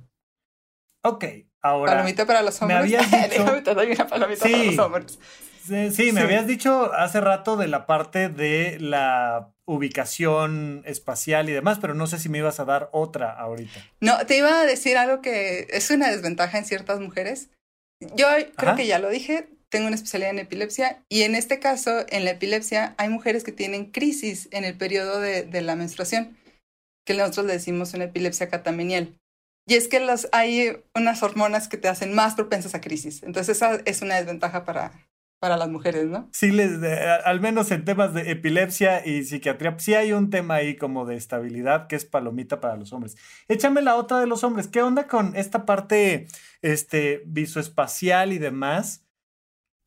Ok, 1.05 1.25
ahora. 1.61 1.93
Palomita 1.93 2.27
para 2.27 2.43
los 2.43 2.63
hombres. 2.63 2.79
Me 2.79 2.97
habías 2.97 3.11
dicho. 3.31 3.63
Te 3.63 3.75
doy 3.75 3.93
una 3.93 4.07
palomita 4.07 4.45
para 4.45 4.65
los 4.65 4.79
hombres. 4.79 5.19
Sí, 5.69 6.13
me 6.13 6.21
habías 6.21 6.47
dicho 6.47 6.93
hace 6.95 7.21
rato 7.21 7.57
de 7.57 7.69
la 7.69 7.87
parte 7.87 8.29
de 8.29 8.79
la 8.81 9.53
ubicación 9.65 10.83
espacial 10.87 11.49
y 11.49 11.53
demás, 11.53 11.79
pero 11.81 11.95
no 11.95 12.07
sé 12.07 12.19
si 12.19 12.29
me 12.29 12.39
ibas 12.39 12.59
a 12.59 12.65
dar 12.65 12.89
otra 12.93 13.33
ahorita. 13.33 13.81
No, 14.01 14.17
te 14.27 14.39
iba 14.39 14.61
a 14.61 14.65
decir 14.65 14.97
algo 14.97 15.21
que 15.21 15.67
es 15.71 15.91
una 15.91 16.11
desventaja 16.11 16.59
en 16.59 16.65
ciertas 16.65 17.01
mujeres. 17.01 17.51
Yo 18.01 18.27
creo 18.57 18.77
que 18.77 18.87
ya 18.87 18.99
lo 18.99 19.11
dije, 19.11 19.49
tengo 19.69 19.87
una 19.87 19.97
especialidad 19.97 20.31
en 20.31 20.39
epilepsia 20.39 21.03
y 21.09 21.23
en 21.23 21.35
este 21.35 21.59
caso, 21.59 22.07
en 22.09 22.25
la 22.25 22.31
epilepsia, 22.31 22.95
hay 22.97 23.09
mujeres 23.09 23.45
que 23.45 23.53
tienen 23.53 23.91
crisis 23.91 24.49
en 24.53 24.65
el 24.65 24.77
periodo 24.77 25.21
de, 25.21 25.43
de 25.43 25.61
la 25.61 25.77
menstruación, 25.77 26.37
que 27.07 27.15
nosotros 27.15 27.47
le 27.47 27.55
decimos 27.55 27.93
una 27.95 28.05
epilepsia 28.05 28.49
catamenial. 28.49 29.15
Y 29.69 29.75
es 29.75 29.89
que 29.89 30.01
los, 30.01 30.29
hay 30.33 30.83
unas 30.95 31.23
hormonas 31.23 31.69
que 31.69 31.77
te 31.77 31.89
hacen 31.89 32.15
más 32.15 32.35
propensas 32.35 32.75
a 32.75 32.81
crisis. 32.81 33.23
Entonces 33.23 33.57
esa 33.57 33.75
es 33.85 34.01
una 34.01 34.17
desventaja 34.17 34.65
para, 34.65 34.93
para 35.39 35.57
las 35.57 35.69
mujeres, 35.69 36.07
¿no? 36.07 36.29
Sí, 36.33 36.51
les, 36.51 36.83
al 37.25 37.41
menos 37.41 37.71
en 37.71 37.85
temas 37.85 38.13
de 38.13 38.31
epilepsia 38.31 39.07
y 39.07 39.25
psiquiatría, 39.25 39.79
sí 39.79 39.95
hay 39.95 40.13
un 40.13 40.31
tema 40.31 40.57
ahí 40.57 40.77
como 40.77 41.07
de 41.07 41.17
estabilidad 41.17 41.87
que 41.87 41.97
es 41.97 42.05
palomita 42.05 42.61
para 42.61 42.77
los 42.77 42.93
hombres. 42.93 43.17
Échame 43.47 43.83
la 43.83 43.97
otra 43.97 44.19
de 44.21 44.27
los 44.27 44.43
hombres. 44.43 44.67
¿Qué 44.67 44.83
onda 44.83 45.07
con 45.07 45.37
esta 45.37 45.65
parte 45.65 46.27
este, 46.63 47.23
visoespacial 47.27 48.33
y 48.33 48.39
demás? 48.39 49.05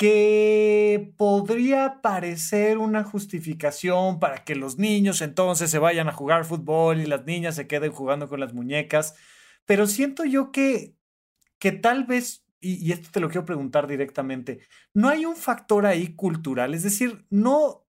que 0.01 1.13
podría 1.15 2.01
parecer 2.01 2.79
una 2.79 3.03
justificación 3.03 4.19
para 4.19 4.43
que 4.43 4.55
los 4.55 4.79
niños 4.79 5.21
entonces 5.21 5.69
se 5.69 5.77
vayan 5.77 6.09
a 6.09 6.11
jugar 6.11 6.43
fútbol 6.43 6.99
y 7.01 7.05
las 7.05 7.25
niñas 7.25 7.53
se 7.53 7.67
queden 7.67 7.91
jugando 7.91 8.27
con 8.27 8.39
las 8.39 8.51
muñecas, 8.51 9.13
pero 9.65 9.85
siento 9.85 10.25
yo 10.25 10.51
que, 10.51 10.95
que 11.59 11.71
tal 11.71 12.05
vez 12.05 12.43
y, 12.61 12.91
esto 12.91 13.09
te 13.11 13.19
lo 13.19 13.29
quiero 13.29 13.45
preguntar 13.45 13.87
directamente, 13.87 14.61
¿no 14.93 15.09
hay 15.09 15.25
un 15.25 15.35
factor 15.35 15.85
ahí 15.85 16.15
cultural? 16.15 16.73
Es 16.73 16.83
decir, 16.83 17.25
no 17.29 17.87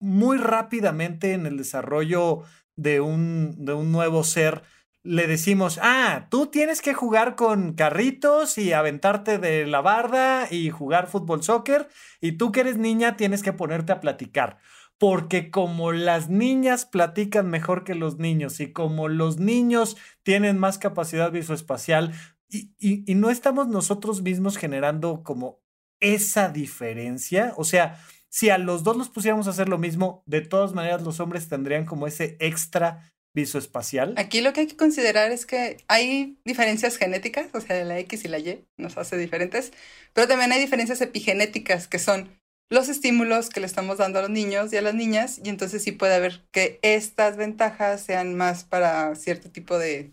muy 0.00 0.38
rápidamente 0.38 1.32
en 1.32 1.46
el 1.46 1.56
desarrollo 1.56 2.42
de 2.74 3.00
un, 3.00 3.64
de 3.64 3.74
un 3.74 3.92
nuevo 3.92 4.24
ser 4.24 4.62
le 5.04 5.26
decimos, 5.26 5.80
ah, 5.82 6.26
tú 6.30 6.46
tienes 6.46 6.80
que 6.80 6.94
jugar 6.94 7.34
con 7.34 7.72
carritos 7.72 8.56
y 8.56 8.72
aventarte 8.72 9.38
de 9.38 9.66
la 9.66 9.80
barda 9.80 10.46
y 10.50 10.70
jugar 10.70 11.08
fútbol 11.08 11.42
soccer, 11.42 11.88
y 12.20 12.32
tú 12.32 12.52
que 12.52 12.60
eres 12.60 12.78
niña 12.78 13.16
tienes 13.16 13.42
que 13.42 13.52
ponerte 13.52 13.92
a 13.92 14.00
platicar. 14.00 14.58
Porque 14.98 15.50
como 15.50 15.90
las 15.90 16.28
niñas 16.28 16.86
platican 16.86 17.50
mejor 17.50 17.82
que 17.82 17.96
los 17.96 18.18
niños 18.18 18.60
y 18.60 18.72
como 18.72 19.08
los 19.08 19.38
niños 19.38 19.96
tienen 20.22 20.58
más 20.58 20.78
capacidad 20.78 21.32
visoespacial, 21.32 22.12
y, 22.52 23.14
no 23.14 23.30
estamos 23.30 23.68
nosotros 23.68 24.22
mismos 24.22 24.56
generando 24.56 25.22
como 25.22 25.60
esa 26.00 26.48
diferencia. 26.48 27.54
O 27.56 27.64
sea, 27.64 27.98
si 28.28 28.50
a 28.50 28.58
los 28.58 28.82
dos 28.84 28.96
los 28.96 29.08
pusiéramos 29.08 29.46
a 29.46 29.50
hacer 29.50 29.68
lo 29.68 29.78
mismo, 29.78 30.22
de 30.26 30.42
todas 30.42 30.74
maneras 30.74 31.02
los 31.02 31.20
hombres 31.20 31.48
tendrían 31.48 31.86
como 31.86 32.06
ese 32.06 32.36
extra 32.40 33.10
visoespacial. 33.34 34.14
Aquí 34.18 34.42
lo 34.42 34.52
que 34.52 34.60
hay 34.60 34.66
que 34.66 34.76
considerar 34.76 35.32
es 35.32 35.46
que 35.46 35.78
hay 35.88 36.36
diferencias 36.44 36.98
genéticas, 36.98 37.48
o 37.54 37.60
sea, 37.60 37.82
la 37.84 37.98
X 38.00 38.24
y 38.24 38.28
la 38.28 38.38
Y 38.38 38.64
nos 38.76 38.98
hace 38.98 39.16
diferentes, 39.16 39.72
pero 40.12 40.28
también 40.28 40.52
hay 40.52 40.60
diferencias 40.60 41.00
epigenéticas 41.00 41.88
que 41.88 41.98
son 41.98 42.28
los 42.70 42.88
estímulos 42.88 43.48
que 43.48 43.60
le 43.60 43.66
estamos 43.66 43.98
dando 43.98 44.18
a 44.18 44.22
los 44.22 44.30
niños 44.30 44.72
y 44.72 44.76
a 44.76 44.82
las 44.82 44.94
niñas, 44.94 45.40
y 45.42 45.48
entonces 45.48 45.82
sí 45.82 45.92
puede 45.92 46.14
haber 46.14 46.42
que 46.52 46.78
estas 46.82 47.36
ventajas 47.38 48.02
sean 48.02 48.34
más 48.34 48.64
para 48.64 49.14
cierto 49.14 49.50
tipo 49.50 49.78
de, 49.78 50.10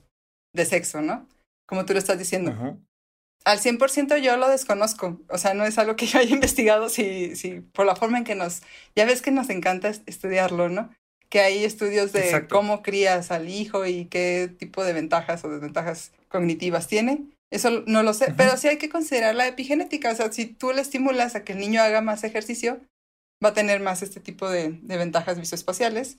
de 0.54 0.66
sexo, 0.66 1.02
¿no? 1.02 1.28
Como 1.70 1.86
tú 1.86 1.94
lo 1.94 2.00
estás 2.00 2.18
diciendo. 2.18 2.80
Al 3.46 3.60
100% 3.60 4.18
yo 4.18 4.38
lo 4.38 4.50
desconozco, 4.50 5.22
o 5.30 5.38
sea, 5.38 5.54
no 5.54 5.66
es 5.66 5.78
algo 5.78 5.96
que 5.96 6.08
yo 6.08 6.18
haya 6.18 6.34
investigado, 6.34 6.90
si, 6.90 7.36
si 7.36 7.62
por 7.62 7.86
la 7.86 7.96
forma 7.96 8.18
en 8.18 8.24
que 8.24 8.34
nos, 8.34 8.64
ya 8.96 9.06
ves 9.06 9.22
que 9.22 9.30
nos 9.30 9.52
encanta 9.52 9.90
estudiarlo, 10.08 10.68
¿no? 10.68 10.90
Que 11.30 11.42
hay 11.42 11.64
estudios 11.64 12.12
de 12.12 12.48
cómo 12.50 12.82
crías 12.82 13.30
al 13.30 13.50
hijo 13.50 13.86
y 13.86 14.06
qué 14.06 14.52
tipo 14.58 14.84
de 14.84 14.94
ventajas 14.94 15.46
o 15.46 15.50
desventajas 15.50 16.12
cognitivas 16.28 16.88
tiene. 16.88 17.24
Eso 17.52 17.84
no 17.86 18.02
lo 18.02 18.16
sé, 18.16 18.34
pero 18.36 18.58
sí 18.58 18.68
hay 18.68 18.78
que 18.78 18.90
considerar 18.90 19.36
la 19.36 19.48
epigenética, 19.48 20.12
o 20.12 20.16
sea, 20.16 20.32
si 20.32 20.48
tú 20.48 20.72
le 20.72 20.82
estimulas 20.82 21.36
a 21.36 21.44
que 21.44 21.54
el 21.54 21.60
niño 21.60 21.84
haga 21.84 22.02
más 22.02 22.24
ejercicio, 22.24 22.82
va 23.44 23.50
a 23.50 23.54
tener 23.54 23.80
más 23.80 24.02
este 24.02 24.20
tipo 24.20 24.50
de, 24.50 24.72
de 24.82 24.98
ventajas 24.98 25.40
visoespaciales 25.40 26.18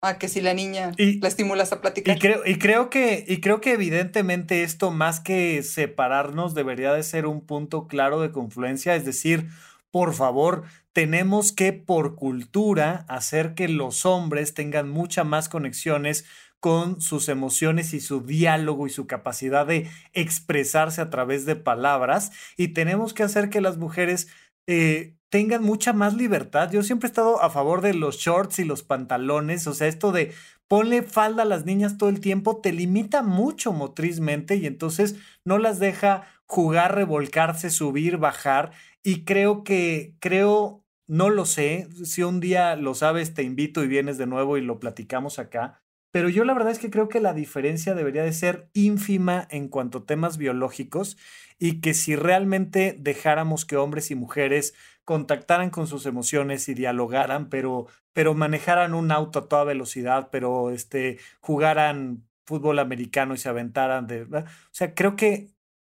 a 0.00 0.18
que 0.18 0.28
si 0.28 0.40
la 0.40 0.54
niña 0.54 0.92
la 0.96 1.28
estimulas 1.28 1.72
a 1.72 1.80
platicar. 1.80 2.16
Y 2.16 2.20
creo, 2.20 2.46
y 2.46 2.58
creo 2.58 2.90
que, 2.90 3.24
y 3.26 3.40
creo 3.40 3.60
que 3.60 3.72
evidentemente 3.72 4.62
esto, 4.62 4.90
más 4.90 5.20
que 5.20 5.62
separarnos, 5.62 6.54
debería 6.54 6.92
de 6.92 7.02
ser 7.02 7.26
un 7.26 7.44
punto 7.44 7.88
claro 7.88 8.20
de 8.20 8.30
confluencia. 8.30 8.94
Es 8.94 9.04
decir, 9.04 9.48
por 9.90 10.14
favor, 10.14 10.64
tenemos 10.92 11.52
que 11.52 11.72
por 11.72 12.14
cultura 12.14 13.04
hacer 13.08 13.54
que 13.54 13.68
los 13.68 14.06
hombres 14.06 14.54
tengan 14.54 14.88
mucha 14.88 15.24
más 15.24 15.48
conexiones 15.48 16.24
con 16.60 17.00
sus 17.00 17.28
emociones 17.28 17.94
y 17.94 18.00
su 18.00 18.20
diálogo 18.20 18.86
y 18.86 18.90
su 18.90 19.06
capacidad 19.06 19.66
de 19.66 19.88
expresarse 20.12 21.00
a 21.00 21.10
través 21.10 21.44
de 21.44 21.56
palabras. 21.56 22.32
Y 22.56 22.68
tenemos 22.68 23.14
que 23.14 23.22
hacer 23.22 23.48
que 23.48 23.60
las 23.60 23.78
mujeres 23.78 24.28
eh, 24.66 25.17
tengan 25.30 25.62
mucha 25.62 25.92
más 25.92 26.14
libertad. 26.14 26.70
Yo 26.70 26.82
siempre 26.82 27.06
he 27.06 27.10
estado 27.10 27.42
a 27.42 27.50
favor 27.50 27.80
de 27.80 27.94
los 27.94 28.16
shorts 28.16 28.58
y 28.58 28.64
los 28.64 28.82
pantalones, 28.82 29.66
o 29.66 29.74
sea, 29.74 29.86
esto 29.88 30.12
de 30.12 30.32
ponle 30.68 31.02
falda 31.02 31.42
a 31.42 31.46
las 31.46 31.64
niñas 31.64 31.98
todo 31.98 32.10
el 32.10 32.20
tiempo 32.20 32.60
te 32.60 32.72
limita 32.72 33.22
mucho 33.22 33.72
motrizmente 33.72 34.56
y 34.56 34.66
entonces 34.66 35.16
no 35.44 35.58
las 35.58 35.78
deja 35.78 36.24
jugar, 36.46 36.94
revolcarse, 36.94 37.70
subir, 37.70 38.18
bajar 38.18 38.72
y 39.02 39.24
creo 39.24 39.64
que 39.64 40.14
creo 40.20 40.84
no 41.06 41.30
lo 41.30 41.46
sé, 41.46 41.88
si 42.04 42.22
un 42.22 42.38
día 42.38 42.76
lo 42.76 42.94
sabes 42.94 43.32
te 43.32 43.42
invito 43.42 43.82
y 43.82 43.88
vienes 43.88 44.18
de 44.18 44.26
nuevo 44.26 44.58
y 44.58 44.60
lo 44.60 44.78
platicamos 44.78 45.38
acá, 45.38 45.82
pero 46.10 46.28
yo 46.28 46.44
la 46.44 46.52
verdad 46.52 46.72
es 46.72 46.78
que 46.78 46.90
creo 46.90 47.08
que 47.08 47.20
la 47.20 47.32
diferencia 47.32 47.94
debería 47.94 48.22
de 48.22 48.32
ser 48.34 48.68
ínfima 48.74 49.48
en 49.50 49.68
cuanto 49.68 49.98
a 49.98 50.06
temas 50.06 50.36
biológicos 50.36 51.16
y 51.58 51.80
que 51.80 51.94
si 51.94 52.16
realmente 52.16 52.96
dejáramos 52.98 53.64
que 53.64 53.76
hombres 53.76 54.10
y 54.10 54.14
mujeres 54.14 54.74
contactaran 55.04 55.70
con 55.70 55.86
sus 55.86 56.06
emociones 56.06 56.68
y 56.68 56.74
dialogaran, 56.74 57.48
pero, 57.48 57.86
pero 58.12 58.34
manejaran 58.34 58.94
un 58.94 59.10
auto 59.10 59.40
a 59.40 59.48
toda 59.48 59.64
velocidad, 59.64 60.28
pero 60.30 60.70
este, 60.70 61.18
jugaran 61.40 62.24
fútbol 62.44 62.78
americano 62.78 63.34
y 63.34 63.38
se 63.38 63.48
aventaran 63.48 64.06
de... 64.06 64.22
O 64.22 64.44
sea, 64.70 64.94
creo 64.94 65.16
que 65.16 65.50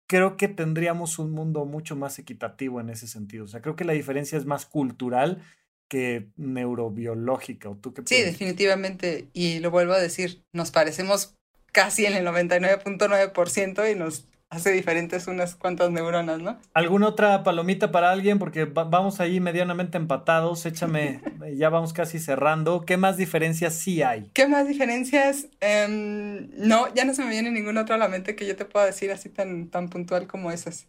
creo 0.07 0.38
que 0.38 0.47
tendríamos 0.47 1.20
un 1.20 1.32
mundo 1.32 1.66
mucho 1.66 1.95
más 1.95 2.20
equitativo 2.20 2.80
en 2.80 2.89
ese 2.89 3.07
sentido. 3.07 3.45
O 3.45 3.47
sea, 3.47 3.61
creo 3.61 3.76
que 3.76 3.86
la 3.86 3.93
diferencia 3.93 4.38
es 4.38 4.45
más 4.45 4.66
cultural 4.66 5.41
que 5.88 6.30
neurobiológica. 6.36 7.70
¿O 7.70 7.76
tú 7.76 7.93
qué 7.93 8.03
sí, 8.05 8.22
definitivamente. 8.22 9.28
Y 9.34 9.59
lo 9.59 9.72
vuelvo 9.72 9.93
a 9.93 9.99
decir, 9.99 10.43
nos 10.53 10.72
parecemos 10.72 11.36
casi 11.72 12.05
en 12.05 12.13
el 12.13 12.26
99.9% 12.26 13.91
y 13.91 13.95
nos 13.95 14.28
hace 14.56 14.72
diferentes 14.72 15.28
unas 15.28 15.56
cuantas 15.56 15.91
neuronas, 15.91 16.41
¿no? 16.41 16.58
¿Alguna 16.74 17.08
otra 17.08 17.43
palomita 17.43 17.91
para 17.91 18.12
alguien? 18.12 18.39
Porque 18.39 18.66
vamos 18.66 19.20
ahí 19.20 19.39
medianamente 19.39 19.97
empatados. 19.97 20.66
Échame, 20.66 21.22
ya 21.56 21.70
vamos 21.70 21.93
casi 21.93 22.20
cerrando. 22.20 22.86
¿Qué 22.86 22.97
más 22.97 23.18
diferencias 23.18 23.74
sí 23.74 24.01
hay? 24.01 24.32
¿Qué 24.34 24.47
más 24.47 24.68
diferencias? 24.68 25.47
Em, 25.60 26.49
no, 26.58 26.93
ya 26.93 27.06
no 27.06 27.14
se 27.14 27.24
me 27.24 27.30
viene 27.30 27.51
ninguna 27.51 27.82
otra 27.82 27.95
a 27.95 27.99
la 27.99 28.08
mente 28.08 28.36
que 28.36 28.47
yo 28.47 28.56
te 28.56 28.66
pueda 28.66 28.86
decir 28.86 29.12
así 29.12 29.30
tan, 29.30 29.70
tan 29.70 29.89
puntual 29.89 30.28
como 30.28 30.51
esas. 30.51 30.88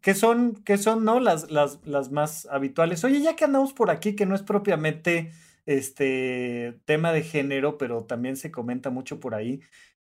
¿Qué 0.00 0.14
son, 0.14 0.56
qué 0.64 0.76
son, 0.76 1.04
no? 1.04 1.20
Las, 1.20 1.50
las, 1.50 1.78
las 1.84 2.10
más 2.10 2.46
habituales. 2.50 3.04
Oye, 3.04 3.20
ya 3.20 3.36
que 3.36 3.44
andamos 3.44 3.72
por 3.72 3.90
aquí, 3.90 4.14
que 4.16 4.26
no 4.26 4.34
es 4.34 4.42
propiamente 4.42 5.30
este 5.66 6.80
tema 6.84 7.12
de 7.12 7.22
género, 7.22 7.78
pero 7.78 8.04
también 8.04 8.36
se 8.36 8.50
comenta 8.50 8.90
mucho 8.90 9.20
por 9.20 9.34
ahí. 9.34 9.60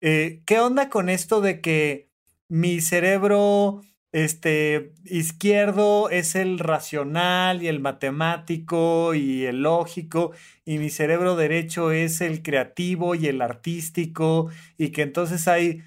Eh, 0.01 0.41
¿Qué 0.45 0.59
onda 0.59 0.89
con 0.89 1.09
esto 1.09 1.41
de 1.41 1.61
que 1.61 2.07
mi 2.49 2.81
cerebro 2.81 3.81
este, 4.11 4.93
izquierdo 5.05 6.09
es 6.09 6.35
el 6.35 6.59
racional 6.59 7.61
y 7.61 7.67
el 7.67 7.79
matemático 7.79 9.13
y 9.15 9.45
el 9.45 9.61
lógico, 9.63 10.31
y 10.65 10.77
mi 10.79 10.89
cerebro 10.89 11.35
derecho 11.35 11.91
es 11.91 12.21
el 12.21 12.41
creativo 12.43 13.15
y 13.15 13.27
el 13.27 13.41
artístico, 13.41 14.49
y 14.77 14.89
que 14.91 15.01
entonces 15.03 15.47
hay 15.47 15.83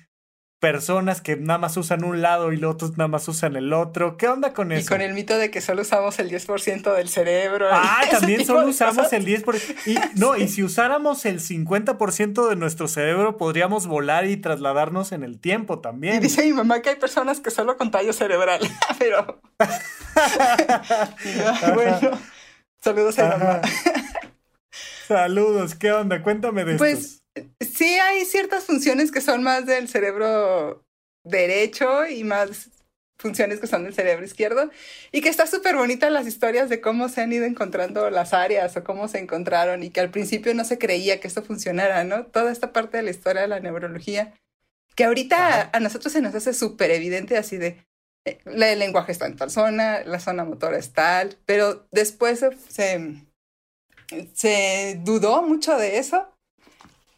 personas 0.60 1.22
que 1.22 1.36
nada 1.36 1.58
más 1.58 1.76
usan 1.78 2.04
un 2.04 2.20
lado 2.20 2.52
y 2.52 2.58
los 2.58 2.74
otros 2.74 2.98
nada 2.98 3.08
más 3.08 3.26
usan 3.28 3.56
el 3.56 3.72
otro. 3.72 4.18
¿Qué 4.18 4.28
onda 4.28 4.52
con 4.52 4.72
eso? 4.72 4.82
Y 4.82 4.86
con 4.86 5.00
el 5.00 5.14
mito 5.14 5.38
de 5.38 5.50
que 5.50 5.62
solo 5.62 5.82
usamos 5.82 6.18
el 6.18 6.30
10% 6.30 6.94
del 6.94 7.08
cerebro. 7.08 7.68
Ah, 7.72 8.02
también 8.10 8.44
solo 8.44 8.68
usamos 8.68 9.10
el 9.12 9.24
10%. 9.24 9.76
Y, 9.86 10.20
no, 10.20 10.36
y 10.36 10.48
si 10.48 10.62
usáramos 10.62 11.24
el 11.24 11.40
50% 11.40 12.48
de 12.48 12.56
nuestro 12.56 12.88
cerebro, 12.88 13.38
podríamos 13.38 13.86
volar 13.86 14.26
y 14.26 14.36
trasladarnos 14.36 15.12
en 15.12 15.24
el 15.24 15.40
tiempo 15.40 15.80
también. 15.80 16.16
Y 16.16 16.20
dice 16.20 16.44
mi 16.44 16.52
mamá 16.52 16.82
que 16.82 16.90
hay 16.90 16.96
personas 16.96 17.40
que 17.40 17.50
solo 17.50 17.78
con 17.78 17.90
tallo 17.90 18.12
cerebral, 18.12 18.60
pero... 18.98 19.40
bueno, 21.74 22.10
saludos 22.80 23.18
a 23.18 23.24
mi 23.24 23.30
mamá. 23.30 23.60
Saludos, 25.08 25.74
¿qué 25.74 25.90
onda? 25.90 26.22
Cuéntame 26.22 26.64
de 26.64 26.76
pues, 26.76 27.19
sí 27.60 27.84
hay 27.84 28.24
ciertas 28.24 28.64
funciones 28.64 29.10
que 29.10 29.20
son 29.20 29.42
más 29.42 29.66
del 29.66 29.88
cerebro 29.88 30.84
derecho 31.24 32.06
y 32.06 32.24
más 32.24 32.70
funciones 33.20 33.60
que 33.60 33.66
son 33.66 33.84
del 33.84 33.94
cerebro 33.94 34.24
izquierdo 34.24 34.70
y 35.12 35.20
que 35.20 35.28
está 35.28 35.46
súper 35.46 35.76
bonita 35.76 36.10
las 36.10 36.26
historias 36.26 36.68
de 36.68 36.80
cómo 36.80 37.08
se 37.08 37.20
han 37.20 37.32
ido 37.32 37.44
encontrando 37.44 38.10
las 38.10 38.32
áreas 38.32 38.76
o 38.76 38.82
cómo 38.82 39.08
se 39.08 39.18
encontraron 39.18 39.82
y 39.82 39.90
que 39.90 40.00
al 40.00 40.10
principio 40.10 40.54
no 40.54 40.64
se 40.64 40.78
creía 40.78 41.20
que 41.20 41.28
esto 41.28 41.42
funcionara, 41.42 42.02
¿no? 42.04 42.26
Toda 42.26 42.50
esta 42.50 42.72
parte 42.72 42.96
de 42.96 43.02
la 43.02 43.10
historia 43.10 43.42
de 43.42 43.48
la 43.48 43.60
neurología 43.60 44.34
que 44.96 45.04
ahorita 45.04 45.70
a 45.72 45.80
nosotros 45.80 46.12
se 46.12 46.22
nos 46.22 46.34
hace 46.34 46.52
súper 46.52 46.90
evidente 46.90 47.36
así 47.36 47.56
de 47.58 47.86
eh, 48.24 48.38
el 48.44 48.78
lenguaje 48.78 49.12
está 49.12 49.26
en 49.26 49.36
tal 49.36 49.50
zona, 49.50 50.02
la 50.04 50.20
zona 50.20 50.44
motora 50.44 50.78
es 50.78 50.92
tal, 50.92 51.38
pero 51.46 51.86
después 51.90 52.44
se, 52.68 53.26
se 54.34 55.00
dudó 55.02 55.42
mucho 55.42 55.76
de 55.76 55.98
eso 55.98 56.28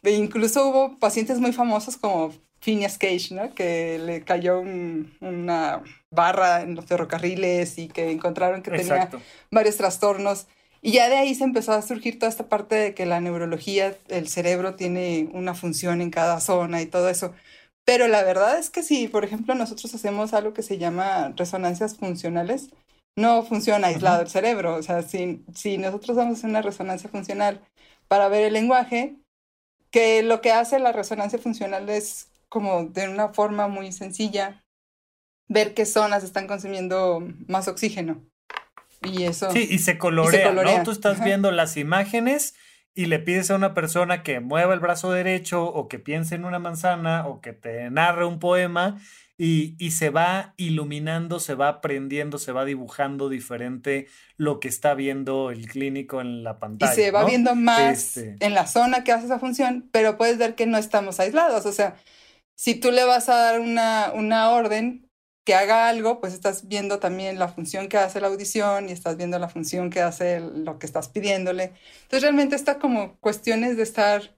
e 0.03 0.11
incluso 0.11 0.67
hubo 0.67 0.99
pacientes 0.99 1.39
muy 1.39 1.53
famosos 1.53 1.97
como 1.97 2.33
Phineas 2.59 2.97
Cage, 2.97 3.29
¿no? 3.31 3.53
Que 3.53 3.99
le 3.99 4.23
cayó 4.23 4.59
una 4.59 5.81
barra 6.11 6.61
en 6.61 6.75
los 6.75 6.85
ferrocarriles 6.85 7.77
y 7.77 7.87
que 7.87 8.11
encontraron 8.11 8.61
que 8.61 8.71
tenía 8.71 9.09
varios 9.51 9.77
trastornos. 9.77 10.47
Y 10.81 10.91
ya 10.91 11.09
de 11.09 11.15
ahí 11.15 11.33
se 11.35 11.45
empezó 11.45 11.71
a 11.71 11.81
surgir 11.81 12.19
toda 12.19 12.29
esta 12.29 12.49
parte 12.49 12.75
de 12.75 12.93
que 12.93 13.05
la 13.05 13.21
neurología, 13.21 13.97
el 14.09 14.27
cerebro 14.27 14.75
tiene 14.75 15.29
una 15.33 15.53
función 15.53 16.01
en 16.01 16.09
cada 16.09 16.41
zona 16.41 16.81
y 16.81 16.85
todo 16.85 17.09
eso. 17.09 17.33
Pero 17.85 18.07
la 18.07 18.23
verdad 18.23 18.57
es 18.59 18.69
que 18.69 18.83
si, 18.83 19.07
por 19.07 19.25
ejemplo, 19.25 19.55
nosotros 19.55 19.93
hacemos 19.93 20.33
algo 20.33 20.53
que 20.53 20.61
se 20.61 20.77
llama 20.77 21.33
resonancias 21.35 21.97
funcionales, 21.97 22.69
no 23.17 23.43
funciona 23.43 23.87
aislado 23.87 24.21
el 24.21 24.29
cerebro. 24.29 24.75
O 24.75 24.83
sea, 24.83 25.01
si, 25.01 25.43
si 25.53 25.77
nosotros 25.77 26.15
vamos 26.17 26.43
a 26.43 26.47
una 26.47 26.61
resonancia 26.61 27.09
funcional 27.09 27.61
para 28.07 28.27
ver 28.29 28.45
el 28.45 28.53
lenguaje, 28.53 29.17
que 29.93 30.23
lo 30.23 30.41
que 30.41 30.51
hace 30.51 30.79
la 30.79 30.91
resonancia 30.91 31.37
funcional 31.37 31.87
es 31.87 32.27
como 32.49 32.85
de 32.85 33.07
una 33.07 33.29
forma 33.29 33.67
muy 33.67 33.91
sencilla 33.91 34.65
ver 35.47 35.75
qué 35.75 35.85
zonas 35.85 36.23
están 36.23 36.47
consumiendo 36.47 37.21
más 37.47 37.67
oxígeno. 37.67 38.25
Y 39.03 39.23
eso. 39.25 39.51
Sí, 39.51 39.67
y 39.69 39.77
se 39.79 39.99
colorea, 39.99 40.51
¿no? 40.51 40.83
Tú 40.83 40.89
estás 40.89 41.23
viendo 41.23 41.51
las 41.51 41.77
imágenes 41.77 42.55
y 42.95 43.05
le 43.05 43.19
pides 43.19 43.51
a 43.51 43.55
una 43.55 43.75
persona 43.75 44.23
que 44.23 44.39
mueva 44.39 44.73
el 44.73 44.79
brazo 44.79 45.11
derecho 45.11 45.63
o 45.63 45.87
que 45.87 45.99
piense 45.99 46.35
en 46.35 46.45
una 46.45 46.57
manzana 46.57 47.27
o 47.27 47.39
que 47.39 47.53
te 47.53 47.91
narre 47.91 48.25
un 48.25 48.39
poema 48.39 48.99
y, 49.45 49.91
se 49.91 50.09
va 50.09 50.53
iluminando, 50.55 51.41
se 51.41 51.53
va 51.53 51.67
aprendiendo, 51.67 52.37
se 52.37 52.53
va 52.53 52.63
dibujando 52.63 53.27
diferente 53.27 54.07
lo 54.37 54.61
que 54.61 54.69
está 54.69 54.93
viendo 54.93 55.51
el 55.51 55.67
clínico 55.67 56.21
en 56.21 56.45
la 56.45 56.59
pantalla. 56.59 56.93
Y 56.93 56.95
se 56.95 57.11
va 57.11 57.25
viendo 57.25 57.53
más 57.53 58.17
este 58.17 58.37
en 58.39 58.53
la 58.53 58.67
zona 58.67 59.03
que 59.03 59.11
hace 59.11 59.25
esa 59.25 59.39
función, 59.39 59.89
pero 59.91 60.17
puedes 60.17 60.37
ver 60.37 60.55
que 60.55 60.65
no 60.65 60.77
estamos 60.77 61.19
aislados. 61.19 61.65
O 61.65 61.73
sea, 61.73 61.97
si 62.55 62.75
tú 62.75 62.91
le 62.91 63.03
vas 63.03 63.27
a 63.27 63.35
dar 63.35 63.59
una, 63.59 64.13
una 64.15 64.49
orden 64.51 65.09
que 65.45 65.55
haga 65.55 65.89
algo, 65.89 66.21
pues 66.21 66.33
estás 66.33 66.69
viendo 66.69 66.99
también 66.99 67.37
la 67.37 67.49
función 67.49 67.89
que 67.89 67.97
hace 67.97 68.21
la 68.21 68.27
audición 68.27 68.87
y 68.87 68.93
estás 68.93 69.17
viendo 69.17 69.39
la 69.39 69.49
función 69.49 69.89
que 69.89 69.99
hace 69.99 70.39
lo 70.39 70.79
que 70.79 70.85
estás 70.85 71.09
pidiéndole. 71.09 71.73
Entonces 72.03 72.21
realmente 72.21 72.55
está 72.55 72.79
como 72.79 73.17
cuestiones 73.19 73.75
de 73.75 73.83
estar 73.83 74.37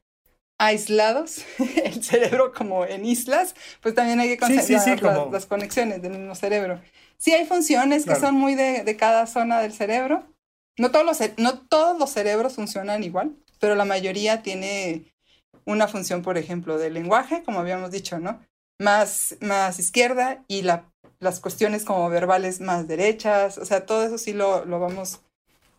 aislados, 0.57 1.43
el 1.83 2.03
cerebro 2.03 2.53
como 2.53 2.85
en 2.85 3.05
islas, 3.05 3.55
pues 3.81 3.95
también 3.95 4.19
hay 4.19 4.29
que 4.29 4.37
considerar 4.37 5.31
las, 5.31 5.45
conexiones 5.45 6.01
del 6.01 6.13
mismo 6.13 6.35
cerebro. 6.35 6.81
Sí 7.17 7.31
hay 7.31 7.45
funciones 7.45 8.05
que 8.05 8.15
son 8.15 8.35
muy 8.35 8.55
de, 8.55 8.97
cada 8.97 9.25
zona 9.27 9.61
del 9.61 9.73
cerebro. 9.73 10.23
No 10.77 10.91
todos, 10.91 11.05
los, 11.05 11.19
no 11.37 11.59
todos 11.59 11.97
los 11.97 12.09
cerebros 12.09 12.55
funcionan 12.55 13.03
igual, 13.03 13.35
pero 13.59 13.75
la 13.75 13.85
mayoría 13.85 14.43
tiene 14.43 15.13
una 15.65 15.87
función, 15.87 16.21
por 16.21 16.37
ejemplo, 16.37 16.77
del 16.77 16.93
lenguaje, 16.93 17.43
como 17.43 17.59
habíamos 17.59 17.91
dicho, 17.91 18.19
¿no? 18.19 18.41
Más, 18.79 19.37
más 19.39 19.79
izquierda 19.79 20.43
y 20.49 20.63
la, 20.63 20.91
las 21.19 21.39
cuestiones 21.39 21.85
como 21.85 22.09
verbales 22.09 22.59
más 22.59 22.87
derechas, 22.87 23.57
o 23.57 23.65
sea, 23.65 23.85
todo 23.85 24.03
eso 24.05 24.17
sí 24.17 24.33
lo, 24.33 24.65
lo 24.65 24.79
vamos 24.79 25.21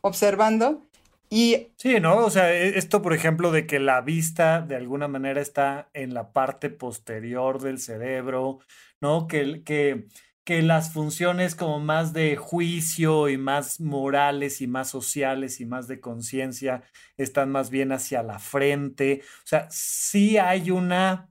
observando. 0.01 0.83
Y, 1.29 1.73
sí, 1.77 1.99
¿no? 2.01 2.19
O 2.25 2.31
sea, 2.31 2.53
e, 2.53 2.79
esto, 2.79 3.03
por 3.03 3.13
ejemplo, 3.13 3.51
de 3.51 3.67
que 3.67 3.81
la 3.81 4.01
vista 4.01 4.61
de 4.61 4.77
alguna 4.77 5.09
manera 5.09 5.41
está 5.41 5.91
en 5.93 6.15
la 6.15 6.33
parte 6.33 6.71
posterior 6.71 7.61
del 7.61 7.79
cerebro, 7.79 8.61
¿no? 9.01 9.27
Que, 9.27 9.63
que, 9.65 10.07
que 10.45 10.63
las 10.63 10.93
funciones 10.93 11.57
como 11.57 11.81
más 11.81 12.13
de 12.13 12.37
juicio 12.37 13.29
y 13.29 13.39
más 13.39 13.81
morales 13.81 14.61
y 14.61 14.69
más 14.69 14.89
sociales 14.91 15.61
y 15.61 15.67
más 15.67 15.89
de 15.89 16.01
conciencia 16.01 16.83
están 17.17 17.51
más 17.51 17.71
bien 17.71 17.91
hacia 17.93 18.23
la 18.23 18.39
frente. 18.39 19.23
O 19.45 19.47
sea, 19.47 19.69
sí 19.71 20.39
hay 20.39 20.71
una 20.71 21.29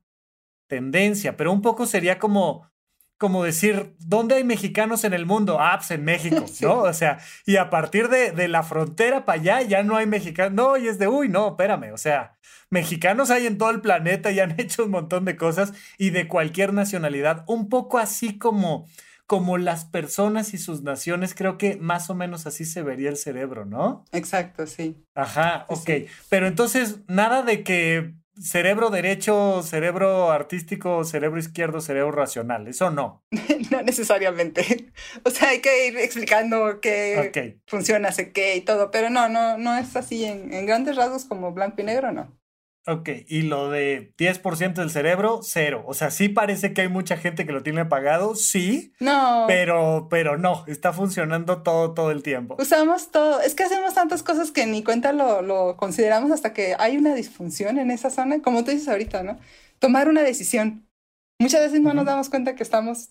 tendencia, 0.68 1.38
pero 1.38 1.54
un 1.54 1.62
poco 1.62 1.86
sería 1.86 2.20
como 2.20 2.70
como 3.18 3.44
decir, 3.44 3.96
¿dónde 4.00 4.36
hay 4.36 4.44
mexicanos 4.44 5.04
en 5.04 5.14
el 5.14 5.26
mundo? 5.26 5.58
Ah, 5.60 5.78
pues 5.78 5.92
en 5.92 6.04
México, 6.04 6.46
¿no? 6.62 6.80
O 6.80 6.94
sea, 6.94 7.20
y 7.46 7.58
a 7.58 7.70
partir 7.70 8.10
de, 8.10 8.48
la 8.48 8.64
frontera 8.64 9.26
para 9.26 9.40
allá 9.40 9.62
ya 9.62 9.84
no 9.84 9.96
hay 9.96 10.06
mexicanos. 10.06 10.54
No, 10.54 10.78
y 10.78 10.88
es 10.88 11.00
de, 11.00 11.08
uy, 11.08 11.30
no, 11.30 11.50
espérame, 11.50 11.94
o 11.94 11.98
sea, 11.98 12.38
mexicanos 12.70 13.32
hay 13.32 13.48
en 13.48 13.58
todo 13.58 13.70
el 13.70 13.82
planeta 13.82 14.32
y 14.32 14.40
han 14.40 14.56
hecho 14.60 14.86
un 14.86 14.92
montón 14.92 15.26
de 15.26 15.38
cosas 15.38 15.74
y 15.98 16.10
de 16.10 16.28
cualquier 16.28 16.74
nacionalidad, 16.74 17.44
un 17.48 17.70
poco 17.70 17.98
así 17.98 18.38
como 18.38 18.86
como 19.28 19.58
las 19.58 19.86
personas 19.86 20.54
y 20.54 20.60
sus 20.60 20.84
naciones, 20.84 21.34
creo 21.34 21.58
que 21.58 21.78
más 21.78 22.12
o 22.12 22.14
menos 22.14 22.46
así 22.46 22.64
se 22.64 22.84
vería 22.84 23.10
el 23.10 23.18
cerebro, 23.18 23.66
¿no? 23.66 24.06
Exacto, 24.12 24.68
sí. 24.68 25.04
Ajá, 25.16 25.66
ok. 25.68 25.90
Pero 26.30 26.46
entonces, 26.46 27.00
nada 27.08 27.42
de 27.42 27.64
que 27.64 28.14
cerebro 28.40 28.90
derecho, 28.90 29.62
cerebro 29.64 30.32
artístico, 30.32 31.04
cerebro 31.04 31.40
izquierdo, 31.40 31.82
cerebro 31.82 32.12
racional. 32.12 32.68
Eso 32.68 32.92
no. 32.92 33.24
no 33.72 33.82
necesariamente. 33.82 34.92
O 35.24 35.30
sea, 35.30 35.50
hay 35.50 35.62
que 35.62 35.88
ir 35.88 35.98
explicando 35.98 36.80
qué 36.82 37.56
funciona, 37.68 38.12
sé 38.12 38.32
qué 38.32 38.56
y 38.56 38.62
todo, 38.62 38.92
pero 38.92 39.10
no, 39.10 39.30
no, 39.30 39.58
no 39.58 39.78
es 39.78 39.96
así 39.96 40.26
en, 40.26 40.66
grandes 40.66 40.96
rasgos 40.96 41.26
como 41.26 41.54
blanco 41.54 41.82
y 41.82 41.86
negro, 41.86 42.12
no. 42.12 42.38
Ok, 42.88 43.10
y 43.28 43.42
lo 43.42 43.72
de 43.72 44.14
10% 44.16 44.76
del 44.76 44.92
cerebro, 44.92 45.40
cero. 45.42 45.84
O 45.88 45.96
sea, 45.96 46.12
sí 46.12 46.30
parece 46.30 46.72
que 46.72 46.82
hay 46.82 46.88
mucha 46.88 47.18
gente 47.18 47.46
que 47.46 47.52
lo 47.52 47.64
tiene 47.64 47.82
apagado, 47.82 48.36
sí. 48.36 48.94
No. 49.00 49.46
Pero, 49.48 50.08
pero 50.10 50.38
no, 50.38 50.64
está 50.68 50.94
funcionando 50.94 51.64
todo, 51.64 51.96
todo 51.96 52.12
el 52.12 52.22
tiempo. 52.22 52.56
Usamos 52.60 53.10
todo. 53.10 53.42
Es 53.42 53.56
que 53.56 53.64
hacemos 53.64 53.96
tantas 53.96 54.22
cosas 54.22 54.52
que 54.52 54.68
ni 54.68 54.84
cuenta 54.84 55.14
lo, 55.14 55.42
lo 55.42 55.78
consideramos 55.78 56.30
hasta 56.30 56.54
que 56.54 56.76
hay 56.78 56.98
una 56.98 57.16
disfunción 57.16 57.80
en 57.80 57.90
esa 57.90 58.12
zona, 58.12 58.44
como 58.44 58.64
tú 58.64 58.70
dices 58.70 58.88
ahorita, 58.88 59.24
¿no? 59.24 59.40
Tomar 59.80 60.08
una 60.08 60.22
decisión. 60.22 60.88
Muchas 61.40 61.62
veces 61.62 61.82
no 61.82 61.94
nos 61.96 62.06
damos 62.06 62.30
cuenta 62.30 62.54
que 62.54 62.64
estamos 62.64 63.10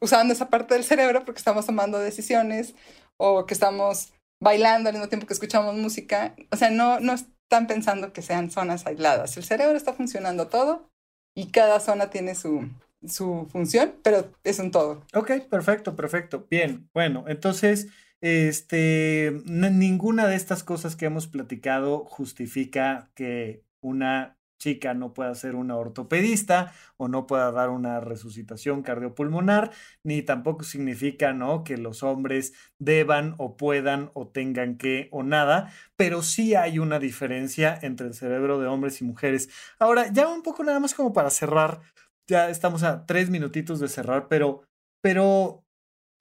usando 0.00 0.34
esa 0.34 0.50
parte 0.50 0.74
del 0.74 0.82
cerebro 0.82 1.24
porque 1.24 1.38
estamos 1.38 1.66
tomando 1.66 2.00
decisiones 2.00 2.74
o 3.16 3.46
que 3.46 3.54
estamos 3.54 4.12
bailando 4.40 4.88
al 4.88 4.94
mismo 4.96 5.08
tiempo 5.08 5.26
que 5.28 5.34
escuchamos 5.34 5.76
música. 5.76 6.34
O 6.50 6.56
sea, 6.56 6.70
no, 6.70 6.98
no, 6.98 7.14
están 7.44 7.66
pensando 7.66 8.12
que 8.12 8.22
sean 8.22 8.50
zonas 8.50 8.86
aisladas. 8.86 9.36
El 9.36 9.44
cerebro 9.44 9.76
está 9.76 9.92
funcionando 9.92 10.48
todo 10.48 10.90
y 11.34 11.50
cada 11.50 11.80
zona 11.80 12.10
tiene 12.10 12.34
su, 12.34 12.68
su 13.06 13.46
función, 13.50 13.94
pero 14.02 14.30
es 14.44 14.58
un 14.58 14.70
todo. 14.70 15.04
Ok, 15.14 15.32
perfecto, 15.50 15.94
perfecto. 15.96 16.46
Bien, 16.50 16.88
bueno, 16.92 17.24
entonces, 17.28 17.88
este, 18.20 19.32
ninguna 19.44 20.26
de 20.26 20.36
estas 20.36 20.64
cosas 20.64 20.96
que 20.96 21.06
hemos 21.06 21.26
platicado 21.26 22.04
justifica 22.04 23.10
que 23.14 23.62
una 23.80 24.36
chica 24.58 24.94
no 24.94 25.12
pueda 25.12 25.34
ser 25.34 25.54
una 25.54 25.76
ortopedista 25.76 26.72
o 26.96 27.08
no 27.08 27.26
pueda 27.26 27.50
dar 27.52 27.70
una 27.70 28.00
resucitación 28.00 28.82
cardiopulmonar, 28.82 29.72
ni 30.02 30.22
tampoco 30.22 30.64
significa, 30.64 31.32
¿no? 31.32 31.64
Que 31.64 31.76
los 31.76 32.02
hombres 32.02 32.54
deban 32.78 33.34
o 33.38 33.56
puedan 33.56 34.10
o 34.14 34.28
tengan 34.28 34.76
que 34.76 35.08
o 35.10 35.22
nada, 35.22 35.72
pero 35.96 36.22
sí 36.22 36.54
hay 36.54 36.78
una 36.78 36.98
diferencia 36.98 37.78
entre 37.82 38.06
el 38.06 38.14
cerebro 38.14 38.58
de 38.58 38.66
hombres 38.66 39.00
y 39.00 39.04
mujeres. 39.04 39.48
Ahora, 39.78 40.10
ya 40.12 40.28
un 40.28 40.42
poco 40.42 40.64
nada 40.64 40.80
más 40.80 40.94
como 40.94 41.12
para 41.12 41.30
cerrar, 41.30 41.80
ya 42.28 42.48
estamos 42.48 42.82
a 42.82 43.06
tres 43.06 43.30
minutitos 43.30 43.80
de 43.80 43.88
cerrar, 43.88 44.28
pero, 44.28 44.62
pero, 45.02 45.64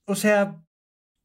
o 0.07 0.15
sea, 0.15 0.61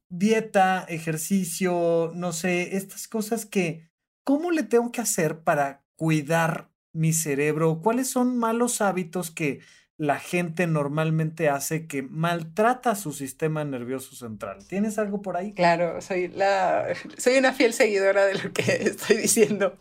dieta, 0.09 0.85
ejercicio, 0.87 2.11
no 2.15 2.31
sé, 2.31 2.75
estas 2.77 3.07
cosas 3.07 3.45
que, 3.45 3.89
¿cómo 4.25 4.51
le 4.51 4.63
tengo 4.63 4.91
que 4.91 5.01
hacer 5.01 5.43
para 5.43 5.83
cuidar 5.97 6.68
mi 6.93 7.13
cerebro? 7.13 7.81
¿Cuáles 7.81 8.09
son 8.09 8.37
malos 8.37 8.81
hábitos 8.81 9.31
que 9.31 9.59
la 9.97 10.17
gente 10.17 10.65
normalmente 10.65 11.49
hace 11.49 11.85
que 11.85 12.01
maltrata 12.01 12.95
su 12.95 13.11
sistema 13.11 13.63
nervioso 13.65 14.15
central? 14.15 14.65
¿Tienes 14.67 14.97
algo 14.97 15.21
por 15.21 15.37
ahí? 15.37 15.53
Claro, 15.53 16.01
soy 16.01 16.29
la 16.29 16.87
soy 17.17 17.37
una 17.37 17.53
fiel 17.53 17.73
seguidora 17.73 18.25
de 18.25 18.35
lo 18.35 18.53
que 18.53 18.63
estoy 18.81 19.17
diciendo. 19.17 19.77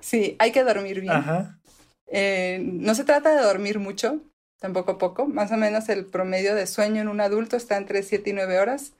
Sí, 0.00 0.36
hay 0.38 0.50
que 0.50 0.64
dormir 0.64 1.00
bien. 1.00 1.22
Eh, 2.06 2.60
no 2.64 2.94
se 2.94 3.04
trata 3.04 3.34
de 3.36 3.42
dormir 3.42 3.78
mucho, 3.78 4.20
tampoco 4.58 4.98
poco. 4.98 5.26
Más 5.26 5.52
o 5.52 5.56
menos 5.56 5.88
el 5.88 6.06
promedio 6.06 6.54
de 6.54 6.66
sueño 6.66 7.00
en 7.02 7.08
un 7.08 7.20
adulto 7.20 7.56
está 7.56 7.76
entre 7.76 8.02
7 8.02 8.30
y 8.30 8.32
9 8.32 8.58
horas. 8.58 8.94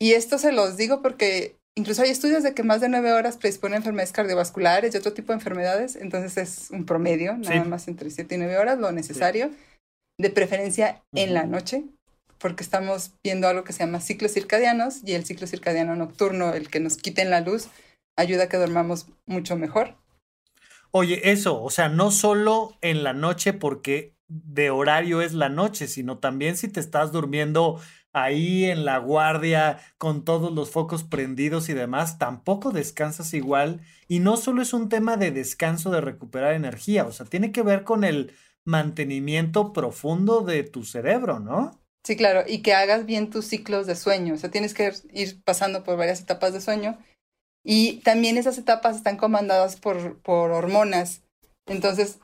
Y 0.00 0.12
esto 0.12 0.38
se 0.38 0.50
los 0.50 0.76
digo 0.76 1.02
porque 1.02 1.56
Incluso 1.76 2.02
hay 2.02 2.10
estudios 2.10 2.44
de 2.44 2.54
que 2.54 2.62
más 2.62 2.80
de 2.80 2.88
nueve 2.88 3.12
horas 3.12 3.36
predisponen 3.36 3.74
a 3.74 3.76
enfermedades 3.78 4.12
cardiovasculares 4.12 4.94
y 4.94 4.98
otro 4.98 5.12
tipo 5.12 5.32
de 5.32 5.38
enfermedades, 5.38 5.96
entonces 5.96 6.36
es 6.36 6.70
un 6.70 6.86
promedio, 6.86 7.36
nada 7.36 7.64
más 7.64 7.88
entre 7.88 8.10
siete 8.10 8.36
y 8.36 8.38
nueve 8.38 8.58
horas, 8.58 8.78
lo 8.78 8.92
necesario, 8.92 9.50
de 10.18 10.30
preferencia 10.30 11.02
en 11.12 11.34
la 11.34 11.44
noche, 11.44 11.84
porque 12.38 12.62
estamos 12.62 13.14
viendo 13.24 13.48
algo 13.48 13.64
que 13.64 13.72
se 13.72 13.80
llama 13.80 14.00
ciclos 14.00 14.32
circadianos 14.32 15.00
y 15.04 15.14
el 15.14 15.24
ciclo 15.24 15.48
circadiano 15.48 15.96
nocturno, 15.96 16.54
el 16.54 16.68
que 16.68 16.78
nos 16.78 16.96
quiten 16.96 17.30
la 17.30 17.40
luz, 17.40 17.68
ayuda 18.16 18.44
a 18.44 18.48
que 18.48 18.56
dormamos 18.56 19.08
mucho 19.26 19.56
mejor. 19.56 19.96
Oye, 20.92 21.32
eso, 21.32 21.60
o 21.60 21.70
sea, 21.70 21.88
no 21.88 22.12
solo 22.12 22.78
en 22.80 23.02
la 23.02 23.14
noche 23.14 23.52
porque 23.52 24.14
de 24.28 24.70
horario 24.70 25.22
es 25.22 25.32
la 25.32 25.48
noche, 25.48 25.88
sino 25.88 26.18
también 26.18 26.56
si 26.56 26.68
te 26.68 26.78
estás 26.78 27.10
durmiendo 27.10 27.80
ahí 28.14 28.64
en 28.64 28.86
la 28.86 28.98
guardia 28.98 29.78
con 29.98 30.24
todos 30.24 30.52
los 30.52 30.70
focos 30.70 31.04
prendidos 31.04 31.68
y 31.68 31.74
demás, 31.74 32.18
tampoco 32.18 32.70
descansas 32.70 33.34
igual. 33.34 33.82
Y 34.08 34.20
no 34.20 34.38
solo 34.38 34.62
es 34.62 34.72
un 34.72 34.88
tema 34.88 35.18
de 35.18 35.30
descanso, 35.30 35.90
de 35.90 36.00
recuperar 36.00 36.54
energía, 36.54 37.04
o 37.04 37.12
sea, 37.12 37.26
tiene 37.26 37.52
que 37.52 37.62
ver 37.62 37.84
con 37.84 38.04
el 38.04 38.32
mantenimiento 38.64 39.72
profundo 39.72 40.40
de 40.40 40.62
tu 40.62 40.84
cerebro, 40.84 41.40
¿no? 41.40 41.82
Sí, 42.06 42.16
claro, 42.16 42.44
y 42.46 42.62
que 42.62 42.74
hagas 42.74 43.06
bien 43.06 43.30
tus 43.30 43.46
ciclos 43.46 43.86
de 43.86 43.96
sueño, 43.96 44.34
o 44.34 44.36
sea, 44.36 44.50
tienes 44.50 44.74
que 44.74 44.92
ir 45.12 45.42
pasando 45.42 45.84
por 45.84 45.96
varias 45.96 46.20
etapas 46.20 46.52
de 46.52 46.60
sueño 46.60 46.98
y 47.64 48.00
también 48.00 48.36
esas 48.36 48.58
etapas 48.58 48.96
están 48.96 49.16
comandadas 49.16 49.76
por, 49.76 50.20
por 50.20 50.50
hormonas. 50.50 51.22
Entonces, 51.66 52.20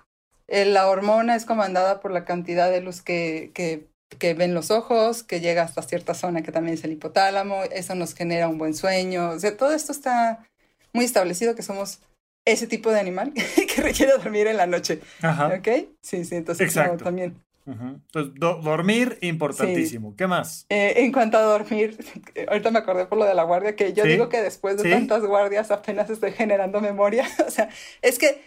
eh, 0.49 0.67
la 0.67 0.87
hormona 0.89 1.35
es 1.35 1.47
comandada 1.47 2.01
por 2.01 2.13
la 2.13 2.27
cantidad 2.27 2.71
de 2.71 2.83
luz 2.83 3.01
que, 3.01 3.53
que 3.55 3.90
que 4.19 4.35
ven 4.35 4.55
los 4.55 4.71
ojos, 4.71 5.23
que 5.23 5.41
llega 5.41 5.63
hasta 5.63 5.83
cierta 5.83 6.15
zona 6.15 6.43
que 6.43 6.53
también 6.53 6.75
es 6.75 6.85
el 6.85 6.93
hipotálamo, 6.93 7.63
eso 7.65 7.95
nos 7.95 8.15
genera 8.15 8.49
un 8.49 8.59
buen 8.59 8.75
sueño, 8.75 9.31
o 9.31 9.39
sea, 9.39 9.57
todo 9.57 9.73
esto 9.73 9.93
está 9.93 10.47
muy 10.93 11.05
establecido 11.05 11.55
que 11.55 11.63
somos 11.63 12.01
ese 12.45 12.67
tipo 12.67 12.91
de 12.91 13.01
animal 13.01 13.33
que 13.75 13.83
requiere 13.83 14.13
dormir 14.13 14.47
en 14.47 14.57
la 14.57 14.67
noche. 14.67 15.01
Ajá. 15.23 15.49
¿Ok? 15.49 15.69
Sí, 16.01 16.25
sí, 16.25 16.37
entonces 16.37 16.67
Exacto. 16.67 17.05
también. 17.05 17.37
Entonces, 17.67 18.35
dormir, 18.41 19.19
importantísimo. 19.21 20.17
¿Qué 20.17 20.27
más? 20.27 20.67
Eh, 20.71 20.95
en 20.97 21.13
cuanto 21.13 21.39
a 21.39 21.43
dormir, 21.43 21.99
ahorita 22.49 22.71
me 22.71 22.79
acordé 22.81 23.07
por 23.07 23.19
lo 23.19 23.25
de 23.25 23.35
la 23.35 23.45
guardia, 23.45 23.77
que 23.77 23.93
yo 23.93 24.05
digo 24.05 24.29
que 24.29 24.43
después 24.43 24.77
de 24.77 24.91
tantas 24.91 25.25
guardias 25.25 25.71
apenas 25.71 26.11
estoy 26.11 26.33
generando 26.33 26.81
memoria. 26.81 27.29
o 27.47 27.51
sea, 27.51 27.69
es 28.03 28.19
que 28.19 28.43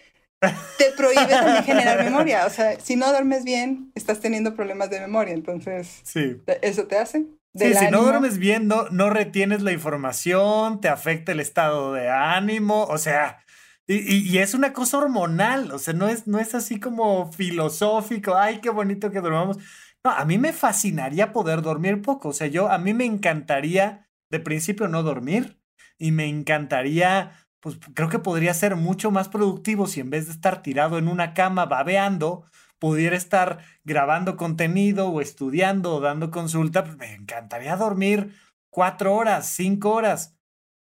te 0.78 0.92
prohíbe 0.96 1.28
también 1.28 1.64
generar 1.64 2.04
memoria. 2.04 2.46
O 2.46 2.50
sea, 2.50 2.80
si 2.80 2.96
no 2.96 3.10
duermes 3.10 3.44
bien, 3.44 3.92
estás 3.96 4.20
teniendo 4.20 4.56
problemas 4.56 4.90
de 4.90 5.00
memoria. 5.00 5.34
Entonces, 5.34 6.02
sí. 6.04 6.42
¿eso 6.62 6.88
te 6.88 6.98
hace? 6.98 7.26
Sí, 7.56 7.72
si 7.76 7.88
no 7.92 8.02
duermes 8.02 8.40
bien, 8.40 8.68
no, 8.68 9.10
retienes 9.12 9.62
la 9.62 9.72
información, 9.72 10.82
te 10.82 10.90
afecta 10.90 11.34
el 11.34 11.40
estado 11.40 11.94
de 11.94 12.10
ánimo, 12.10 12.86
o 12.86 12.98
sea, 12.98 13.44
y, 13.86 14.38
es 14.40 14.56
una 14.56 14.74
cosa 14.74 14.98
hormonal, 14.98 15.72
o 15.72 15.78
sea, 15.78 15.94
no 15.94 16.10
es, 16.10 16.26
no 16.26 16.40
es 16.40 16.56
así 16.56 16.80
como 16.80 17.32
filosófico, 17.32 18.36
ay, 18.36 18.60
qué 18.60 18.72
bonito 18.72 19.12
que 19.12 19.22
dormamos. 19.22 19.58
No, 20.04 20.10
a 20.10 20.26
mí 20.26 20.40
me 20.40 20.52
fascinaría 20.52 21.32
poder 21.32 21.62
dormir 21.62 22.02
poco, 22.02 22.30
o 22.30 22.34
sea, 22.34 22.48
yo, 22.48 22.72
a 22.72 22.80
mí 22.80 22.96
me 22.96 23.06
encantaría 23.06 24.10
de 24.32 24.40
principio 24.40 24.88
no 24.88 25.04
dormir 25.04 25.60
y 26.00 26.12
me 26.12 26.26
encantaría 26.26 27.43
pues 27.64 27.80
creo 27.94 28.10
que 28.10 28.20
podría 28.20 28.54
ser 28.54 28.76
mucho 28.76 29.10
más 29.10 29.30
productivo 29.30 29.88
si 29.88 30.02
en 30.02 30.10
vez 30.10 30.26
de 30.26 30.34
estar 30.34 30.62
tirado 30.62 30.98
en 30.98 31.08
una 31.08 31.34
cama 31.34 31.66
babeando, 31.66 32.44
pudiera 32.78 33.16
estar 33.16 33.60
grabando 33.86 34.36
contenido 34.36 35.08
o 35.08 35.22
estudiando 35.22 35.96
o 35.96 36.02
dando 36.02 36.30
consulta, 36.30 36.84
pues 36.84 36.98
me 36.98 37.14
encantaría 37.14 37.78
dormir 37.78 38.36
cuatro 38.70 39.16
horas, 39.16 39.48
cinco 39.48 39.92
horas, 39.92 40.38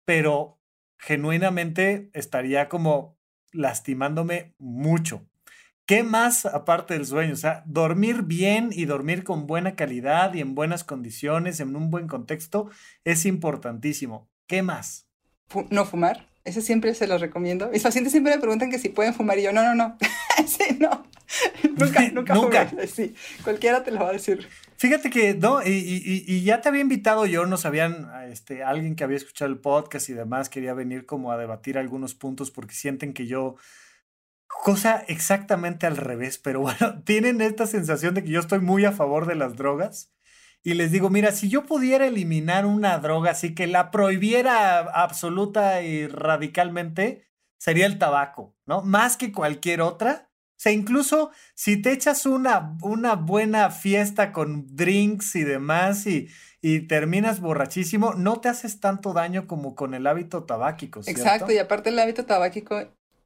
pero 0.05 0.61
genuinamente 0.99 2.11
estaría 2.12 2.69
como 2.69 3.16
lastimándome 3.51 4.55
mucho. 4.59 5.27
¿Qué 5.87 6.03
más 6.03 6.45
aparte 6.45 6.93
del 6.93 7.07
sueño? 7.07 7.33
O 7.33 7.37
sea, 7.37 7.62
dormir 7.64 8.25
bien 8.25 8.69
y 8.73 8.85
dormir 8.85 9.25
con 9.25 9.47
buena 9.47 9.75
calidad 9.75 10.35
y 10.35 10.43
en 10.43 10.55
buenas 10.55 10.85
condiciones, 10.85 11.61
en 11.61 11.75
un 11.75 11.91
buen 11.91 12.09
contexto, 12.09 12.69
es 13.05 13.25
importantísimo. 13.25 14.29
¿Qué 14.47 14.61
más? 14.61 15.09
No 15.71 15.87
fumar. 15.87 16.29
Ese 16.49 16.63
siempre 16.63 16.95
se 16.95 17.07
lo 17.07 17.19
recomiendo. 17.19 17.69
Mis 17.69 17.83
pacientes 17.83 18.11
siempre 18.11 18.35
me 18.35 18.41
preguntan 18.41 18.71
que 18.71 18.79
si 18.79 18.89
pueden 18.89 19.13
fumar 19.13 19.39
y 19.39 19.43
yo, 19.43 19.53
no, 19.53 19.63
no, 19.63 19.75
no. 19.75 19.99
sí, 20.47 20.79
no. 20.79 21.07
nunca, 21.77 22.09
nunca, 22.13 22.35
nunca. 22.35 22.71
Sí, 22.87 23.15
cualquiera 23.45 23.85
te 23.85 23.91
lo 23.91 24.01
va 24.01 24.09
a 24.09 24.13
decir. 24.13 24.49
Fíjate 24.79 25.11
que, 25.11 25.35
no, 25.35 25.63
y, 25.63 25.69
y, 25.69 26.25
y, 26.27 26.43
ya 26.45 26.63
te 26.63 26.71
había 26.71 26.81
invitado 26.81 27.27
yo, 27.27 27.45
no 27.45 27.59
sabían, 27.59 28.11
este, 28.31 28.63
alguien 28.63 28.97
que 28.97 29.05
había 29.05 29.19
escuchado 29.19 29.51
el 29.51 29.59
podcast 29.59 30.09
y 30.09 30.15
demás 30.15 30.49
quería 30.49 30.73
venir 30.73 31.05
como 31.05 31.33
a 31.33 31.37
debatir 31.37 31.77
algunos 31.77 32.15
puntos 32.15 32.51
porque 32.51 32.75
sienten 32.75 33.13
que 33.13 33.27
yo, 33.27 33.57
cosa 34.47 35.05
exactamente 35.07 35.87
al 35.87 35.99
revés, 35.99 36.39
pero 36.39 36.61
bueno, 36.63 37.03
tienen 37.05 37.43
esta 37.43 37.67
sensación 37.67 38.15
de 38.15 38.25
que 38.25 38.31
yo 38.31 38.41
estoy 38.41 38.61
muy 38.61 38.87
a 38.87 38.93
favor 38.93 39.27
de 39.27 39.35
las 39.35 39.55
drogas 39.55 40.15
y 40.69 40.75
les 40.75 40.93
digo, 40.93 41.09
mira, 41.09 41.33
si 41.33 41.49
yo 41.49 41.64
pudiera 41.64 42.07
eliminar 42.07 42.66
una 42.66 42.99
droga 42.99 43.31
así 43.31 43.55
que 43.55 43.66
la 43.66 43.91
prohibiera 43.91 44.81
absoluta 44.81 45.81
y 45.81 46.07
radicalmente, 46.07 47.27
sería 47.57 47.87
el 47.87 47.99
tabaco, 47.99 48.55
¿no? 48.66 48.83
Más 48.83 49.16
que 49.16 49.33
cualquier 49.33 49.81
otra. 49.81 50.29
O 50.31 50.61
sea, 50.61 50.73
incluso 50.73 51.31
si 51.55 51.81
te 51.81 51.93
echas 51.93 52.27
una, 52.27 52.77
una 52.83 53.14
buena 53.14 53.71
fiesta 53.71 54.31
con 54.31 54.66
drinks 54.77 55.37
y 55.37 55.45
demás 55.45 56.07
y, 56.07 56.29
y 56.61 56.81
terminas 56.81 57.41
borrachísimo, 57.41 58.12
no 58.12 58.41
te 58.41 58.51
haces 58.51 58.79
tanto 58.79 59.14
daño 59.14 59.47
como 59.47 59.75
con 59.75 59.95
el 59.95 60.07
hábito 60.07 60.45
tabáquico. 60.45 61.03
¿cierto? 61.03 61.23
Exacto, 61.23 61.51
y 61.51 61.57
aparte 61.57 61.89
el 61.89 61.99
hábito 61.99 62.27
tabáquico 62.27 62.79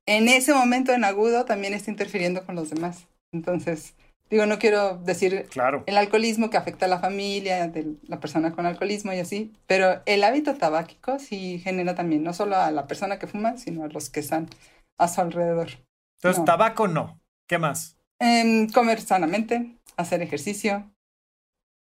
en 0.07 0.29
ese 0.29 0.55
momento 0.55 0.93
en 0.93 1.03
agudo 1.03 1.45
también 1.45 1.75
está 1.75 1.91
interfiriendo 1.91 2.47
con 2.47 2.55
los 2.55 2.71
demás. 2.71 3.09
Entonces, 3.33 3.97
Digo, 4.33 4.47
no 4.47 4.59
quiero 4.59 4.97
decir 4.97 5.47
el 5.85 5.99
alcoholismo 5.99 6.49
que 6.49 6.57
afecta 6.57 6.87
a 6.87 6.89
la 6.89 7.01
familia 7.01 7.69
de 7.69 7.97
la 8.05 8.19
persona 8.19 8.53
con 8.53 8.65
alcoholismo 8.65 9.13
y 9.13 9.19
así, 9.19 9.53
pero 9.67 10.01
el 10.07 10.25
hábito 10.25 10.55
tabáquico 10.55 11.19
sí 11.19 11.59
genera 11.59 11.95
también, 11.95 12.23
no 12.23 12.33
solo 12.33 12.57
a 12.57 12.71
la 12.71 12.87
persona 12.87 13.19
que 13.19 13.27
fuma, 13.27 13.59
sino 13.59 13.85
a 13.85 13.89
los 13.89 14.09
que 14.09 14.21
están 14.21 14.49
a 14.97 15.09
su 15.09 15.21
alrededor. 15.21 15.69
Entonces, 16.17 16.47
tabaco 16.47 16.89
no. 16.89 17.21
¿Qué 17.47 17.59
más? 17.59 17.99
Em, 18.21 18.71
comer 18.71 19.03
sanamente, 19.03 19.77
hacer 19.99 20.23
ejercicio. 20.23 20.91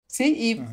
Sí, 0.08 0.36
y 0.36 0.64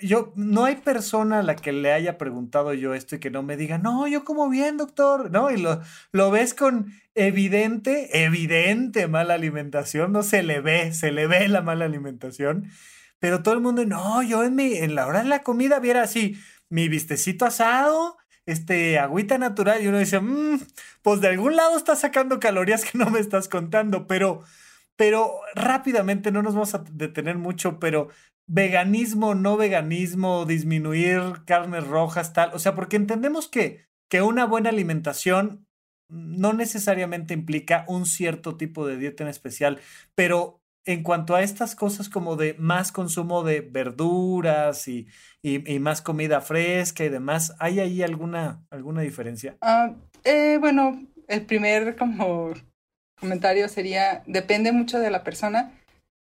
yo, 0.00 0.32
no 0.36 0.64
hay 0.64 0.76
persona 0.76 1.40
a 1.40 1.42
la 1.42 1.56
que 1.56 1.72
le 1.72 1.92
haya 1.92 2.18
preguntado 2.18 2.74
yo 2.74 2.94
esto 2.94 3.16
y 3.16 3.20
que 3.20 3.30
no 3.30 3.42
me 3.42 3.56
diga, 3.56 3.78
no, 3.78 4.06
yo 4.06 4.24
como 4.24 4.48
bien, 4.48 4.76
doctor, 4.76 5.30
¿no? 5.30 5.50
Y 5.50 5.56
lo, 5.56 5.80
lo 6.12 6.30
ves 6.30 6.54
con 6.54 6.92
evidente, 7.14 8.24
evidente 8.24 9.06
mala 9.06 9.34
alimentación, 9.34 10.12
no 10.12 10.22
se 10.22 10.42
le 10.42 10.60
ve, 10.60 10.92
se 10.92 11.12
le 11.12 11.26
ve 11.26 11.48
la 11.48 11.62
mala 11.62 11.84
alimentación, 11.84 12.70
pero 13.18 13.42
todo 13.42 13.54
el 13.54 13.60
mundo, 13.60 13.84
no, 13.86 14.22
yo 14.22 14.44
en, 14.44 14.54
mi, 14.54 14.74
en 14.74 14.94
la 14.94 15.06
hora 15.06 15.22
de 15.22 15.28
la 15.28 15.42
comida 15.42 15.78
viera 15.78 16.02
así, 16.02 16.36
mi 16.68 16.88
vistecito 16.88 17.44
asado, 17.46 18.16
este, 18.46 18.98
agüita 18.98 19.38
natural, 19.38 19.82
y 19.82 19.86
uno 19.88 19.98
dice, 19.98 20.20
mmm, 20.20 20.60
pues 21.02 21.20
de 21.20 21.28
algún 21.28 21.56
lado 21.56 21.76
estás 21.76 22.00
sacando 22.00 22.40
calorías 22.40 22.84
que 22.84 22.98
no 22.98 23.10
me 23.10 23.20
estás 23.20 23.48
contando, 23.48 24.06
pero, 24.06 24.42
pero 24.96 25.40
rápidamente, 25.54 26.32
no 26.32 26.42
nos 26.42 26.54
vamos 26.54 26.74
a 26.74 26.84
detener 26.90 27.38
mucho, 27.38 27.78
pero 27.78 28.08
veganismo, 28.46 29.34
no 29.34 29.56
veganismo, 29.56 30.44
disminuir 30.44 31.44
carnes 31.46 31.86
rojas, 31.86 32.32
tal. 32.32 32.50
O 32.54 32.58
sea, 32.58 32.74
porque 32.74 32.96
entendemos 32.96 33.48
que, 33.48 33.86
que 34.08 34.22
una 34.22 34.44
buena 34.44 34.70
alimentación 34.70 35.66
no 36.08 36.52
necesariamente 36.52 37.34
implica 37.34 37.84
un 37.88 38.06
cierto 38.06 38.56
tipo 38.56 38.86
de 38.86 38.96
dieta 38.98 39.24
en 39.24 39.30
especial, 39.30 39.80
pero 40.14 40.60
en 40.86 41.02
cuanto 41.02 41.34
a 41.34 41.42
estas 41.42 41.74
cosas 41.74 42.10
como 42.10 42.36
de 42.36 42.54
más 42.58 42.92
consumo 42.92 43.42
de 43.42 43.62
verduras 43.62 44.86
y, 44.86 45.08
y, 45.42 45.78
más 45.78 46.02
comida 46.02 46.42
fresca 46.42 47.04
y 47.04 47.08
demás, 47.08 47.56
¿hay 47.58 47.80
ahí 47.80 48.02
alguna, 48.02 48.62
alguna 48.70 49.00
diferencia? 49.00 49.56
Ah, 49.62 49.94
eh, 50.24 50.58
bueno, 50.60 51.02
el 51.26 51.46
primer 51.46 51.96
como 51.96 52.52
comentario 53.18 53.68
sería, 53.68 54.22
depende 54.26 54.72
mucho 54.72 54.98
de 54.98 55.10
la 55.10 55.24
persona 55.24 55.72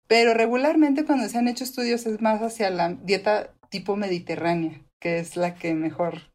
pero 0.07 0.33
regularmente 0.33 1.05
cuando 1.05 1.27
se 1.29 1.37
han 1.37 1.47
hecho 1.47 1.63
estudios 1.63 2.05
es 2.05 2.21
más 2.21 2.41
hacia 2.41 2.69
la 2.69 2.89
dieta 2.89 3.53
tipo 3.69 3.95
mediterránea, 3.95 4.81
que 4.99 5.19
es 5.19 5.37
la 5.37 5.55
que 5.55 5.73
mejor 5.73 6.31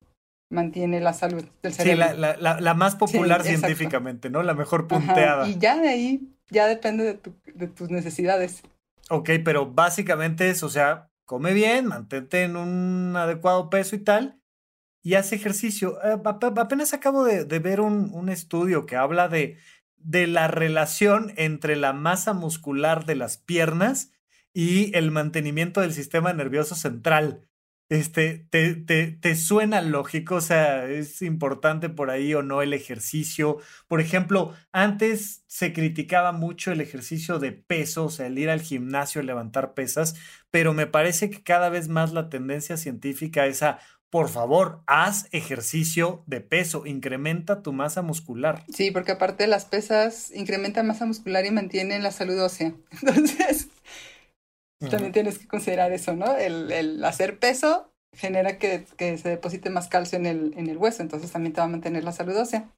mantiene 0.51 1.01
la 1.01 1.13
salud 1.13 1.45
del 1.63 1.73
cerebro. 1.73 2.07
Sí, 2.07 2.21
la, 2.21 2.61
la, 2.61 2.75
más 2.75 2.97
popular 2.97 3.43
científicamente, 3.43 4.31
¿no? 4.31 4.43
La 4.43 4.55
mejor 4.55 4.87
punteada. 4.87 5.49
Y 5.49 5.59
ya 5.59 5.77
de 5.77 5.89
ahí, 5.89 6.21
ya 6.51 6.67
depende 6.67 7.05
de, 7.05 7.15
tu, 7.15 7.35
de 7.55 7.67
tus 7.69 7.91
necesidades. 7.91 8.63
Ok, 9.11 9.31
pero 9.45 9.71
básicamente 9.71 10.51
es, 10.51 10.63
o 10.63 10.69
sea, 10.69 11.11
come 11.25 11.53
bien, 11.53 11.87
mantente 11.87 12.45
en 12.45 12.57
un 12.57 13.15
adecuado 13.17 13.71
peso 13.71 13.97
y 13.97 14.01
tal, 14.01 14.41
y 15.03 15.15
hace 15.15 15.37
ejercicio. 15.37 15.99
Eh, 16.03 16.21
apenas 16.25 16.95
acabo 16.95 17.25
de, 17.25 17.45
de 17.45 17.59
ver 17.59 17.81
un, 17.81 18.11
un, 18.13 18.29
estudio 18.29 18.87
que 18.87 18.97
habla 18.97 19.29
de 19.29 19.59
de 20.07 20.29
la 20.29 20.47
relación 20.47 21.33
entre 21.37 21.75
la 21.75 21.93
masa 21.93 22.33
muscular 22.33 23.07
de 23.07 23.17
las 23.17 23.39
piernas 23.39 24.13
y 24.55 24.97
el 24.97 25.11
mantenimiento 25.11 25.81
del 25.81 25.93
sistema 25.93 26.33
nervioso 26.33 26.77
central. 26.77 27.49
Este, 27.89 28.49
te, 28.51 29.35
suena 29.37 29.81
lógico, 29.81 30.37
o 30.37 30.41
sea, 30.41 30.87
es 30.87 31.23
importante 31.23 31.89
por 31.89 32.11
ahí 32.11 32.35
o 32.35 32.43
no 32.43 32.63
el 32.63 32.73
ejercicio. 32.73 33.59
Por 33.89 34.01
ejemplo, 34.01 34.55
antes 34.73 35.45
se 35.47 35.73
criticaba 35.73 36.33
mucho 36.33 36.73
el 36.73 36.81
ejercicio 36.81 37.39
de 37.39 37.53
peso, 37.53 38.07
o 38.07 38.11
sea, 38.11 38.27
el 38.27 38.39
ir 38.39 38.51
al 38.51 38.61
gimnasio, 38.61 39.23
levantar 39.23 39.75
pesas, 39.75 40.17
pero 40.51 40.73
me 40.73 40.87
parece 40.87 41.31
que 41.31 41.43
cada 41.43 41.69
vez 41.69 41.89
más 41.89 42.13
la 42.13 42.29
tendencia 42.29 42.77
científica 42.77 43.47
es 43.47 43.63
a 43.63 43.79
por 44.17 44.31
favor, 44.31 44.81
haz 44.87 45.29
ejercicio 45.33 46.23
de 46.25 46.41
peso, 46.41 46.87
incrementa 46.87 47.61
tu 47.61 47.75
masa 47.75 48.01
muscular. 48.01 48.65
Sí, 48.73 48.91
porque 48.91 49.13
aparte 49.13 49.47
las 49.47 49.67
pesas 49.67 50.31
incrementan 50.35 50.87
masa 50.87 51.05
muscular 51.05 51.45
y 51.45 51.51
mantienen 51.51 52.03
la 52.03 52.11
salud 52.11 52.41
ósea. 52.41 52.73
Entonces, 53.03 53.69
también 54.89 55.13
tienes 55.13 55.39
que 55.39 55.47
considerar 55.47 55.93
eso, 55.93 56.17
¿no? 56.17 56.35
El, 56.35 57.05
hacer 57.05 57.39
peso 57.39 57.93
genera 58.17 58.57
que, 58.57 58.87
se 58.97 59.29
deposite 59.29 59.69
más 59.69 59.89
calcio 59.89 60.17
en 60.17 60.25
el, 60.25 60.55
en 60.57 60.71
el 60.71 60.79
hueso, 60.79 61.03
entonces 61.03 61.31
también 61.31 61.53
te 61.53 61.61
va 61.61 61.67
a 61.67 61.69
mantener 61.69 62.03
la 62.03 62.13
salud 62.13 62.39
ósea. 62.39 62.71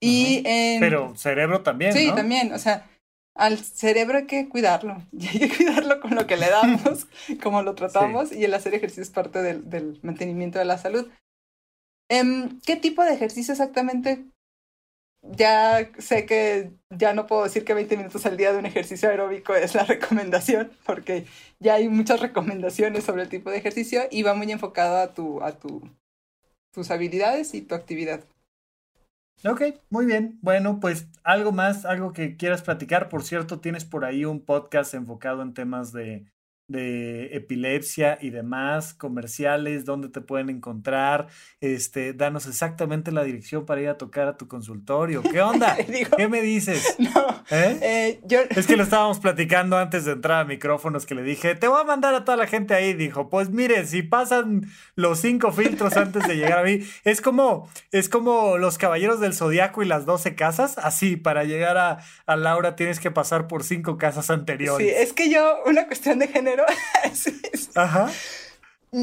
Y 0.00 0.44
Pero 0.78 1.16
cerebro 1.16 1.62
también. 1.62 1.92
Sí, 1.92 2.12
también. 2.14 2.52
O 2.52 2.58
sea, 2.60 2.88
al 3.36 3.58
cerebro 3.58 4.18
hay 4.18 4.26
que 4.26 4.48
cuidarlo 4.48 5.02
y 5.12 5.26
hay 5.28 5.38
que 5.38 5.56
cuidarlo 5.56 6.00
con 6.00 6.14
lo 6.14 6.26
que 6.26 6.36
le 6.36 6.48
damos, 6.48 7.06
como 7.42 7.62
lo 7.62 7.74
tratamos 7.74 8.32
y 8.32 8.44
el 8.44 8.54
hacer 8.54 8.74
ejercicio 8.74 9.02
es 9.02 9.10
parte 9.10 9.42
del, 9.42 9.98
mantenimiento 10.02 10.58
de 10.58 10.64
la 10.64 10.78
salud. 10.78 11.08
Em, 12.08 12.60
¿Qué 12.60 12.76
tipo 12.76 13.02
de 13.02 13.14
ejercicio 13.14 13.52
exactamente? 13.52 14.24
Ya 15.22 15.90
sé 15.98 16.24
que 16.24 16.70
ya 16.90 17.12
no 17.12 17.26
puedo 17.26 17.42
decir 17.44 17.64
que 17.64 17.74
20 17.74 17.96
minutos 17.96 18.24
al 18.26 18.36
día 18.36 18.52
de 18.52 18.58
un 18.58 18.66
ejercicio 18.66 19.08
aeróbico 19.08 19.56
es 19.56 19.74
la 19.74 19.84
recomendación, 19.84 20.70
porque 20.84 21.26
ya 21.58 21.74
hay 21.74 21.88
muchas 21.88 22.20
recomendaciones 22.20 23.04
sobre 23.04 23.22
el 23.22 23.28
tipo 23.28 23.50
de 23.50 23.58
ejercicio 23.58 24.02
y 24.10 24.22
va 24.22 24.34
muy 24.34 24.50
enfocado 24.52 24.98
a, 24.98 25.14
tu, 25.14 25.42
a 25.42 25.52
tu, 25.52 25.82
tus 26.72 26.90
habilidades 26.92 27.54
y 27.54 27.62
tu 27.62 27.74
actividad. 27.74 28.24
Ok, 29.44 29.62
muy 29.90 30.06
bien. 30.06 30.38
Bueno, 30.42 30.80
pues 30.80 31.08
algo 31.22 31.52
más, 31.52 31.84
algo 31.84 32.12
que 32.12 32.36
quieras 32.36 32.62
platicar. 32.62 33.08
Por 33.08 33.22
cierto, 33.22 33.60
tienes 33.60 33.84
por 33.84 34.04
ahí 34.04 34.24
un 34.24 34.44
podcast 34.44 34.94
enfocado 34.94 35.42
en 35.42 35.54
temas 35.54 35.92
de 35.92 36.26
de 36.68 37.36
epilepsia 37.36 38.18
y 38.20 38.30
demás, 38.30 38.92
comerciales, 38.92 39.84
dónde 39.84 40.08
te 40.08 40.20
pueden 40.20 40.50
encontrar, 40.50 41.28
este, 41.60 42.12
danos 42.12 42.46
exactamente 42.46 43.12
la 43.12 43.22
dirección 43.22 43.64
para 43.66 43.80
ir 43.80 43.88
a 43.88 43.98
tocar 43.98 44.26
a 44.26 44.36
tu 44.36 44.48
consultorio. 44.48 45.22
¿Qué 45.22 45.40
onda? 45.40 45.76
¿Qué 46.16 46.28
me 46.28 46.40
dices? 46.40 46.96
No, 47.06 47.44
¿Eh? 47.50 47.78
Eh, 47.82 48.20
yo... 48.24 48.40
Es 48.50 48.66
que 48.66 48.76
lo 48.76 48.82
estábamos 48.82 49.20
platicando 49.20 49.76
antes 49.76 50.04
de 50.04 50.12
entrar 50.12 50.40
a 50.40 50.44
micrófonos 50.44 51.06
que 51.06 51.14
le 51.14 51.22
dije, 51.22 51.54
te 51.54 51.68
voy 51.68 51.80
a 51.80 51.84
mandar 51.84 52.14
a 52.14 52.24
toda 52.24 52.36
la 52.36 52.46
gente 52.46 52.74
ahí. 52.74 52.94
Dijo, 52.94 53.28
pues 53.28 53.50
mire, 53.50 53.86
si 53.86 54.02
pasan 54.02 54.66
los 54.96 55.20
cinco 55.20 55.52
filtros 55.52 55.96
antes 55.96 56.26
de 56.26 56.36
llegar 56.36 56.58
a 56.58 56.62
mí, 56.64 56.80
es 57.04 57.20
como, 57.20 57.68
es 57.92 58.08
como 58.08 58.58
los 58.58 58.78
caballeros 58.78 59.20
del 59.20 59.34
zodiaco 59.34 59.82
y 59.82 59.86
las 59.86 60.04
doce 60.04 60.34
casas, 60.34 60.78
así, 60.78 61.16
para 61.16 61.44
llegar 61.44 61.78
a, 61.78 61.98
a 62.26 62.36
Laura 62.36 62.74
tienes 62.74 62.98
que 62.98 63.10
pasar 63.10 63.46
por 63.46 63.62
cinco 63.62 63.98
casas 63.98 64.30
anteriores. 64.30 64.88
Sí, 64.88 64.92
es 64.96 65.12
que 65.12 65.30
yo, 65.30 65.58
una 65.66 65.86
cuestión 65.86 66.18
de 66.18 66.28
género 66.28 66.55
Ajá. 67.74 68.10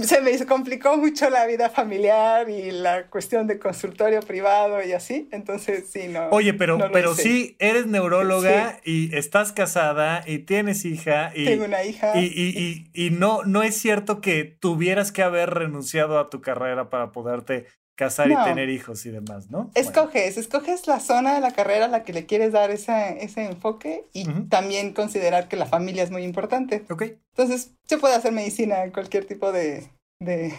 Se 0.01 0.21
me 0.21 0.45
complicó 0.45 0.97
mucho 0.97 1.29
la 1.29 1.45
vida 1.45 1.69
familiar 1.69 2.49
y 2.49 2.71
la 2.71 3.07
cuestión 3.07 3.45
de 3.47 3.59
consultorio 3.59 4.21
privado 4.21 4.83
y 4.83 4.93
así, 4.93 5.27
entonces 5.31 5.87
sí, 5.91 6.07
no. 6.07 6.29
Oye, 6.29 6.53
pero, 6.53 6.79
pero 6.91 7.13
sí, 7.13 7.55
eres 7.59 7.85
neuróloga 7.85 8.79
y 8.83 9.15
estás 9.15 9.51
casada 9.51 10.23
y 10.25 10.39
tienes 10.39 10.85
hija. 10.85 11.31
Y, 11.35 11.45
Tengo 11.45 11.65
una 11.65 11.83
hija. 11.83 12.17
Y, 12.17 12.25
y, 12.25 12.89
y, 12.93 13.09
no, 13.11 13.43
no 13.43 13.61
es 13.61 13.77
cierto 13.77 14.19
que 14.21 14.45
tuvieras 14.45 15.11
que 15.11 15.21
haber 15.21 15.51
renunciado 15.51 16.17
a 16.17 16.29
tu 16.29 16.41
carrera 16.41 16.89
para 16.89 17.11
poderte 17.11 17.67
casar 17.95 18.31
y 18.31 18.35
tener 18.43 18.69
hijos 18.69 19.05
y 19.05 19.11
demás, 19.11 19.49
¿no? 19.49 19.71
Escoges, 19.75 20.37
escoges 20.37 20.87
la 20.87 20.99
zona 20.99 21.35
de 21.35 21.41
la 21.41 21.51
carrera 21.51 21.85
a 21.85 21.89
la 21.89 22.03
que 22.03 22.13
le 22.13 22.25
quieres 22.25 22.51
dar 22.51 22.71
ese, 22.71 23.23
ese 23.23 23.45
enfoque 23.45 24.05
y 24.13 24.25
también 24.49 24.93
considerar 24.93 25.47
que 25.47 25.55
la 25.55 25.65
familia 25.65 26.03
es 26.03 26.11
muy 26.11 26.23
importante. 26.23 26.85
Ok. 26.89 27.03
Entonces, 27.35 27.71
se 27.85 27.97
puede 27.97 28.15
hacer 28.15 28.31
medicina 28.31 28.91
cualquier 28.91 29.25
tipo 29.25 29.51
de, 29.51 29.89
de, 30.19 30.53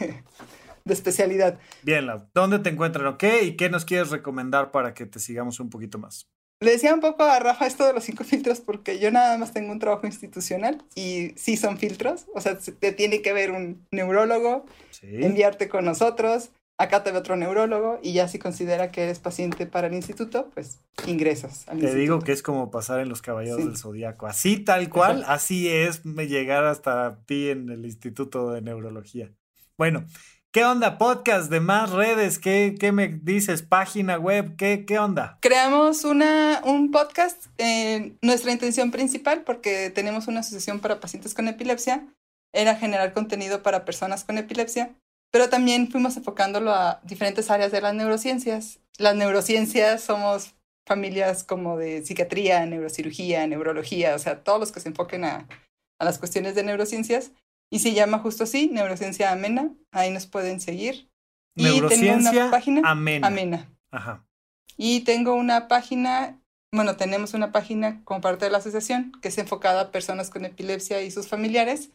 de 0.85 0.95
especialidad. 0.95 1.59
Bien, 1.83 2.07
¿dónde 2.35 2.59
te 2.61 2.71
encuentran? 2.71 3.07
¿Ok? 3.07 3.25
¿Y 3.43 3.57
qué 3.57 3.69
nos 3.69 3.85
quieres 3.85 4.11
recomendar 4.11 4.71
para 4.71 4.95
que 4.95 5.07
te 5.07 5.19
sigamos 5.19 5.61
un 5.61 5.71
poquito 5.71 5.99
más? 5.99 6.29
Le 6.61 6.71
decía 6.71 6.95
un 6.95 7.01
poco 7.01 7.25
a 7.25 7.39
Rafa 7.41 7.67
esto 7.67 7.85
de 7.85 7.93
los 7.93 8.05
cinco 8.05 8.25
filtros 8.25 8.61
porque 8.61 8.99
yo 8.99 9.11
nada 9.11 9.37
más 9.37 9.53
tengo 9.53 9.73
un 9.73 9.81
trabajo 9.81 10.07
institucional 10.07 10.83
y 10.95 11.33
sí 11.37 11.57
son 11.57 11.79
filtros, 11.79 12.27
o 12.33 12.41
sea, 12.41 12.57
te 12.59 12.93
tiene 12.93 13.23
que 13.23 13.33
ver 13.33 13.51
un 13.51 13.85
neurólogo, 13.91 14.65
enviarte 15.03 15.69
con 15.69 15.85
nosotros, 15.85 16.53
acá 16.85 17.03
te 17.03 17.13
ve 17.13 17.19
otro 17.19 17.37
neurólogo 17.37 17.99
y 18.03 18.13
ya 18.13 18.29
si 18.29 18.39
considera 18.39 18.91
que 18.91 19.03
eres 19.03 19.19
paciente 19.19 19.67
para 19.67 19.89
el 19.89 19.95
instituto, 19.95 20.51
pues 20.55 20.81
ingresas 21.07 21.69
al 21.69 21.81
Te 21.81 21.95
digo 21.95 22.21
que 22.21 22.33
es 22.33 22.43
como 22.43 22.71
pasar 22.71 23.01
en 23.01 23.09
los 23.09 23.23
caballeros 23.23 23.59
del 23.59 23.77
zodiaco. 23.77 24.27
Así 24.27 24.59
tal 24.59 24.89
cual, 24.89 25.25
así 25.27 25.69
es 25.69 26.05
llegar 26.05 26.65
hasta 26.65 27.19
ti 27.27 27.49
en 27.51 27.69
el 27.71 27.85
instituto 27.85 28.53
de 28.53 28.63
neurología. 28.63 29.31
Bueno, 29.77 30.05
¿Qué 30.55 30.65
onda? 30.65 30.99
Podcast 30.99 31.51
de 31.51 31.59
más 31.59 31.91
redes, 31.91 32.39
¿qué, 32.39 32.77
qué 32.79 32.93
me 32.93 33.09
dices? 33.09 33.63
Página 33.63 34.19
web, 34.19 34.55
¿qué, 34.55 34.85
qué 34.87 35.01
onda? 35.01 35.37
Creamos 35.43 36.05
una, 36.05 36.63
un 36.65 36.93
podcast. 36.93 37.47
Eh, 37.59 38.15
nuestra 38.23 38.53
intención 38.53 38.93
principal, 38.93 39.43
porque 39.43 39.91
tenemos 39.91 40.29
una 40.29 40.41
asociación 40.41 40.79
para 40.79 41.01
pacientes 41.01 41.35
con 41.35 41.49
epilepsia, 41.49 42.07
era 42.53 42.77
generar 42.77 43.13
contenido 43.13 43.65
para 43.65 43.85
personas 43.85 44.23
con 44.23 44.39
epilepsia 44.39 44.95
pero 45.35 45.49
también 45.49 45.91
fuimos 45.91 46.17
enfocándolo 46.17 46.73
a 46.73 47.01
diferentes 47.03 47.51
áreas 47.51 47.73
de 47.73 47.81
las 47.81 47.93
neurociencias. 47.93 48.79
Las 48.99 49.17
neurociencias 49.17 50.01
somos 50.01 50.55
familias 50.87 51.43
como 51.43 51.77
de 51.77 52.07
psiquiatría, 52.07 52.65
neurocirugía, 52.67 53.45
neurología, 53.49 54.15
o 54.15 54.19
sea, 54.21 54.45
todos 54.45 54.61
los 54.61 54.71
que 54.71 54.79
se 54.79 54.91
enfoquen 54.91 55.25
a, 55.25 55.49
a 55.99 56.05
las 56.05 56.21
cuestiones 56.21 56.55
de 56.55 56.63
neurociencias. 56.63 57.33
Y 57.69 57.81
se 57.81 57.95
llama 57.95 58.21
justo 58.21 58.45
así, 58.45 58.69
Neurociencia 58.69 59.33
Amena. 59.33 59.75
Ahí 59.91 60.13
nos 60.13 60.29
pueden 60.29 60.61
seguir. 60.61 61.11
Neurociencia 61.57 62.33
y 62.33 62.37
una 62.37 62.51
página 62.53 62.89
amena. 62.89 63.27
amena. 63.27 63.69
Ajá. 63.91 64.25
Y 64.77 65.01
tengo 65.01 65.35
una 65.35 65.67
página, 65.67 66.41
bueno, 66.73 66.95
tenemos 66.95 67.35
una 67.35 67.51
página 67.51 68.05
como 68.05 68.21
parte 68.21 68.45
de 68.45 68.53
la 68.53 68.59
asociación 68.59 69.11
que 69.21 69.27
es 69.27 69.39
enfocada 69.39 69.81
a 69.81 69.91
personas 69.91 70.31
con 70.31 70.45
epilepsia 70.45 71.03
y 71.03 71.11
sus 71.11 71.27
familiares, 71.27 71.91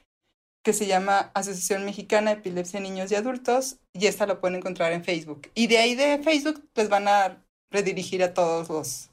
que 0.63 0.73
se 0.73 0.87
llama 0.87 1.31
Asociación 1.33 1.85
Mexicana 1.85 2.31
de 2.31 2.39
Epilepsia 2.39 2.79
Niños 2.79 3.11
y 3.11 3.15
Adultos, 3.15 3.77
y 3.93 4.07
esta 4.07 4.25
lo 4.25 4.39
pueden 4.39 4.57
encontrar 4.57 4.91
en 4.91 5.03
Facebook. 5.03 5.49
Y 5.55 5.67
de 5.67 5.77
ahí 5.77 5.95
de 5.95 6.19
Facebook 6.19 6.63
les 6.75 6.89
van 6.89 7.07
a 7.07 7.43
redirigir 7.71 8.23
a 8.23 8.33
todos 8.33 8.69
los, 8.69 9.09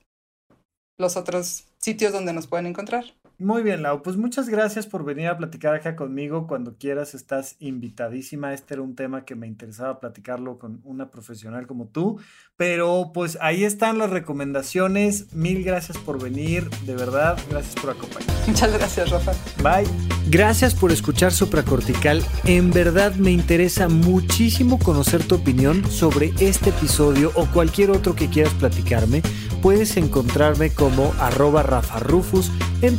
los 0.99 1.16
otros 1.16 1.64
sitios 1.78 2.12
donde 2.12 2.32
nos 2.32 2.47
pueden 2.47 2.66
encontrar. 2.66 3.05
Muy 3.39 3.62
bien, 3.62 3.82
Lau. 3.82 4.03
Pues 4.03 4.16
muchas 4.16 4.49
gracias 4.49 4.87
por 4.87 5.05
venir 5.05 5.28
a 5.28 5.37
platicar 5.37 5.74
acá 5.74 5.95
conmigo. 5.95 6.47
Cuando 6.47 6.76
quieras, 6.78 7.14
estás 7.14 7.57
invitadísima. 7.59 8.55
Este 8.55 8.74
era 8.74 8.82
un 8.82 8.95
tema 8.95 9.26
que 9.26 9.34
me 9.34 9.47
interesaba 9.47 10.01
platicarlo 10.01 10.59
con 10.59 10.80
una 10.84 11.11
profesional 11.11 11.66
como 11.66 11.87
tú. 11.87 12.18
Pero 12.57 13.11
pues 13.12 13.37
ahí 13.43 13.64
están 13.64 13.99
las 13.99 14.09
recomendaciones. 14.09 15.34
Mil 15.34 15.62
gracias 15.64 15.99
por 15.99 16.22
venir. 16.22 16.70
De 16.87 16.95
verdad, 16.95 17.39
gracias 17.51 17.74
por 17.74 17.91
acompañarnos. 17.91 18.49
Muchas 18.49 18.72
gracias, 18.72 19.11
Rafa. 19.11 19.32
Bye. 19.62 19.87
Gracias 20.30 20.74
por 20.74 20.91
escuchar 20.91 21.30
Supracortical. 21.30 22.24
En 22.45 22.70
verdad 22.70 23.14
me 23.16 23.32
interesa 23.32 23.89
muchísimo 23.89 24.78
conocer 24.78 25.22
tu 25.22 25.34
opinión 25.34 25.84
sobre 25.91 26.32
este 26.41 26.70
episodio 26.70 27.32
o 27.34 27.47
cualquier 27.47 27.91
otro 27.91 28.16
que 28.16 28.30
quieras 28.30 28.55
platicarme. 28.55 29.20
Puedes 29.61 29.97
encontrarme 29.97 30.70
como 30.70 31.12
arroba 31.18 31.62
Rafa 31.62 31.99
Rufus 31.99 32.51
en 32.82 32.99